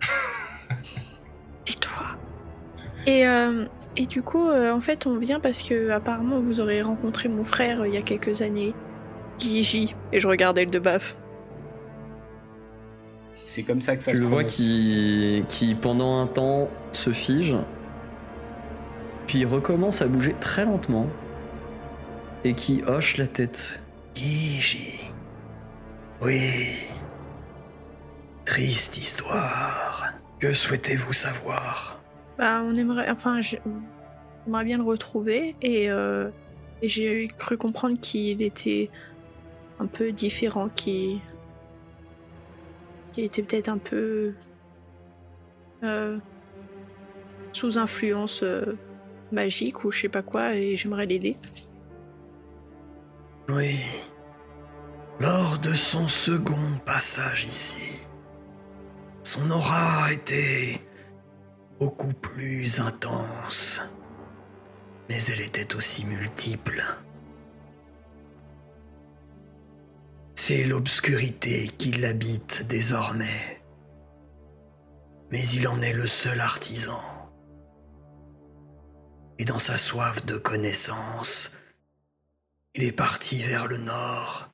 Tais-toi. 1.64 2.16
Et, 3.06 3.26
euh, 3.26 3.66
et 3.98 4.06
du 4.06 4.22
coup, 4.22 4.48
euh, 4.48 4.72
en 4.72 4.80
fait, 4.80 5.06
on 5.06 5.18
vient 5.18 5.40
parce 5.40 5.60
que 5.60 5.90
apparemment 5.90 6.40
vous 6.40 6.60
aurez 6.60 6.82
rencontré 6.82 7.28
mon 7.28 7.42
frère 7.42 7.84
il 7.84 7.92
y 7.92 7.96
a 7.96 8.02
quelques 8.02 8.42
années, 8.42 8.72
Gigi, 9.38 9.96
et 10.12 10.20
je 10.20 10.28
regardais 10.28 10.64
le 10.64 10.70
de 10.70 10.78
baf. 10.78 11.16
C'est 13.34 13.64
comme 13.64 13.80
ça 13.80 13.96
que 13.96 14.02
ça 14.04 14.12
tu 14.12 14.18
se 14.18 14.22
le 14.22 14.28
vois 14.28 14.44
qui, 14.44 15.44
qui, 15.48 15.74
pendant 15.74 16.20
un 16.20 16.28
temps, 16.28 16.70
se 16.92 17.10
fige, 17.10 17.56
puis 19.26 19.44
recommence 19.44 20.00
à 20.00 20.06
bouger 20.06 20.36
très 20.38 20.64
lentement, 20.64 21.08
et 22.44 22.52
qui 22.54 22.84
hoche 22.86 23.16
la 23.16 23.26
tête. 23.26 23.82
Gigi. 24.14 25.00
Oui. 26.20 26.40
Triste 28.44 28.96
histoire. 28.96 30.12
Que 30.38 30.52
souhaitez-vous 30.52 31.12
savoir? 31.12 31.97
Bah, 32.38 32.62
on 32.64 32.74
aimerait. 32.76 33.10
Enfin, 33.10 33.40
j'aimerais 33.40 34.64
bien 34.64 34.78
le 34.78 34.84
retrouver, 34.84 35.56
et, 35.60 35.90
euh, 35.90 36.30
et 36.82 36.88
j'ai 36.88 37.28
cru 37.38 37.56
comprendre 37.56 37.98
qu'il 38.00 38.40
était 38.42 38.90
un 39.80 39.86
peu 39.86 40.12
différent, 40.12 40.68
qu'il 40.68 41.20
il 43.18 43.24
était 43.24 43.42
peut-être 43.42 43.68
un 43.68 43.78
peu 43.78 44.32
euh, 45.82 46.18
sous 47.52 47.76
influence 47.76 48.44
euh, 48.44 48.78
magique 49.32 49.84
ou 49.84 49.90
je 49.90 50.02
sais 50.02 50.08
pas 50.08 50.22
quoi 50.22 50.54
et 50.54 50.76
j'aimerais 50.76 51.06
l'aider. 51.06 51.36
Oui. 53.48 53.80
Lors 55.18 55.58
de 55.58 55.74
son 55.74 56.06
second 56.06 56.78
passage 56.86 57.44
ici, 57.46 57.98
son 59.24 59.50
aura 59.50 60.12
était 60.12 60.80
beaucoup 61.78 62.12
plus 62.12 62.80
intense, 62.80 63.80
mais 65.08 65.22
elle 65.24 65.40
était 65.40 65.74
aussi 65.74 66.04
multiple. 66.04 66.84
C'est 70.34 70.64
l'obscurité 70.64 71.68
qui 71.78 71.92
l'habite 71.92 72.66
désormais. 72.66 73.62
Mais 75.30 75.46
il 75.48 75.68
en 75.68 75.80
est 75.82 75.92
le 75.92 76.06
seul 76.06 76.40
artisan. 76.40 77.00
Et 79.38 79.44
dans 79.44 79.58
sa 79.58 79.76
soif 79.76 80.24
de 80.24 80.36
connaissance, 80.36 81.52
il 82.74 82.84
est 82.84 82.92
parti 82.92 83.42
vers 83.42 83.66
le 83.66 83.76
nord, 83.76 84.50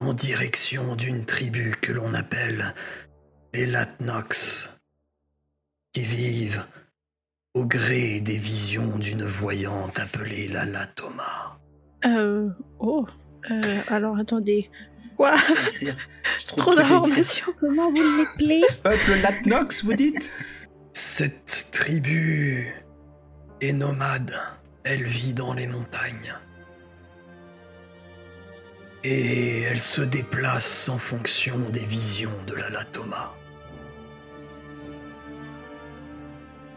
en 0.00 0.14
direction 0.14 0.96
d'une 0.96 1.26
tribu 1.26 1.74
que 1.82 1.92
l'on 1.92 2.14
appelle 2.14 2.74
les 3.52 3.66
Latnox, 3.66 4.70
qui 5.92 6.02
vivent 6.02 6.64
au 7.54 7.64
gré 7.64 8.20
des 8.20 8.36
visions 8.36 8.96
d'une 8.98 9.24
voyante 9.24 9.98
appelée 9.98 10.48
la 10.48 10.64
Latoma. 10.64 11.58
Euh. 12.04 12.48
Oh. 12.78 13.06
Euh, 13.50 13.80
alors 13.88 14.18
attendez. 14.18 14.70
Quoi? 15.16 15.34
Trop 16.56 16.74
d'informations. 16.74 17.52
Comment 17.58 17.90
vous 17.90 18.18
l'appelez 18.18 18.62
Peuple 18.82 19.20
Latnox, 19.22 19.84
vous 19.84 19.94
dites? 19.94 20.30
Cette 20.92 21.68
tribu 21.72 22.74
est 23.60 23.72
nomade. 23.72 24.34
Elle 24.84 25.04
vit 25.04 25.34
dans 25.34 25.54
les 25.54 25.66
montagnes. 25.66 26.34
Et 29.02 29.62
elle 29.62 29.80
se 29.80 30.02
déplace 30.02 30.88
en 30.88 30.98
fonction 30.98 31.58
des 31.70 31.80
visions 31.80 32.32
de 32.46 32.54
la 32.54 32.70
Latoma. 32.70 33.34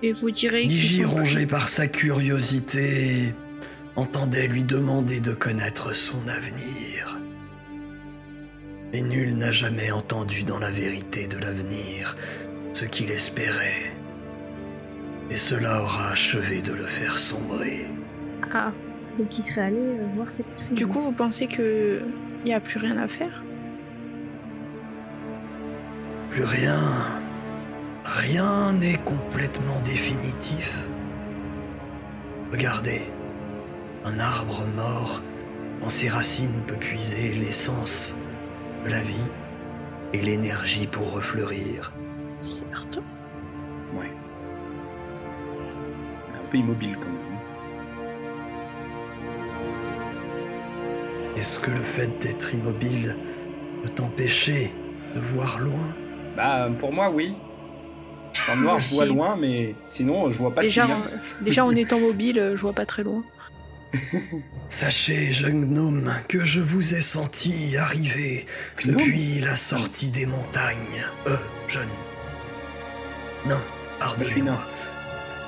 Et 0.06 0.12
vous 0.12 0.32
direz 0.32 0.66
Niji, 0.66 1.06
rongé 1.06 1.46
par 1.46 1.70
sa 1.70 1.88
curiosité, 1.88 3.34
entendait 3.96 4.48
lui 4.48 4.66
demander 4.66 5.22
de 5.22 5.34
connaître 5.34 5.96
son 5.96 6.28
avenir. 6.28 7.18
Mais 8.92 9.02
nul 9.02 9.38
n'a 9.38 9.52
jamais 9.52 9.92
entendu 9.92 10.44
dans 10.44 10.60
la 10.60 10.70
vérité 10.70 11.26
de 11.28 11.38
l'avenir 11.38 12.18
ce 12.74 12.84
qu'il 12.84 13.12
espérait. 13.12 13.94
Et 15.32 15.38
cela 15.38 15.82
aura 15.82 16.12
achevé 16.12 16.62
de 16.62 16.74
le 16.74 16.86
faire 16.86 17.18
sombrer. 17.18 17.88
Ah. 18.52 18.74
Donc 19.18 19.38
il 19.38 19.44
serait 19.44 19.62
allé 19.62 19.78
euh, 19.78 20.06
voir 20.16 20.30
cette 20.30 20.54
tribu. 20.58 20.74
Du 20.74 20.86
coup, 20.86 21.00
vous 21.00 21.14
pensez 21.14 21.48
que 21.48 22.02
il 22.44 22.48
n'y 22.48 22.54
a 22.54 22.60
plus 22.60 22.80
rien 22.80 22.98
à 22.98 23.08
faire? 23.08 23.42
Plus 26.32 26.44
rien. 26.44 27.23
Rien 28.06 28.74
n'est 28.74 28.98
complètement 28.98 29.80
définitif. 29.82 30.86
Regardez, 32.52 33.02
un 34.04 34.20
arbre 34.20 34.64
mort, 34.76 35.22
en 35.82 35.90
ses 35.90 36.10
racines 36.10 36.62
peut 36.68 36.76
puiser 36.76 37.30
l'essence 37.30 38.16
de 38.84 38.90
la 38.90 39.02
vie 39.02 39.32
et 40.12 40.22
l'énergie 40.22 40.86
pour 40.86 41.14
refleurir. 41.14 41.94
Certes. 42.42 43.00
Ouais. 43.96 44.12
Un 46.36 46.46
peu 46.52 46.58
immobile 46.58 46.98
quand 47.00 47.08
même. 47.08 47.40
Est-ce 51.38 51.60
que 51.60 51.72
le 51.72 51.84
fait 51.84 52.20
d'être 52.20 52.54
immobile 52.54 53.18
peut 53.82 53.90
t'empêcher 53.90 54.74
de 55.16 55.20
voir 55.20 55.60
loin? 55.60 55.96
Bah, 56.36 56.70
pour 56.78 56.92
moi, 56.92 57.10
oui. 57.10 57.36
En 58.52 58.56
noir, 58.58 58.80
je 58.80 58.96
vois 58.96 59.06
loin, 59.06 59.36
mais 59.40 59.76
sinon, 59.88 60.30
je 60.30 60.38
vois 60.38 60.54
pas 60.54 60.62
déjà, 60.62 60.82
si 60.82 60.88
bien. 60.88 60.98
En, 60.98 61.44
déjà, 61.44 61.66
en 61.66 61.72
étant 61.72 62.00
mobile, 62.00 62.54
je 62.56 62.62
vois 62.62 62.74
pas 62.74 62.86
très 62.86 63.04
loin. 63.04 63.24
Sachez, 64.70 65.32
jeune 65.32 65.66
gnome, 65.66 66.12
que 66.28 66.44
je 66.44 66.62
vous 66.62 66.96
ai 66.96 67.02
senti 67.02 67.78
arriver 67.78 68.46
Gnome 68.78 68.98
depuis 68.98 69.40
la 69.40 69.56
sortie 69.56 70.10
des 70.10 70.26
montagnes. 70.26 71.06
Euh, 71.28 71.38
jeune. 71.68 71.88
Non, 73.48 73.60
pardonnez-moi. 74.00 74.58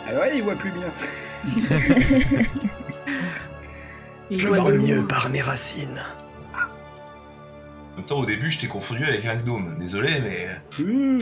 Ah 0.08 0.20
ouais, 0.20 0.38
il 0.38 0.44
voit 0.44 0.56
plus 0.56 0.72
bien. 0.72 0.92
Je 4.32 4.48
vois 4.48 4.72
mieux 4.72 4.96
loin. 4.98 5.06
par 5.06 5.30
mes 5.30 5.42
racines. 5.42 6.02
En 7.96 8.00
même 8.00 8.06
temps, 8.08 8.20
au 8.20 8.26
début, 8.26 8.52
je 8.52 8.60
t'ai 8.60 8.68
confondu 8.68 9.06
avec 9.06 9.26
un 9.26 9.38
gnome. 9.38 9.78
Désolé, 9.80 10.10
mais. 10.22 10.50
Mmh. 10.84 11.20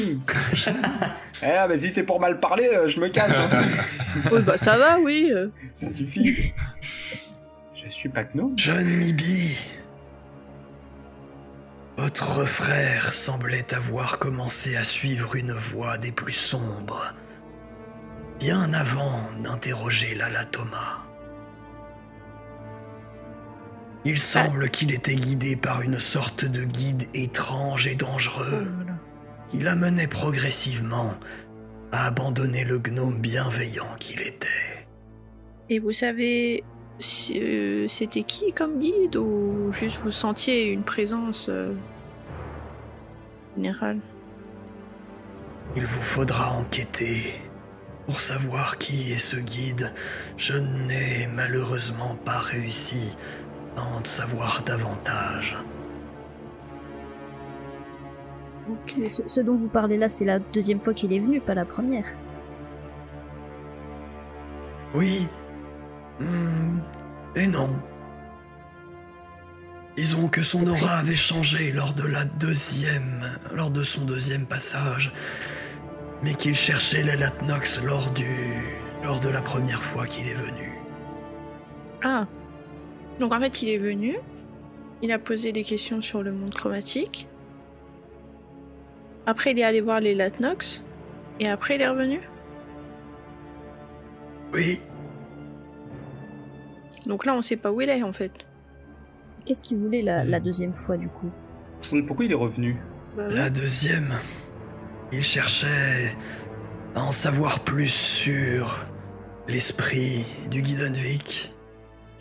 eh, 1.43 1.45
bah 1.67 1.77
si 1.77 1.91
c'est 1.91 2.01
pour 2.03 2.19
mal 2.19 2.39
parler, 2.39 2.67
euh, 2.73 2.87
je 2.87 2.99
me 2.99 3.09
casse. 3.09 3.31
hein. 3.37 3.61
Oui, 4.31 4.41
bah 4.41 4.57
ça 4.57 4.77
va, 4.77 4.99
oui. 4.99 5.29
euh. 5.31 5.49
Ça 5.77 5.89
suffit. 5.91 6.51
Je 7.75 7.89
suis 7.89 8.09
pas 8.09 8.23
gnome. 8.23 8.57
Jeune 8.57 8.87
Mibi, 8.87 9.55
votre 11.97 12.43
frère 12.45 13.13
semblait 13.13 13.71
avoir 13.73 14.17
commencé 14.17 14.75
à 14.75 14.83
suivre 14.83 15.35
une 15.35 15.51
voie 15.53 15.99
des 15.99 16.11
plus 16.11 16.33
sombres, 16.33 17.13
bien 18.39 18.73
avant 18.73 19.19
d'interroger 19.43 20.15
l'Alatoma. 20.15 21.03
Il 24.05 24.19
semble 24.19 24.69
qu'il 24.69 24.93
était 24.93 25.15
guidé 25.15 25.55
par 25.55 25.81
une 25.81 25.99
sorte 25.99 26.43
de 26.43 26.65
guide 26.65 27.07
étrange 27.13 27.87
et 27.87 27.95
dangereux 27.95 28.67
qui 29.49 29.59
l'amenait 29.59 30.07
progressivement 30.07 31.13
à 31.93 32.07
abandonner 32.07 32.65
le 32.65 32.79
gnome 32.79 33.19
bienveillant 33.19 33.95
qu'il 33.99 34.21
était. 34.21 34.47
Et 35.69 35.79
vous 35.79 35.93
savez, 35.93 36.63
euh, 37.35 37.87
c'était 37.87 38.23
qui 38.23 38.51
comme 38.51 38.79
guide 38.79 39.15
ou 39.15 39.71
juste 39.71 40.01
vous 40.03 40.11
sentiez 40.11 40.65
une 40.71 40.83
présence 40.83 41.47
euh, 41.49 41.73
générale? 43.55 43.99
Il 45.75 45.85
vous 45.85 46.01
faudra 46.01 46.51
enquêter 46.51 47.33
pour 48.05 48.19
savoir 48.19 48.77
qui 48.77 49.13
est 49.13 49.17
ce 49.17 49.37
guide. 49.37 49.93
Je 50.35 50.55
n'ai 50.55 51.27
malheureusement 51.27 52.15
pas 52.25 52.39
réussi 52.39 53.15
à 53.77 53.81
en 53.81 54.03
savoir 54.03 54.61
davantage. 54.63 55.57
Ok. 58.69 58.95
Ce, 59.09 59.23
ce 59.27 59.41
dont 59.41 59.55
vous 59.55 59.67
parlez 59.69 59.97
là, 59.97 60.07
c'est 60.07 60.25
la 60.25 60.39
deuxième 60.39 60.79
fois 60.79 60.93
qu'il 60.93 61.11
est 61.13 61.19
venu, 61.19 61.41
pas 61.41 61.53
la 61.53 61.65
première. 61.65 62.05
Oui. 64.93 65.27
Hmm, 66.19 66.79
Et 67.35 67.47
non. 67.47 67.69
Disons 69.97 70.27
que 70.27 70.41
son 70.41 70.65
aura 70.67 70.77
précis. 70.77 70.99
avait 71.01 71.15
changé 71.15 71.71
lors 71.71 71.93
de 71.93 72.07
la 72.07 72.25
deuxième, 72.25 73.37
lors 73.53 73.69
de 73.69 73.83
son 73.83 74.05
deuxième 74.05 74.45
passage, 74.45 75.13
mais 76.23 76.33
qu'il 76.33 76.55
cherchait 76.55 77.03
l'Elatnox 77.03 77.81
lors 77.83 78.09
du, 78.11 78.81
lors 79.03 79.19
de 79.19 79.29
la 79.29 79.41
première 79.41 79.83
fois 79.83 80.07
qu'il 80.07 80.27
est 80.27 80.33
venu. 80.33 80.79
Ah. 82.03 82.25
Donc 83.19 83.33
en 83.33 83.39
fait, 83.39 83.61
il 83.61 83.69
est 83.69 83.77
venu, 83.77 84.17
il 85.01 85.11
a 85.11 85.19
posé 85.19 85.51
des 85.51 85.63
questions 85.63 86.01
sur 86.01 86.23
le 86.23 86.31
monde 86.33 86.53
chromatique. 86.53 87.27
Après, 89.25 89.51
il 89.51 89.59
est 89.59 89.63
allé 89.63 89.81
voir 89.81 89.99
les 89.99 90.15
Latnox. 90.15 90.83
Et 91.39 91.49
après, 91.49 91.75
il 91.75 91.81
est 91.81 91.87
revenu. 91.87 92.19
Oui, 94.53 94.79
Donc 97.07 97.25
là, 97.25 97.35
on 97.35 97.41
sait 97.41 97.57
pas 97.57 97.71
où 97.71 97.81
il 97.81 97.89
est 97.89 98.03
en 98.03 98.11
fait. 98.11 98.31
Qu'est-ce 99.45 99.61
qu'il 99.61 99.77
voulait 99.77 100.03
la, 100.03 100.23
la 100.23 100.39
deuxième 100.39 100.75
fois 100.75 100.95
du 100.95 101.07
coup? 101.09 101.31
Oui, 101.91 102.01
Pourquoi 102.03 102.25
il 102.25 102.31
est 102.31 102.35
revenu? 102.35 102.77
Bah. 103.17 103.27
La 103.29 103.49
deuxième, 103.49 104.13
il 105.11 105.23
cherchait 105.23 106.15
à 106.95 107.01
en 107.01 107.11
savoir 107.11 107.61
plus 107.61 107.89
sur 107.89 108.85
l'esprit 109.47 110.23
du 110.49 110.61
Guidenvik. 110.61 111.51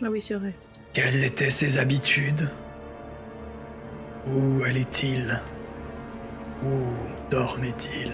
Ah 0.03 0.09
oui, 0.09 0.19
c'est 0.19 0.33
vrai. 0.35 0.53
Quelles 0.93 1.23
étaient 1.23 1.49
ses 1.49 1.77
habitudes? 1.79 2.49
Où 4.27 4.63
allait-il? 4.63 5.39
Où 6.63 6.69
dormait-il? 7.29 8.13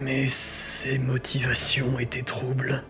Mais 0.00 0.26
ses 0.26 0.98
motivations 0.98 1.98
étaient 1.98 2.22
troubles. 2.22 2.82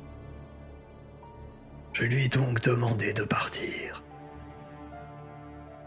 Je 1.92 2.04
lui 2.04 2.24
ai 2.26 2.28
donc 2.28 2.60
demandé 2.62 3.12
de 3.12 3.22
partir. 3.24 4.02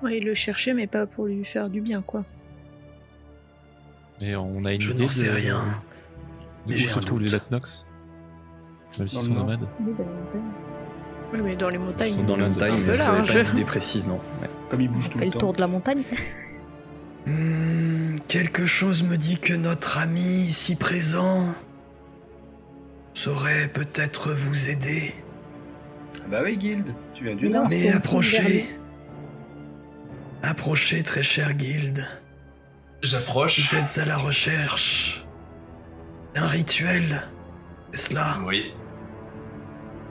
Ouais, 0.01 0.17
il 0.17 0.25
le 0.25 0.33
cherchait, 0.33 0.73
mais 0.73 0.87
pas 0.87 1.05
pour 1.05 1.25
lui 1.25 1.43
faire 1.43 1.69
du 1.69 1.81
bien, 1.81 2.01
quoi. 2.01 2.25
Et 4.21 4.35
on 4.35 4.63
a 4.65 4.73
une 4.73 4.81
Je 4.81 4.91
idée 4.91 5.03
n'en 5.03 5.09
sais 5.09 5.27
de- 5.27 5.31
rien. 5.33 5.63
mais 6.67 6.73
où 6.73 6.77
j'ai 6.77 6.91
un 6.91 6.99
doute. 6.99 7.21
les 7.21 7.29
Latnox 7.29 7.85
Même 8.99 9.07
s'ils 9.07 9.19
Dans 9.19 9.25
sont 9.25 9.33
nomades. 9.33 9.67
Oui, 9.79 9.93
dans 9.97 10.03
les 10.03 10.09
montagnes. 10.09 10.41
Oui, 11.31 11.39
mais 11.43 11.55
dans 11.55 11.69
les 11.69 11.75
Ils 11.75 11.79
montagnes. 11.81 12.13
sont 12.15 12.23
dans 12.23 12.35
les 12.35 12.43
montagnes, 12.43 12.73
mais 12.85 12.89
avez 12.89 12.97
large. 12.97 13.33
pas 13.33 13.43
d'idée 13.51 13.65
précise, 13.65 14.07
non. 14.07 14.19
Ouais. 14.41 14.49
Comme 14.69 14.81
il 14.81 14.89
On 14.89 14.93
bouge 14.93 15.09
tout 15.09 15.17
fait 15.19 15.25
le 15.25 15.31
le 15.31 15.37
tour 15.37 15.53
de 15.53 15.61
la 15.61 15.67
montagne. 15.67 16.01
Hmm, 17.25 18.15
quelque 18.27 18.65
chose 18.65 19.03
me 19.03 19.17
dit 19.17 19.37
que 19.37 19.53
notre 19.53 19.97
ami 19.99 20.21
ici 20.47 20.75
présent 20.75 21.45
saurait 23.13 23.67
peut-être 23.67 24.31
vous 24.33 24.69
aider. 24.69 25.13
Ah 26.17 26.25
Bah 26.31 26.39
oui, 26.43 26.57
Guild, 26.57 26.93
tu 27.13 27.25
viens 27.25 27.35
du 27.35 27.49
Nord. 27.49 27.67
Mais 27.69 27.91
approchez. 27.91 28.65
Approchez, 30.41 31.03
très 31.03 31.21
cher 31.23 31.53
guilde. 31.53 32.05
J'approche. 33.01 33.69
Vous 33.71 33.77
êtes 33.77 33.97
à 33.97 34.05
la 34.05 34.17
recherche 34.17 35.25
d'un 36.33 36.47
rituel. 36.47 37.21
C'est 37.93 38.09
cela 38.09 38.37
Oui. 38.45 38.73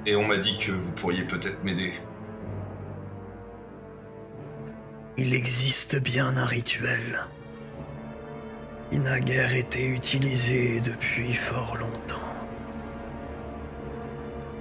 Et 0.09 0.17
on 0.17 0.27
m'a 0.27 0.39
dit 0.39 0.57
que 0.57 0.73
vous 0.73 0.91
pourriez 0.93 1.23
peut-être 1.23 1.63
m'aider. 1.63 1.93
Il 5.19 5.35
existe 5.35 6.01
bien 6.01 6.35
un 6.39 6.47
rituel. 6.47 7.29
Il 8.91 9.03
n'a 9.03 9.21
guère 9.21 9.55
été 9.55 9.87
utilisé 9.87 10.81
depuis 10.81 11.35
fort 11.35 11.77
longtemps. 11.77 12.17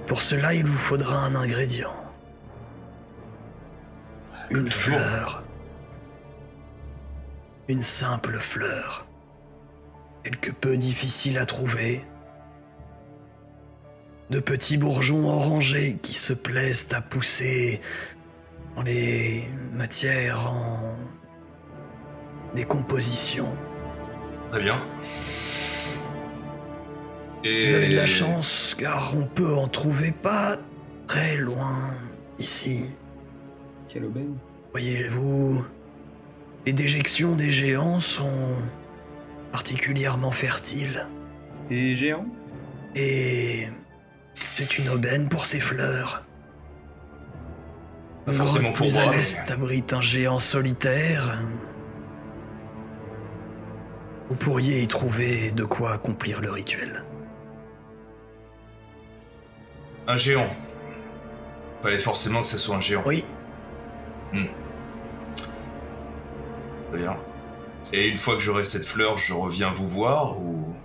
Pour 0.06 0.20
cela, 0.20 0.52
il 0.52 0.66
vous 0.66 0.76
faudra 0.76 1.24
un 1.24 1.34
ingrédient. 1.34 1.96
Une 4.50 4.68
toujours. 4.68 4.98
fleur. 4.98 5.44
Une 7.68 7.82
simple 7.82 8.36
fleur. 8.36 9.06
Quelque 10.24 10.50
peu 10.50 10.76
difficile 10.76 11.38
à 11.38 11.46
trouver. 11.46 12.04
De 14.30 14.40
petits 14.40 14.76
bourgeons 14.76 15.28
orangés 15.28 15.96
qui 16.02 16.14
se 16.14 16.32
plaisent 16.32 16.88
à 16.92 17.00
pousser 17.00 17.80
dans 18.76 18.82
les 18.82 19.48
matières 19.72 20.50
en 20.50 20.96
décomposition. 22.54 23.56
Très 24.50 24.62
bien. 24.62 24.82
Vous 27.44 27.74
avez 27.74 27.88
de 27.88 27.96
la 27.96 28.06
chance 28.06 28.74
car 28.78 29.14
on 29.16 29.24
peut 29.24 29.54
en 29.54 29.68
trouver 29.68 30.12
pas 30.12 30.56
très 31.06 31.36
loin 31.36 31.94
ici. 32.38 32.84
Quelle 33.88 34.04
aubaine. 34.04 34.36
Voyez-vous, 34.72 35.64
les 36.66 36.72
déjections 36.72 37.36
des 37.36 37.50
géants 37.50 38.00
sont 38.00 38.56
particulièrement 39.52 40.30
fertiles. 40.30 41.06
Et 41.70 41.94
géants? 41.94 42.26
Et 42.94 43.68
c'est 44.54 44.78
une 44.78 44.88
aubaine 44.88 45.28
pour 45.28 45.46
ces 45.46 45.60
fleurs. 45.60 46.24
Pas 48.26 48.32
forcément 48.32 48.72
pour 48.72 48.86
plus 48.86 48.94
moi. 48.94 49.04
à 49.04 49.10
l'est 49.10 49.50
abrite 49.50 49.92
un 49.92 50.00
géant 50.00 50.38
solitaire. 50.38 51.38
Vous 54.28 54.36
pourriez 54.36 54.82
y 54.82 54.88
trouver 54.88 55.52
de 55.52 55.64
quoi 55.64 55.94
accomplir 55.94 56.40
le 56.40 56.50
rituel. 56.50 57.04
Un 60.06 60.16
géant. 60.16 60.48
Fallait 61.82 61.98
forcément 61.98 62.42
que 62.42 62.48
ce 62.48 62.58
soit 62.58 62.76
un 62.76 62.80
géant. 62.80 63.02
Oui, 63.06 63.24
Très 66.88 66.98
bien. 66.98 67.16
Et 67.92 68.08
une 68.08 68.16
fois 68.16 68.34
que 68.34 68.40
j'aurai 68.40 68.64
cette 68.64 68.84
fleur, 68.84 69.16
je 69.16 69.32
reviens 69.32 69.70
vous 69.70 69.88
voir 69.88 70.38
ou. 70.38 70.76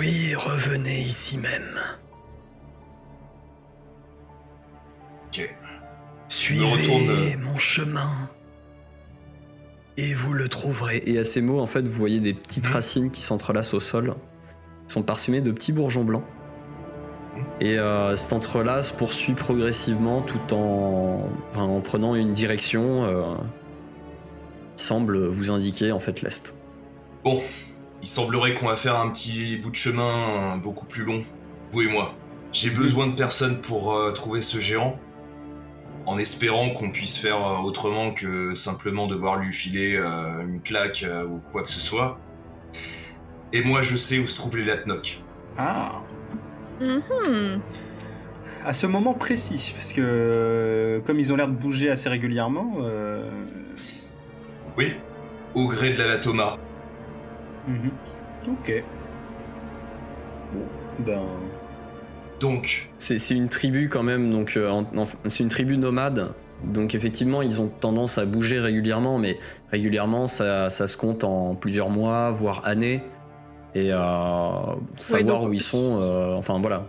Oui, 0.00 0.34
revenez 0.34 0.98
ici 1.00 1.36
même. 1.36 1.78
Ok. 5.28 5.54
Suivez 6.28 6.64
retourne, 6.64 7.08
euh, 7.08 7.36
mon 7.38 7.58
chemin. 7.58 8.08
Et 9.98 10.14
vous 10.14 10.32
le 10.32 10.48
trouverez. 10.48 11.02
Et 11.04 11.18
à 11.18 11.24
ces 11.24 11.42
mots, 11.42 11.60
en 11.60 11.66
fait, 11.66 11.86
vous 11.86 11.92
voyez 11.98 12.18
des 12.20 12.32
petites 12.32 12.66
Mhm. 12.66 12.72
racines 12.72 13.10
qui 13.10 13.20
s'entrelacent 13.20 13.74
au 13.74 13.80
sol, 13.80 14.14
qui 14.86 14.94
sont 14.94 15.02
parsemées 15.02 15.42
de 15.42 15.50
petits 15.52 15.72
bourgeons 15.72 16.04
blancs. 16.04 16.24
Et 17.60 17.78
euh, 17.78 18.16
cet 18.16 18.32
entrelace 18.32 18.92
poursuit 18.92 19.34
progressivement 19.34 20.22
tout 20.22 20.54
en, 20.54 21.28
enfin, 21.50 21.62
en 21.62 21.80
prenant 21.80 22.14
une 22.14 22.32
direction 22.32 23.04
euh, 23.04 23.34
qui 24.76 24.84
semble 24.84 25.26
vous 25.26 25.50
indiquer 25.50 25.92
en 25.92 26.00
fait 26.00 26.22
l'est. 26.22 26.54
Bon, 27.22 27.38
il 28.02 28.08
semblerait 28.08 28.54
qu'on 28.54 28.66
va 28.68 28.76
faire 28.76 28.98
un 28.98 29.08
petit 29.10 29.56
bout 29.56 29.70
de 29.70 29.76
chemin 29.76 30.56
beaucoup 30.56 30.86
plus 30.86 31.04
long, 31.04 31.20
vous 31.70 31.82
et 31.82 31.88
moi. 31.88 32.14
J'ai 32.52 32.70
besoin 32.70 33.06
de 33.06 33.12
personnes 33.12 33.60
pour 33.60 33.94
euh, 33.94 34.10
trouver 34.12 34.42
ce 34.42 34.58
géant, 34.58 34.98
en 36.06 36.18
espérant 36.18 36.70
qu'on 36.70 36.90
puisse 36.90 37.16
faire 37.16 37.36
euh, 37.46 37.58
autrement 37.58 38.12
que 38.12 38.54
simplement 38.54 39.06
devoir 39.06 39.36
lui 39.36 39.52
filer 39.52 39.94
euh, 39.96 40.40
une 40.40 40.60
claque 40.60 41.04
euh, 41.06 41.24
ou 41.26 41.40
quoi 41.52 41.62
que 41.62 41.70
ce 41.70 41.80
soit. 41.80 42.18
Et 43.52 43.62
moi, 43.62 43.82
je 43.82 43.96
sais 43.96 44.18
où 44.18 44.26
se 44.26 44.36
trouvent 44.36 44.56
les 44.56 44.64
Latnok. 44.64 45.20
Ah 45.58 46.02
Mhm. 46.80 47.60
À 48.64 48.72
ce 48.72 48.86
moment 48.86 49.12
précis, 49.12 49.72
parce 49.74 49.92
que 49.92 50.00
euh, 50.02 51.00
comme 51.00 51.18
ils 51.18 51.30
ont 51.32 51.36
l'air 51.36 51.48
de 51.48 51.54
bouger 51.54 51.90
assez 51.90 52.08
régulièrement. 52.08 52.78
euh, 52.80 53.28
Oui, 54.78 54.94
au 55.54 55.66
gré 55.68 55.90
de 55.92 55.98
la 55.98 56.06
Latoma. 56.06 56.56
Mhm. 57.66 57.90
Ok. 58.48 58.84
Bon, 60.54 60.62
ben. 61.00 61.22
Donc, 62.40 62.90
C'est 62.96 63.18
c'est 63.18 63.34
une 63.34 63.48
tribu 63.50 63.90
quand 63.90 64.02
même, 64.02 64.30
donc 64.32 64.56
euh, 64.56 64.82
c'est 65.26 65.42
une 65.44 65.50
tribu 65.50 65.76
nomade. 65.76 66.32
Donc 66.64 66.94
effectivement, 66.94 67.42
ils 67.42 67.60
ont 67.60 67.68
tendance 67.68 68.16
à 68.18 68.24
bouger 68.24 68.58
régulièrement, 68.60 69.18
mais 69.18 69.38
régulièrement, 69.70 70.26
ça, 70.26 70.70
ça 70.70 70.86
se 70.86 70.96
compte 70.96 71.22
en 71.24 71.54
plusieurs 71.54 71.90
mois, 71.90 72.30
voire 72.30 72.62
années. 72.66 73.02
Et 73.74 73.92
euh, 73.92 73.98
savoir 74.96 75.40
donc, 75.40 75.50
où 75.50 75.52
ils 75.52 75.62
sont, 75.62 75.98
euh, 76.00 76.34
enfin 76.34 76.58
voilà. 76.60 76.86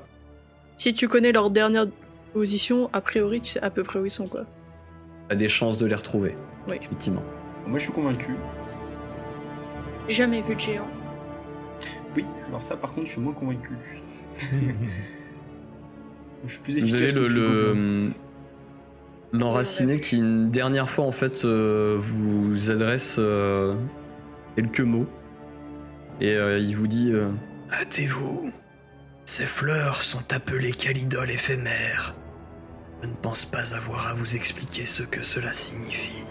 Si 0.77 0.93
tu 0.93 1.07
connais 1.07 1.31
leur 1.31 1.49
dernière 1.51 1.85
position, 2.33 2.89
a 2.93 3.01
priori, 3.01 3.41
tu 3.41 3.51
sais 3.51 3.61
à 3.61 3.69
peu 3.69 3.83
près 3.83 3.99
où 3.99 4.05
ils 4.05 4.11
sont, 4.11 4.27
quoi. 4.27 4.41
T'as 5.29 5.35
des 5.35 5.47
chances 5.47 5.77
de 5.77 5.85
les 5.85 5.95
retrouver, 5.95 6.35
Oui. 6.67 6.77
effectivement. 6.81 7.21
Moi 7.67 7.77
je 7.77 7.83
suis 7.83 7.93
convaincu. 7.93 8.35
Jamais 10.07 10.41
vu 10.41 10.55
de 10.55 10.59
géant. 10.59 10.87
Oui, 12.15 12.25
alors 12.47 12.61
ça 12.61 12.75
par 12.75 12.93
contre 12.93 13.07
je 13.07 13.11
suis 13.13 13.21
moins 13.21 13.33
convaincu. 13.33 13.71
je 16.45 16.51
suis 16.51 16.59
plus 16.61 16.73
Vous 16.79 16.79
efficace. 16.95 17.01
avez 17.01 17.11
le, 17.29 17.67
gobelin. 17.73 18.11
l'enraciné 19.33 19.99
qui 19.99 20.17
une 20.17 20.49
dernière 20.51 20.89
fois 20.89 21.05
en 21.05 21.11
fait 21.11 21.45
euh, 21.45 21.95
vous 21.97 22.71
adresse 22.71 23.15
euh, 23.19 23.75
quelques 24.55 24.81
mots 24.81 25.07
et 26.19 26.35
euh, 26.35 26.59
il 26.59 26.75
vous 26.75 26.87
dit 26.87 27.11
euh, 27.11 27.29
Hâtez-vous. 27.71 28.51
Ces 29.25 29.45
fleurs 29.45 30.01
sont 30.01 30.33
appelées 30.33 30.71
calidoles 30.71 31.31
éphémères. 31.31 32.15
Je 33.01 33.07
ne 33.07 33.13
pense 33.13 33.45
pas 33.45 33.75
avoir 33.75 34.07
à 34.07 34.13
vous 34.13 34.35
expliquer 34.35 34.85
ce 34.85 35.03
que 35.03 35.21
cela 35.23 35.51
signifie. 35.53 36.23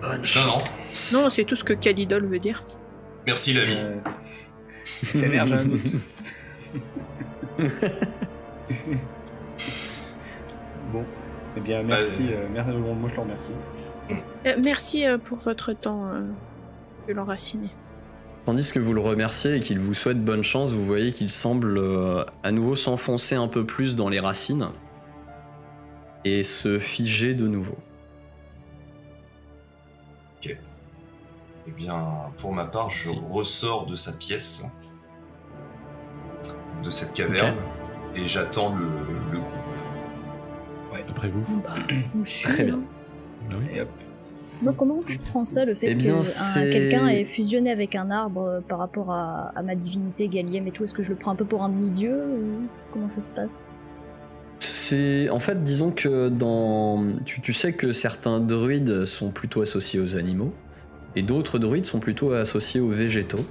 Bonne 0.00 0.18
non, 0.18 0.24
chance. 0.24 1.12
non. 1.12 1.22
Non, 1.22 1.28
c'est 1.28 1.44
tout 1.44 1.56
ce 1.56 1.64
que 1.64 1.72
Calidol 1.72 2.24
veut 2.24 2.38
dire. 2.38 2.64
Merci 3.26 3.52
l'ami. 3.52 3.74
Euh, 3.76 3.96
j'ai 5.14 5.38
un 5.38 5.64
doute. 5.64 5.92
bon, 10.92 11.04
eh 11.56 11.60
bien 11.60 11.82
merci, 11.82 12.28
euh, 12.30 12.46
merci 12.52 12.72
moi 12.72 13.08
je 13.14 13.20
remercie. 13.20 13.52
Euh, 14.46 14.56
merci 14.62 15.06
euh, 15.06 15.18
pour 15.18 15.38
votre 15.38 15.72
temps, 15.72 16.06
euh, 16.08 16.22
de 17.08 17.12
l'enraciner. 17.12 17.68
tandis 18.46 18.72
que 18.72 18.78
vous 18.78 18.94
le 18.94 19.00
remerciez 19.00 19.56
et 19.56 19.60
qu'il 19.60 19.78
vous 19.78 19.94
souhaite 19.94 20.24
bonne 20.24 20.42
chance 20.42 20.72
vous 20.72 20.86
voyez 20.86 21.12
qu'il 21.12 21.30
semble 21.30 21.78
euh, 21.78 22.24
à 22.42 22.50
nouveau 22.52 22.74
s'enfoncer 22.74 23.34
un 23.34 23.48
peu 23.48 23.64
plus 23.64 23.96
dans 23.96 24.08
les 24.08 24.20
racines 24.20 24.70
et 26.24 26.42
se 26.42 26.78
figer 26.78 27.34
de 27.34 27.46
nouveau 27.46 27.76
Eh 31.66 31.70
bien, 31.72 32.04
pour 32.38 32.52
ma 32.52 32.64
part, 32.64 32.90
je 32.90 33.10
ressors 33.10 33.86
de 33.86 33.94
sa 33.94 34.12
pièce, 34.12 34.64
de 36.82 36.90
cette 36.90 37.12
caverne, 37.12 37.56
et 38.16 38.24
j'attends 38.26 38.74
le, 38.74 38.84
le 39.32 39.38
groupe. 39.38 39.60
Après 41.10 41.28
vous. 41.28 41.60
Bah, 41.62 41.74
Très 42.24 42.64
bien. 42.64 42.80
Bah 43.50 43.56
oui. 43.58 43.76
Et 43.76 43.80
hop. 43.80 43.88
Donc 44.62 44.76
comment 44.76 45.00
je 45.06 45.18
prends 45.18 45.44
ça, 45.44 45.64
le 45.64 45.74
fait 45.74 45.92
Eh 45.92 45.96
que 45.96 46.72
quelqu'un 46.72 47.08
ait 47.08 47.24
fusionné 47.24 47.70
avec 47.70 47.94
un 47.94 48.10
arbre 48.10 48.42
euh, 48.42 48.60
par 48.60 48.78
rapport 48.78 49.10
à, 49.10 49.52
à 49.56 49.62
ma 49.62 49.74
divinité 49.74 50.28
Galiem 50.28 50.66
et 50.66 50.70
tout 50.70 50.84
Est-ce 50.84 50.92
que 50.94 51.02
je 51.02 51.08
le 51.08 51.14
prends 51.16 51.30
un 51.30 51.36
peu 51.36 51.44
pour 51.46 51.62
un 51.62 51.68
demi-dieu 51.68 52.14
ou 52.14 52.66
comment 52.92 53.08
ça 53.08 53.22
se 53.22 53.30
passe? 53.30 53.66
C'est 54.58 55.30
en 55.30 55.40
fait, 55.40 55.64
disons 55.64 55.90
que 55.90 56.28
dans, 56.28 57.02
tu, 57.24 57.40
tu 57.40 57.54
sais 57.54 57.72
que 57.72 57.92
certains 57.92 58.40
druides 58.40 59.06
sont 59.06 59.30
plutôt 59.30 59.62
associés 59.62 59.98
aux 60.00 60.16
animaux 60.16 60.52
et 61.16 61.22
d'autres 61.22 61.58
druides 61.58 61.86
sont 61.86 62.00
plutôt 62.00 62.32
associés 62.32 62.80
aux 62.80 62.88
végétaux. 62.88 63.44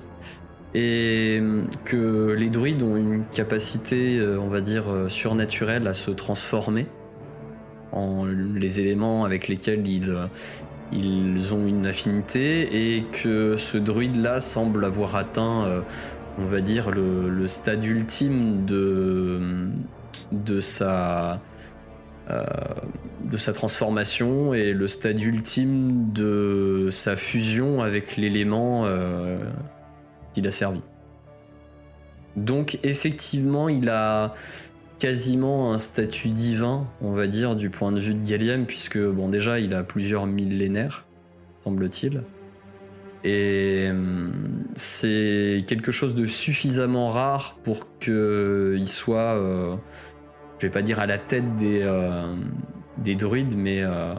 Et 0.75 1.41
que 1.83 2.33
les 2.33 2.49
druides 2.51 2.83
ont 2.83 2.95
une 2.95 3.23
capacité, 3.33 4.19
euh, 4.19 4.39
on 4.39 4.49
va 4.49 4.61
dire, 4.61 4.87
euh, 4.87 5.09
surnaturelle 5.09 5.87
à 5.87 5.95
se 5.95 6.11
transformer 6.11 6.85
en 7.91 8.25
les 8.25 8.79
éléments 8.79 9.25
avec 9.25 9.47
lesquels 9.47 9.87
ils, 9.87 10.11
euh, 10.11 10.27
ils 10.93 11.55
ont 11.55 11.65
une 11.65 11.87
affinité 11.87 12.97
et 12.97 13.03
que 13.03 13.57
ce 13.57 13.79
druide-là 13.79 14.39
semble 14.41 14.85
avoir 14.85 15.15
atteint, 15.15 15.83
on 16.37 16.45
va 16.45 16.61
dire, 16.61 16.91
le, 16.91 17.29
le 17.29 17.47
stade 17.47 17.83
ultime 17.83 18.65
de, 18.65 19.69
de 20.31 20.59
sa 20.59 21.41
de 22.29 23.37
sa 23.37 23.53
transformation 23.53 24.53
et 24.53 24.73
le 24.73 24.87
stade 24.87 25.21
ultime 25.21 26.11
de 26.13 26.89
sa 26.91 27.15
fusion 27.15 27.81
avec 27.81 28.17
l'élément 28.17 28.85
euh, 28.85 29.37
qu'il 30.33 30.47
a 30.47 30.51
servi. 30.51 30.81
Donc 32.35 32.79
effectivement, 32.83 33.69
il 33.69 33.89
a 33.89 34.33
quasiment 34.99 35.73
un 35.73 35.77
statut 35.77 36.29
divin, 36.29 36.87
on 37.01 37.13
va 37.13 37.27
dire, 37.27 37.55
du 37.55 37.69
point 37.69 37.91
de 37.91 37.99
vue 37.99 38.13
de 38.13 38.27
Galiem, 38.27 38.65
puisque 38.65 38.99
bon 38.99 39.29
déjà 39.29 39.59
il 39.59 39.73
a 39.73 39.83
plusieurs 39.83 40.25
millénaires, 40.25 41.05
semble-t-il. 41.63 42.23
Et 43.23 43.87
hum, 43.89 44.31
c'est 44.75 45.63
quelque 45.67 45.91
chose 45.91 46.15
de 46.15 46.25
suffisamment 46.25 47.09
rare 47.09 47.57
pour 47.63 47.97
qu'il 47.99 48.87
soit, 48.87 49.35
euh, 49.35 49.75
je 50.59 50.67
vais 50.67 50.71
pas 50.71 50.81
dire 50.81 50.99
à 50.99 51.05
la 51.05 51.17
tête 51.17 51.55
des, 51.55 51.81
euh, 51.81 52.35
des 52.97 53.15
druides, 53.15 53.55
mais 53.57 53.81
euh, 53.81 54.13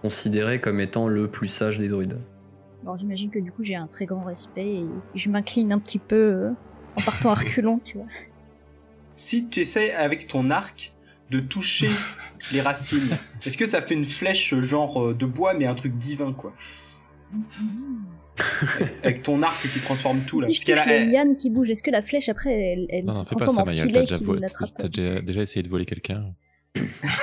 considéré 0.00 0.60
comme 0.60 0.80
étant 0.80 1.08
le 1.08 1.28
plus 1.28 1.48
sage 1.48 1.78
des 1.78 1.88
druides. 1.88 2.18
Alors 2.82 2.96
j'imagine 2.98 3.30
que 3.30 3.40
du 3.40 3.50
coup 3.50 3.64
j'ai 3.64 3.74
un 3.74 3.88
très 3.88 4.06
grand 4.06 4.22
respect 4.22 4.76
et 4.76 4.86
je 5.16 5.28
m'incline 5.28 5.72
un 5.72 5.80
petit 5.80 5.98
peu 5.98 6.16
euh, 6.16 6.50
en 6.96 7.02
partant 7.02 7.30
à 7.30 7.34
reculons, 7.44 7.80
tu 7.84 7.98
vois. 7.98 8.06
Si 9.16 9.48
tu 9.48 9.60
essaies 9.60 9.92
avec 9.92 10.28
ton 10.28 10.50
arc 10.50 10.92
de 11.30 11.40
toucher 11.40 11.90
les 12.52 12.60
racines, 12.60 13.16
est-ce 13.44 13.58
que 13.58 13.66
ça 13.66 13.82
fait 13.82 13.94
une 13.94 14.04
flèche 14.04 14.54
genre 14.60 15.12
de 15.12 15.26
bois 15.26 15.54
mais 15.54 15.66
un 15.66 15.74
truc 15.74 15.98
divin 15.98 16.32
quoi? 16.32 16.52
avec 19.02 19.22
ton 19.22 19.42
arc 19.42 19.68
qui 19.68 19.80
transforme 19.80 20.20
tout 20.20 20.40
là. 20.40 20.46
Si 20.46 20.54
je 20.54 20.64
touche 20.64 20.86
les 20.86 21.06
lianes 21.06 21.36
qui 21.36 21.50
bougent, 21.50 21.70
est-ce 21.70 21.82
que 21.82 21.90
la 21.90 22.02
flèche 22.02 22.28
après 22.28 22.86
elle, 22.90 23.12
se 23.12 23.24
transforme 23.24 23.68
en 23.68 23.72
filet 23.72 24.04
qui 24.06 24.24
l'attrape 24.38 24.70
T'as 24.78 24.88
déjà 24.88 25.42
essayé 25.42 25.62
de 25.62 25.68
voler 25.68 25.86
quelqu'un 25.86 26.34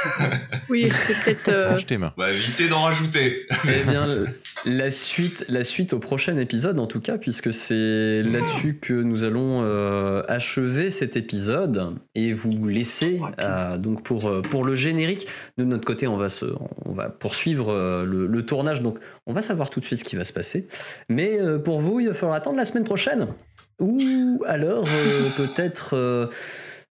oui, 0.69 0.89
c'est 0.91 1.13
peut-être. 1.23 1.49
Euh... 1.49 1.79
Bah, 2.17 2.31
éviter 2.31 2.67
d'en 2.67 2.81
rajouter. 2.81 3.45
eh 3.67 3.83
bien, 3.83 4.25
la 4.65 4.91
suite, 4.91 5.45
la 5.49 5.63
suite 5.63 5.93
au 5.93 5.99
prochain 5.99 6.37
épisode, 6.37 6.79
en 6.79 6.87
tout 6.87 6.99
cas, 6.99 7.17
puisque 7.17 7.53
c'est 7.53 8.23
là-dessus 8.23 8.77
que 8.81 8.93
nous 8.93 9.23
allons 9.23 9.61
euh, 9.63 10.23
achever 10.27 10.89
cet 10.89 11.15
épisode 11.15 11.95
et 12.15 12.33
vous 12.33 12.67
laisser. 12.67 13.21
Euh, 13.39 13.77
donc, 13.77 14.03
pour, 14.03 14.27
euh, 14.27 14.41
pour 14.41 14.63
le 14.63 14.75
générique, 14.75 15.27
de 15.57 15.63
notre 15.63 15.85
côté, 15.85 16.07
on 16.07 16.17
va, 16.17 16.29
se, 16.29 16.45
on 16.85 16.93
va 16.93 17.09
poursuivre 17.09 18.03
le, 18.05 18.27
le, 18.27 18.45
tournage. 18.45 18.81
Donc, 18.81 18.99
on 19.25 19.33
va 19.33 19.41
savoir 19.41 19.69
tout 19.69 19.79
de 19.79 19.85
suite 19.85 19.99
ce 19.99 20.03
qui 20.03 20.15
va 20.15 20.23
se 20.23 20.33
passer. 20.33 20.67
Mais 21.09 21.37
pour 21.63 21.81
vous, 21.81 21.99
il 21.99 22.07
va 22.07 22.13
falloir 22.13 22.35
attendre 22.35 22.57
la 22.57 22.65
semaine 22.65 22.83
prochaine. 22.83 23.27
Ou 23.79 24.43
alors, 24.45 24.87
peut-être 25.35 26.29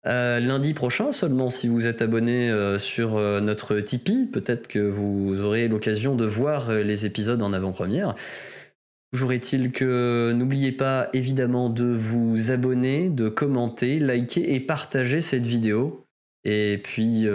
euh, 0.06 0.40
lundi 0.40 0.74
prochain 0.74 1.12
seulement 1.12 1.48
si 1.48 1.68
vous 1.68 1.86
êtes 1.86 2.02
abonné 2.02 2.50
euh, 2.50 2.78
sur 2.78 3.16
euh, 3.16 3.40
notre 3.40 3.78
Tipeee. 3.78 4.26
Peut-être 4.26 4.66
que 4.66 4.80
vous 4.80 5.40
aurez 5.42 5.68
l'occasion 5.68 6.16
de 6.16 6.26
voir 6.26 6.72
les 6.72 7.06
épisodes 7.06 7.42
en 7.42 7.52
avant-première. 7.52 8.14
Toujours 9.12 9.32
est-il 9.32 9.70
que 9.72 10.32
n'oubliez 10.32 10.72
pas 10.72 11.08
évidemment 11.12 11.68
de 11.68 11.84
vous 11.84 12.50
abonner, 12.50 13.10
de 13.10 13.28
commenter, 13.28 14.00
liker 14.00 14.54
et 14.54 14.60
partager 14.60 15.20
cette 15.20 15.46
vidéo. 15.46 16.06
Et 16.44 16.80
puis, 16.82 17.26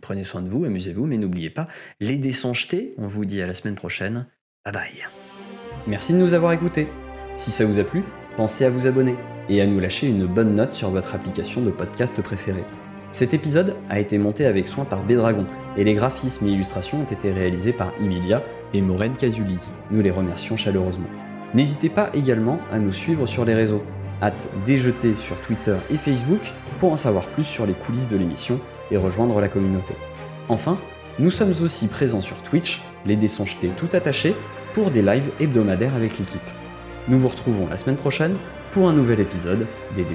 prenez 0.00 0.22
soin 0.22 0.40
de 0.40 0.48
vous, 0.48 0.64
amusez-vous, 0.64 1.04
mais 1.04 1.16
n'oubliez 1.16 1.50
pas, 1.50 1.66
les 1.98 2.16
dés 2.16 2.30
sont. 2.30 2.52
On 2.96 3.08
vous 3.08 3.24
dit 3.24 3.42
à 3.42 3.48
la 3.48 3.54
semaine 3.54 3.74
prochaine. 3.74 4.26
Bye 4.64 4.72
bye. 4.72 5.08
Merci 5.88 6.12
de 6.12 6.18
nous 6.18 6.32
avoir 6.32 6.52
écoutés. 6.52 6.86
Si 7.36 7.50
ça 7.50 7.64
vous 7.64 7.80
a 7.80 7.84
plu, 7.84 8.04
pensez 8.38 8.64
à 8.64 8.70
vous 8.70 8.86
abonner 8.86 9.16
et 9.48 9.60
à 9.60 9.66
nous 9.66 9.80
lâcher 9.80 10.06
une 10.06 10.24
bonne 10.24 10.54
note 10.54 10.72
sur 10.72 10.90
votre 10.90 11.16
application 11.16 11.60
de 11.60 11.70
podcast 11.70 12.22
préférée. 12.22 12.62
Cet 13.10 13.34
épisode 13.34 13.74
a 13.90 13.98
été 13.98 14.16
monté 14.16 14.46
avec 14.46 14.68
soin 14.68 14.84
par 14.84 15.02
Bédragon 15.02 15.44
et 15.76 15.82
les 15.82 15.94
graphismes 15.94 16.46
et 16.46 16.52
illustrations 16.52 17.00
ont 17.00 17.12
été 17.12 17.32
réalisés 17.32 17.72
par 17.72 17.90
Emilia 18.00 18.44
et 18.74 18.80
Maureen 18.80 19.14
Casuli. 19.14 19.58
Nous 19.90 20.02
les 20.02 20.12
remercions 20.12 20.56
chaleureusement. 20.56 21.08
N'hésitez 21.52 21.88
pas 21.88 22.10
également 22.14 22.60
à 22.70 22.78
nous 22.78 22.92
suivre 22.92 23.26
sur 23.26 23.44
les 23.44 23.54
réseaux. 23.54 23.82
Hâte 24.22 24.48
déjeter 24.64 25.16
sur 25.18 25.40
Twitter 25.40 25.74
et 25.90 25.96
Facebook 25.96 26.52
pour 26.78 26.92
en 26.92 26.96
savoir 26.96 27.26
plus 27.26 27.42
sur 27.42 27.66
les 27.66 27.74
coulisses 27.74 28.06
de 28.06 28.16
l'émission 28.16 28.60
et 28.92 28.96
rejoindre 28.96 29.40
la 29.40 29.48
communauté. 29.48 29.94
Enfin, 30.48 30.78
nous 31.18 31.32
sommes 31.32 31.54
aussi 31.60 31.88
présents 31.88 32.20
sur 32.20 32.40
Twitch, 32.44 32.82
les 33.04 33.16
dés 33.16 33.26
sont 33.26 33.46
jetés 33.46 33.72
tout 33.76 33.88
attachés, 33.94 34.36
pour 34.74 34.92
des 34.92 35.02
lives 35.02 35.32
hebdomadaires 35.40 35.96
avec 35.96 36.20
l'équipe. 36.20 36.40
Nous 37.08 37.18
vous 37.18 37.28
retrouvons 37.28 37.66
la 37.68 37.76
semaine 37.78 37.96
prochaine 37.96 38.36
pour 38.70 38.88
un 38.88 38.92
nouvel 38.92 39.20
épisode 39.20 39.66
des 39.96 40.04
Dés 40.04 40.14